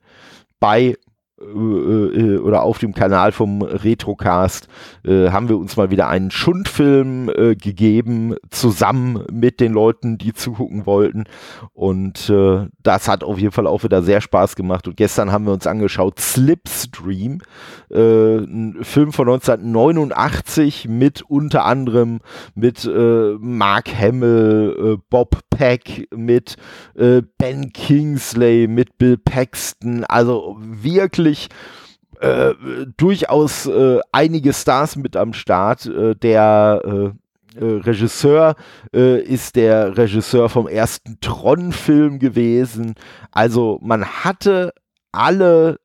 bei 0.61 0.97
oder 1.53 2.63
auf 2.63 2.79
dem 2.79 2.95
Kanal 2.95 3.33
vom 3.33 3.63
Retrocast 3.63 4.69
äh, 5.05 5.31
haben 5.31 5.49
wir 5.49 5.59
uns 5.59 5.77
mal 5.77 5.91
wieder 5.91 6.09
einen 6.09 6.31
Schundfilm 6.31 7.29
äh, 7.29 7.55
gegeben, 7.55 8.35
zusammen 8.51 9.25
mit 9.33 9.61
den 9.61 9.73
Leuten, 9.73 10.19
die 10.19 10.33
zugucken 10.33 10.87
wollten. 10.87 11.25
Und 11.73 12.31
äh, 12.31 12.67
das 12.83 13.09
hat 13.09 13.25
auf 13.25 13.39
jeden 13.39 13.53
Fall 13.53 13.67
auch 13.67 13.85
wieder 13.85 14.03
sehr 14.03 14.21
Spaß 14.21 14.57
gemacht. 14.57 14.89
Und 14.89 14.97
gestern 14.97 15.33
haben 15.33 15.47
wir 15.47 15.53
uns 15.53 15.67
angeschaut 15.67 16.21
Slipstream, 16.21 17.41
äh, 17.91 18.37
ein 18.39 18.79
Film 18.83 19.13
von 19.13 19.29
1989 19.29 20.89
mit 20.89 21.23
unter 21.23 21.65
anderem 21.65 22.21
mit 22.55 22.89
Mark 23.41 23.89
Hamill, 23.99 24.99
Bob 25.11 25.39
Peck, 25.51 26.09
mit 26.15 26.57
Ben 26.95 27.73
Kingsley, 27.73 28.67
mit 28.69 28.99
Bill 28.99 29.17
Paxton. 29.17 30.05
Also 30.05 30.57
wirklich 30.61 31.34
wirklich 31.35 31.49
äh, 32.21 32.55
durchaus 32.97 33.67
äh, 33.67 34.01
einige 34.13 34.53
Stars 34.53 34.97
mit 34.97 35.17
am 35.17 35.33
Start. 35.33 35.87
Äh, 35.87 36.15
der 36.15 36.81
äh, 36.85 37.59
äh, 37.59 37.81
Regisseur 37.81 38.55
äh, 38.95 39.21
ist 39.21 39.57
der 39.57 39.97
Regisseur 39.97 40.49
vom 40.49 40.69
ersten 40.69 41.19
Tron-Film 41.21 42.19
gewesen. 42.19 42.95
Also 43.33 43.79
man 43.83 44.05
hatte 44.05 44.73
alle 45.13 45.79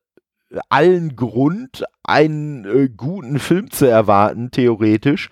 allen 0.68 1.14
Grund, 1.14 1.84
einen 2.02 2.96
guten 2.96 3.38
Film 3.38 3.70
zu 3.70 3.86
erwarten, 3.86 4.50
theoretisch 4.50 5.30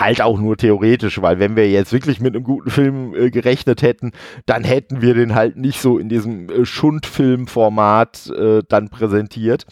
halt 0.00 0.20
auch 0.20 0.38
nur 0.38 0.56
theoretisch, 0.56 1.20
weil 1.22 1.38
wenn 1.38 1.56
wir 1.56 1.70
jetzt 1.70 1.92
wirklich 1.92 2.20
mit 2.20 2.34
einem 2.34 2.44
guten 2.44 2.70
Film 2.70 3.14
äh, 3.14 3.30
gerechnet 3.30 3.82
hätten, 3.82 4.12
dann 4.46 4.64
hätten 4.64 5.02
wir 5.02 5.14
den 5.14 5.34
halt 5.34 5.56
nicht 5.56 5.80
so 5.80 5.98
in 5.98 6.08
diesem 6.08 6.48
äh, 6.48 6.64
Schundfilm-Format 6.64 8.30
äh, 8.30 8.62
dann 8.68 8.88
präsentiert. 8.88 9.64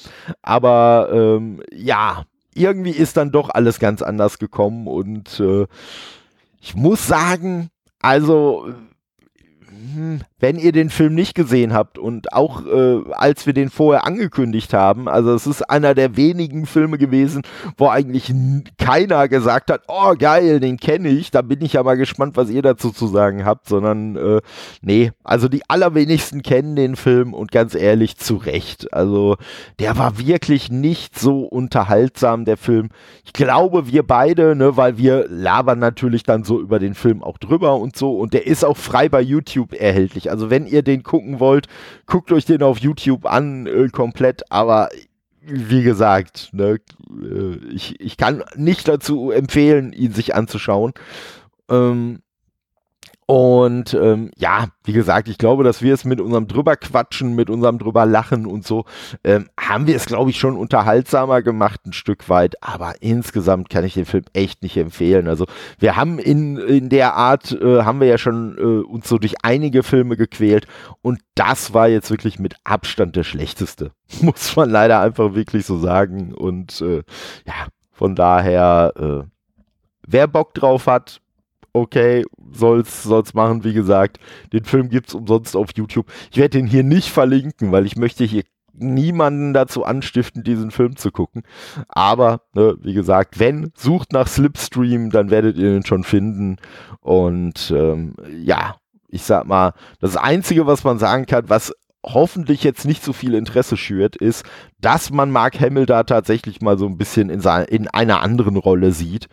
Aber 0.42 1.08
ähm, 1.12 1.62
ja, 1.72 2.24
irgendwie 2.54 2.90
ist 2.90 3.16
dann 3.16 3.30
doch 3.30 3.50
alles 3.50 3.78
ganz 3.78 4.02
anders 4.02 4.38
gekommen 4.38 4.86
und 4.86 5.40
äh, 5.40 5.66
ich 6.60 6.74
muss 6.74 7.06
sagen, 7.06 7.70
also 8.00 8.68
wenn 10.38 10.58
ihr 10.58 10.72
den 10.72 10.90
Film 10.90 11.14
nicht 11.14 11.34
gesehen 11.34 11.72
habt 11.72 11.98
und 11.98 12.32
auch 12.32 12.64
äh, 12.66 13.00
als 13.12 13.46
wir 13.46 13.52
den 13.52 13.70
vorher 13.70 14.06
angekündigt 14.06 14.72
haben, 14.72 15.08
also 15.08 15.34
es 15.34 15.46
ist 15.46 15.62
einer 15.68 15.94
der 15.94 16.16
wenigen 16.16 16.66
Filme 16.66 16.98
gewesen, 16.98 17.42
wo 17.76 17.88
eigentlich 17.88 18.32
keiner 18.78 19.28
gesagt 19.28 19.70
hat, 19.70 19.82
oh 19.88 20.14
geil, 20.18 20.60
den 20.60 20.78
kenne 20.78 21.08
ich, 21.08 21.30
da 21.30 21.42
bin 21.42 21.62
ich 21.62 21.74
ja 21.74 21.82
mal 21.82 21.96
gespannt, 21.96 22.36
was 22.36 22.50
ihr 22.50 22.62
dazu 22.62 22.90
zu 22.90 23.06
sagen 23.06 23.44
habt, 23.44 23.68
sondern 23.68 24.16
äh, 24.16 24.40
nee, 24.82 25.12
also 25.24 25.48
die 25.48 25.62
allerwenigsten 25.68 26.42
kennen 26.42 26.74
den 26.74 26.96
Film 26.96 27.34
und 27.34 27.52
ganz 27.52 27.74
ehrlich, 27.74 28.16
zu 28.16 28.36
Recht. 28.36 28.92
Also 28.92 29.36
der 29.78 29.98
war 29.98 30.18
wirklich 30.18 30.70
nicht 30.70 31.18
so 31.18 31.42
unterhaltsam, 31.42 32.44
der 32.44 32.56
Film. 32.56 32.88
Ich 33.24 33.32
glaube, 33.32 33.86
wir 33.88 34.02
beide, 34.06 34.56
ne, 34.56 34.76
weil 34.76 34.98
wir 34.98 35.26
labern 35.28 35.78
natürlich 35.78 36.22
dann 36.22 36.44
so 36.44 36.60
über 36.60 36.78
den 36.78 36.94
Film 36.94 37.22
auch 37.22 37.38
drüber 37.38 37.76
und 37.76 37.96
so 37.96 38.18
und 38.18 38.32
der 38.32 38.46
ist 38.46 38.64
auch 38.64 38.76
frei 38.76 39.08
bei 39.08 39.20
YouTube 39.20 39.59
erhältlich. 39.72 40.30
Also 40.30 40.50
wenn 40.50 40.66
ihr 40.66 40.82
den 40.82 41.02
gucken 41.02 41.40
wollt, 41.40 41.68
guckt 42.06 42.32
euch 42.32 42.44
den 42.44 42.62
auf 42.62 42.78
YouTube 42.78 43.26
an, 43.26 43.66
äh, 43.66 43.88
komplett, 43.88 44.50
aber 44.50 44.88
wie 45.42 45.82
gesagt, 45.82 46.50
ne, 46.52 46.78
äh, 47.22 47.56
ich, 47.72 48.00
ich 48.00 48.16
kann 48.16 48.44
nicht 48.56 48.88
dazu 48.88 49.30
empfehlen, 49.30 49.92
ihn 49.92 50.12
sich 50.12 50.34
anzuschauen. 50.34 50.92
Ähm, 51.68 52.20
und 53.30 53.94
ähm, 53.94 54.32
ja, 54.38 54.70
wie 54.82 54.92
gesagt, 54.92 55.28
ich 55.28 55.38
glaube, 55.38 55.62
dass 55.62 55.82
wir 55.82 55.94
es 55.94 56.04
mit 56.04 56.20
unserem 56.20 56.48
drüber 56.48 56.74
quatschen, 56.74 57.36
mit 57.36 57.48
unserem 57.48 57.78
drüber 57.78 58.04
lachen 58.04 58.44
und 58.44 58.66
so, 58.66 58.86
ähm, 59.22 59.48
haben 59.56 59.86
wir 59.86 59.94
es, 59.94 60.06
glaube 60.06 60.30
ich, 60.30 60.40
schon 60.40 60.56
unterhaltsamer 60.56 61.40
gemacht, 61.40 61.80
ein 61.86 61.92
Stück 61.92 62.28
weit. 62.28 62.60
Aber 62.60 62.94
insgesamt 62.98 63.70
kann 63.70 63.84
ich 63.84 63.94
den 63.94 64.04
Film 64.04 64.24
echt 64.32 64.64
nicht 64.64 64.76
empfehlen. 64.76 65.28
Also 65.28 65.46
wir 65.78 65.94
haben 65.94 66.18
in, 66.18 66.56
in 66.56 66.88
der 66.88 67.14
Art, 67.14 67.52
äh, 67.52 67.84
haben 67.84 68.00
wir 68.00 68.08
ja 68.08 68.18
schon 68.18 68.58
äh, 68.58 68.84
uns 68.84 69.08
so 69.08 69.16
durch 69.16 69.36
einige 69.44 69.84
Filme 69.84 70.16
gequält. 70.16 70.66
Und 71.00 71.20
das 71.36 71.72
war 71.72 71.86
jetzt 71.86 72.10
wirklich 72.10 72.40
mit 72.40 72.56
Abstand 72.64 73.14
der 73.14 73.22
schlechteste. 73.22 73.92
Muss 74.22 74.56
man 74.56 74.70
leider 74.70 74.98
einfach 74.98 75.36
wirklich 75.36 75.66
so 75.66 75.78
sagen. 75.78 76.34
Und 76.34 76.80
äh, 76.80 77.04
ja, 77.46 77.68
von 77.92 78.16
daher, 78.16 78.92
äh, 78.98 79.22
wer 80.04 80.26
Bock 80.26 80.52
drauf 80.54 80.88
hat, 80.88 81.20
okay, 81.72 82.24
soll's, 82.52 83.02
soll's 83.02 83.34
machen, 83.34 83.64
wie 83.64 83.72
gesagt. 83.72 84.18
Den 84.52 84.64
Film 84.64 84.88
gibt's 84.88 85.14
umsonst 85.14 85.56
auf 85.56 85.68
YouTube. 85.74 86.06
Ich 86.30 86.38
werde 86.38 86.58
den 86.58 86.66
hier 86.66 86.82
nicht 86.82 87.10
verlinken, 87.10 87.72
weil 87.72 87.86
ich 87.86 87.96
möchte 87.96 88.24
hier 88.24 88.44
niemanden 88.72 89.52
dazu 89.52 89.84
anstiften, 89.84 90.42
diesen 90.42 90.70
Film 90.70 90.96
zu 90.96 91.10
gucken. 91.10 91.42
Aber, 91.88 92.42
ne, 92.54 92.76
wie 92.80 92.94
gesagt, 92.94 93.38
wenn, 93.38 93.72
sucht 93.76 94.12
nach 94.12 94.26
Slipstream, 94.26 95.10
dann 95.10 95.30
werdet 95.30 95.56
ihr 95.56 95.76
ihn 95.76 95.84
schon 95.84 96.04
finden. 96.04 96.56
Und 97.00 97.72
ähm, 97.76 98.14
ja, 98.42 98.76
ich 99.08 99.22
sag 99.22 99.46
mal, 99.46 99.74
das 100.00 100.16
Einzige, 100.16 100.66
was 100.66 100.84
man 100.84 100.98
sagen 100.98 101.26
kann, 101.26 101.48
was 101.48 101.74
hoffentlich 102.04 102.64
jetzt 102.64 102.86
nicht 102.86 103.04
so 103.04 103.12
viel 103.12 103.34
Interesse 103.34 103.76
schürt, 103.76 104.16
ist, 104.16 104.44
dass 104.80 105.10
man 105.10 105.30
Mark 105.30 105.60
Hamill 105.60 105.86
da 105.86 106.04
tatsächlich 106.04 106.60
mal 106.60 106.78
so 106.78 106.86
ein 106.86 106.96
bisschen 106.96 107.30
in, 107.30 107.40
in 107.68 107.88
einer 107.88 108.22
anderen 108.22 108.56
Rolle 108.56 108.92
sieht. 108.92 109.28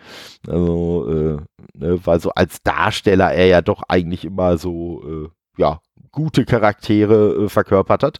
Also, 0.47 1.09
äh, 1.09 1.38
ne, 1.74 1.99
weil 2.05 2.20
so 2.20 2.32
als 2.32 2.61
Darsteller 2.63 3.32
er 3.32 3.47
ja 3.47 3.61
doch 3.61 3.84
eigentlich 3.88 4.26
immer 4.26 4.57
so, 4.57 5.03
äh, 5.05 5.61
ja, 5.61 5.80
gute 6.11 6.45
Charaktere 6.45 7.45
äh, 7.45 7.49
verkörpert 7.49 8.03
hat. 8.03 8.20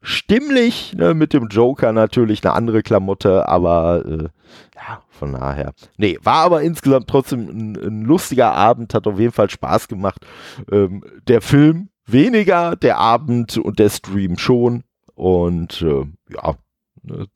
Stimmlich, 0.00 0.94
ne, 0.94 1.14
mit 1.14 1.32
dem 1.32 1.48
Joker 1.48 1.92
natürlich 1.92 2.44
eine 2.44 2.54
andere 2.54 2.82
Klamotte, 2.82 3.48
aber 3.48 4.04
äh, 4.06 4.28
ja, 4.74 5.02
von 5.08 5.32
daher. 5.32 5.72
Nee, 5.96 6.18
war 6.22 6.44
aber 6.44 6.62
insgesamt 6.62 7.08
trotzdem 7.08 7.48
ein, 7.48 7.76
ein 7.76 8.02
lustiger 8.02 8.52
Abend, 8.52 8.92
hat 8.92 9.06
auf 9.06 9.18
jeden 9.18 9.32
Fall 9.32 9.48
Spaß 9.48 9.88
gemacht. 9.88 10.26
Ähm, 10.70 11.02
der 11.26 11.40
Film 11.40 11.88
weniger, 12.06 12.76
der 12.76 12.98
Abend 12.98 13.56
und 13.56 13.78
der 13.78 13.90
Stream 13.90 14.38
schon. 14.38 14.84
Und 15.14 15.82
äh, 15.82 16.06
ja, 16.34 16.56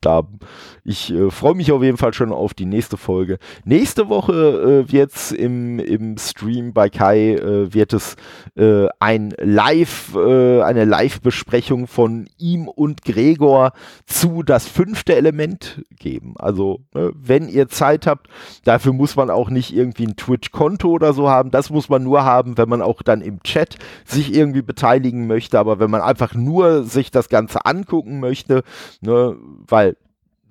da 0.01 0.27
ich 0.83 1.13
äh, 1.13 1.29
freue 1.29 1.55
mich 1.55 1.71
auf 1.71 1.83
jeden 1.83 1.97
Fall 1.97 2.13
schon 2.13 2.31
auf 2.31 2.53
die 2.53 2.65
nächste 2.65 2.97
Folge. 2.97 3.37
Nächste 3.63 4.09
Woche 4.09 4.85
äh, 4.87 4.91
wird's 4.91 5.31
im, 5.31 5.79
im 5.79 6.17
Stream 6.17 6.73
bei 6.73 6.89
Kai 6.89 7.33
äh, 7.35 7.73
wird 7.73 7.93
es 7.93 8.15
äh, 8.55 8.87
ein 8.99 9.33
Live, 9.37 10.15
äh, 10.15 10.61
eine 10.61 10.85
Live-Besprechung 10.85 11.87
von 11.87 12.27
ihm 12.37 12.67
und 12.67 13.03
Gregor 13.03 13.73
zu 14.05 14.43
das 14.43 14.67
fünfte 14.67 15.15
Element 15.15 15.83
geben. 15.91 16.33
Also, 16.37 16.81
ne, 16.93 17.11
wenn 17.13 17.47
ihr 17.47 17.67
Zeit 17.69 18.07
habt, 18.07 18.27
dafür 18.63 18.93
muss 18.93 19.15
man 19.15 19.29
auch 19.29 19.49
nicht 19.49 19.75
irgendwie 19.75 20.07
ein 20.07 20.15
Twitch-Konto 20.15 20.89
oder 20.89 21.13
so 21.13 21.29
haben. 21.29 21.51
Das 21.51 21.69
muss 21.69 21.89
man 21.89 22.03
nur 22.03 22.23
haben, 22.23 22.57
wenn 22.57 22.69
man 22.69 22.81
auch 22.81 23.01
dann 23.01 23.21
im 23.21 23.43
Chat 23.43 23.77
sich 24.05 24.33
irgendwie 24.33 24.61
beteiligen 24.61 25.27
möchte. 25.27 25.59
Aber 25.59 25.79
wenn 25.79 25.91
man 25.91 26.01
einfach 26.01 26.33
nur 26.33 26.83
sich 26.83 27.11
das 27.11 27.29
Ganze 27.29 27.65
angucken 27.65 28.19
möchte, 28.19 28.63
ne, 29.01 29.35
weil 29.67 29.95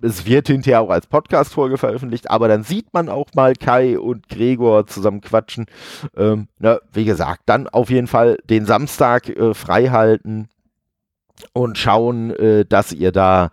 es 0.00 0.26
wird 0.26 0.46
hinterher 0.46 0.80
auch 0.80 0.90
als 0.90 1.06
Podcast-Folge 1.06 1.76
veröffentlicht, 1.76 2.30
aber 2.30 2.48
dann 2.48 2.62
sieht 2.62 2.92
man 2.92 3.08
auch 3.08 3.26
mal 3.34 3.54
Kai 3.54 3.98
und 3.98 4.28
Gregor 4.28 4.86
zusammen 4.86 5.20
quatschen. 5.20 5.66
Ähm, 6.16 6.48
ne, 6.58 6.80
wie 6.92 7.04
gesagt, 7.04 7.42
dann 7.46 7.66
auf 7.66 7.90
jeden 7.90 8.06
Fall 8.06 8.38
den 8.48 8.64
Samstag 8.64 9.28
äh, 9.28 9.54
frei 9.54 9.88
halten 9.88 10.48
und 11.52 11.78
schauen, 11.78 12.30
äh, 12.30 12.64
dass 12.64 12.92
ihr 12.92 13.12
da, 13.12 13.50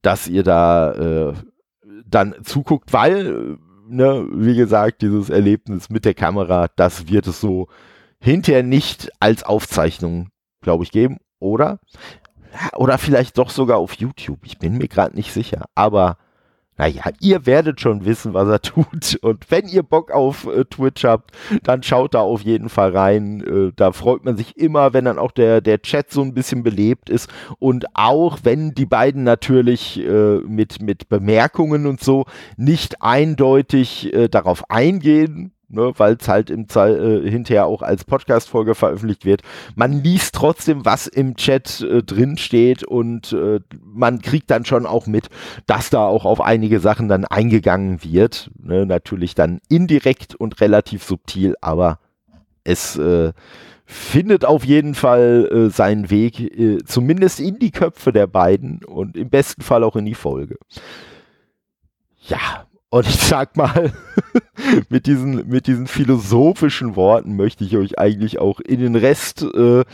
dass 0.00 0.28
ihr 0.28 0.42
da 0.42 0.92
äh, 0.92 1.34
dann 2.06 2.34
zuguckt, 2.42 2.92
weil, 2.92 3.58
ne, 3.86 4.26
wie 4.32 4.56
gesagt, 4.56 5.02
dieses 5.02 5.30
Erlebnis 5.30 5.90
mit 5.90 6.04
der 6.04 6.14
Kamera, 6.14 6.68
das 6.76 7.08
wird 7.08 7.26
es 7.26 7.40
so 7.40 7.68
hinterher 8.18 8.62
nicht 8.62 9.10
als 9.20 9.42
Aufzeichnung, 9.42 10.28
glaube 10.60 10.84
ich, 10.84 10.92
geben, 10.92 11.18
oder? 11.38 11.80
Oder 12.76 12.98
vielleicht 12.98 13.38
doch 13.38 13.50
sogar 13.50 13.78
auf 13.78 13.94
YouTube. 13.94 14.40
Ich 14.44 14.58
bin 14.58 14.78
mir 14.78 14.88
gerade 14.88 15.14
nicht 15.16 15.32
sicher. 15.32 15.66
Aber 15.74 16.16
naja, 16.78 17.02
ihr 17.20 17.44
werdet 17.44 17.80
schon 17.80 18.04
wissen, 18.04 18.32
was 18.34 18.48
er 18.48 18.60
tut. 18.62 19.18
Und 19.22 19.50
wenn 19.50 19.68
ihr 19.68 19.82
Bock 19.82 20.10
auf 20.10 20.46
äh, 20.46 20.64
Twitch 20.64 21.04
habt, 21.04 21.32
dann 21.62 21.82
schaut 21.82 22.14
da 22.14 22.20
auf 22.20 22.42
jeden 22.42 22.68
Fall 22.68 22.96
rein. 22.96 23.40
Äh, 23.42 23.72
da 23.76 23.92
freut 23.92 24.24
man 24.24 24.36
sich 24.36 24.56
immer, 24.56 24.92
wenn 24.92 25.04
dann 25.04 25.18
auch 25.18 25.32
der, 25.32 25.60
der 25.60 25.82
Chat 25.82 26.10
so 26.10 26.22
ein 26.22 26.34
bisschen 26.34 26.62
belebt 26.62 27.10
ist. 27.10 27.30
Und 27.58 27.86
auch 27.94 28.38
wenn 28.42 28.72
die 28.74 28.86
beiden 28.86 29.22
natürlich 29.22 30.00
äh, 30.00 30.38
mit, 30.38 30.80
mit 30.80 31.08
Bemerkungen 31.08 31.86
und 31.86 32.02
so 32.02 32.24
nicht 32.56 33.02
eindeutig 33.02 34.12
äh, 34.12 34.28
darauf 34.28 34.70
eingehen, 34.70 35.52
ne, 35.72 35.92
weil 35.96 36.16
es 36.20 36.28
halt 36.28 36.50
im 36.50 36.66
äh, 36.74 37.28
hinterher 37.28 37.66
auch 37.66 37.82
als 37.82 38.04
Podcast-Folge 38.04 38.74
veröffentlicht 38.74 39.24
wird. 39.24 39.42
Man 39.74 40.02
liest 40.02 40.34
trotzdem, 40.34 40.84
was 40.84 41.06
im 41.06 41.36
Chat 41.36 41.80
äh, 41.80 42.02
drin 42.02 42.36
steht 42.38 42.84
und 42.84 43.32
äh, 43.32 43.60
man 43.82 44.20
kriegt 44.20 44.50
dann 44.50 44.64
schon 44.64 44.86
auch 44.86 45.06
mit, 45.06 45.28
dass 45.66 45.90
da 45.90 46.06
auch 46.06 46.24
auf 46.24 46.40
einige 46.40 46.80
Sachen 46.80 47.08
dann 47.08 47.24
eingegangen 47.24 48.04
wird. 48.04 48.50
Ne, 48.62 48.86
natürlich 48.86 49.34
dann 49.34 49.60
indirekt 49.68 50.34
und 50.34 50.60
relativ 50.60 51.02
subtil, 51.02 51.56
aber 51.60 51.98
es 52.64 52.96
äh, 52.96 53.32
findet 53.84 54.44
auf 54.44 54.64
jeden 54.64 54.94
Fall 54.94 55.48
äh, 55.52 55.70
seinen 55.70 56.10
Weg, 56.10 56.40
äh, 56.40 56.78
zumindest 56.84 57.40
in 57.40 57.58
die 57.58 57.70
Köpfe 57.70 58.12
der 58.12 58.26
beiden 58.26 58.84
und 58.84 59.16
im 59.16 59.30
besten 59.30 59.62
Fall 59.62 59.84
auch 59.84 59.96
in 59.96 60.06
die 60.06 60.14
Folge. 60.14 60.56
Ja, 62.28 62.66
und 62.92 63.08
ich 63.08 63.16
sag 63.16 63.56
mal, 63.56 63.90
mit 64.90 65.06
diesen, 65.06 65.48
mit 65.48 65.66
diesen 65.66 65.86
philosophischen 65.86 66.94
Worten 66.94 67.36
möchte 67.36 67.64
ich 67.64 67.74
euch 67.78 67.98
eigentlich 67.98 68.38
auch 68.38 68.60
in 68.60 68.80
den 68.80 68.96
Rest 68.96 69.40
äh, 69.42 69.84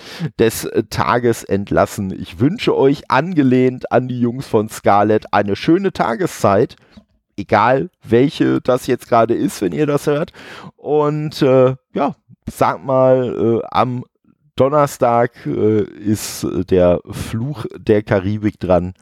des 0.41 0.69
Tages 0.91 1.45
entlassen. 1.45 2.11
Ich 2.11 2.41
wünsche 2.41 2.77
euch 2.77 3.09
angelehnt 3.09 3.93
an 3.93 4.09
die 4.09 4.21
Jungs 4.21 4.49
von 4.49 4.69
Scarlett 4.69 5.33
eine 5.33 5.55
schöne 5.55 5.93
Tageszeit. 5.93 6.75
Egal 7.37 7.91
welche 8.03 8.61
das 8.61 8.89
jetzt 8.89 9.09
gerade 9.09 9.35
ist, 9.35 9.63
wenn 9.63 9.71
ihr 9.71 9.87
das 9.87 10.09
hört. 10.09 10.33
Und 10.75 11.41
äh, 11.41 11.77
ja, 11.95 12.17
sag 12.51 12.85
mal, 12.85 13.61
äh, 13.63 13.67
am 13.71 14.05
Donnerstag 14.57 15.47
äh, 15.47 15.83
ist 15.83 16.45
der 16.69 16.99
Fluch 17.09 17.65
der 17.79 18.03
Karibik 18.03 18.59
dran. 18.59 18.95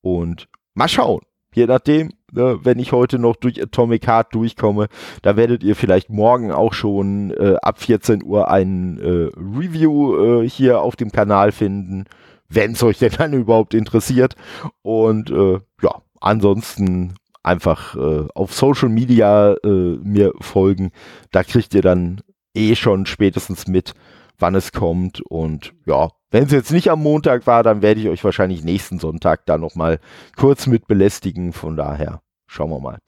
Und 0.00 0.48
mal 0.74 0.88
schauen. 0.88 1.20
Je 1.54 1.66
nachdem, 1.66 2.10
ne, 2.36 2.60
wenn 2.62 2.78
ich 2.78 2.92
heute 2.92 3.18
noch 3.18 3.36
durch 3.36 3.60
Atomic 3.60 4.06
Heart 4.06 4.34
durchkomme, 4.34 4.88
da 5.22 5.36
werdet 5.36 5.64
ihr 5.64 5.74
vielleicht 5.74 6.10
morgen 6.10 6.52
auch 6.52 6.72
schon 6.72 7.30
äh, 7.32 7.56
ab 7.62 7.80
14 7.80 8.22
Uhr 8.22 8.50
ein 8.50 8.98
äh, 8.98 9.30
Review 9.36 10.42
äh, 10.42 10.48
hier 10.48 10.80
auf 10.80 10.96
dem 10.96 11.10
Kanal 11.10 11.52
finden, 11.52 12.04
wenn 12.48 12.72
es 12.72 12.82
euch 12.82 12.98
denn 12.98 13.12
dann 13.16 13.32
überhaupt 13.32 13.74
interessiert. 13.74 14.36
Und 14.82 15.30
äh, 15.30 15.60
ja, 15.82 16.02
ansonsten 16.20 17.14
einfach 17.42 17.94
äh, 17.96 18.26
auf 18.34 18.52
Social 18.52 18.88
Media 18.88 19.54
äh, 19.64 19.68
mir 20.02 20.32
folgen. 20.40 20.90
Da 21.30 21.44
kriegt 21.44 21.74
ihr 21.74 21.82
dann 21.82 22.20
eh 22.54 22.74
schon 22.74 23.06
spätestens 23.06 23.68
mit, 23.68 23.94
wann 24.38 24.54
es 24.54 24.72
kommt. 24.72 25.20
Und 25.22 25.72
ja, 25.86 26.10
wenn 26.30 26.44
es 26.44 26.52
jetzt 26.52 26.72
nicht 26.72 26.90
am 26.90 27.02
Montag 27.02 27.46
war, 27.46 27.62
dann 27.62 27.82
werde 27.82 28.00
ich 28.00 28.08
euch 28.08 28.24
wahrscheinlich 28.24 28.64
nächsten 28.64 28.98
Sonntag 28.98 29.46
da 29.46 29.58
nochmal 29.58 30.00
kurz 30.36 30.66
mit 30.66 30.88
belästigen. 30.88 31.52
Von 31.52 31.76
daher 31.76 32.20
schauen 32.46 32.70
wir 32.70 32.80
mal. 32.80 32.98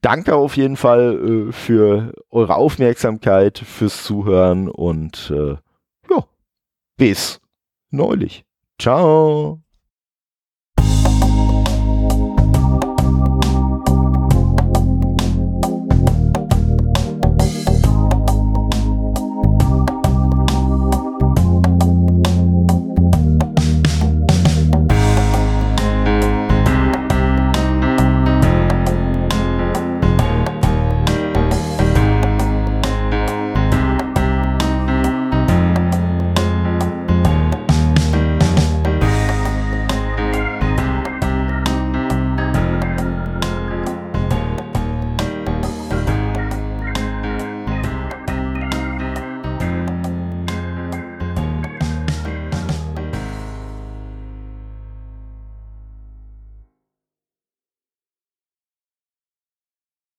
Danke 0.00 0.34
auf 0.34 0.56
jeden 0.56 0.76
Fall 0.76 1.48
äh, 1.48 1.52
für 1.52 2.12
eure 2.30 2.56
Aufmerksamkeit, 2.56 3.58
fürs 3.58 4.02
Zuhören 4.02 4.68
und 4.68 5.32
äh, 5.34 5.56
ja, 6.10 6.26
bis 6.96 7.40
neulich. 7.90 8.44
Ciao. 8.78 9.62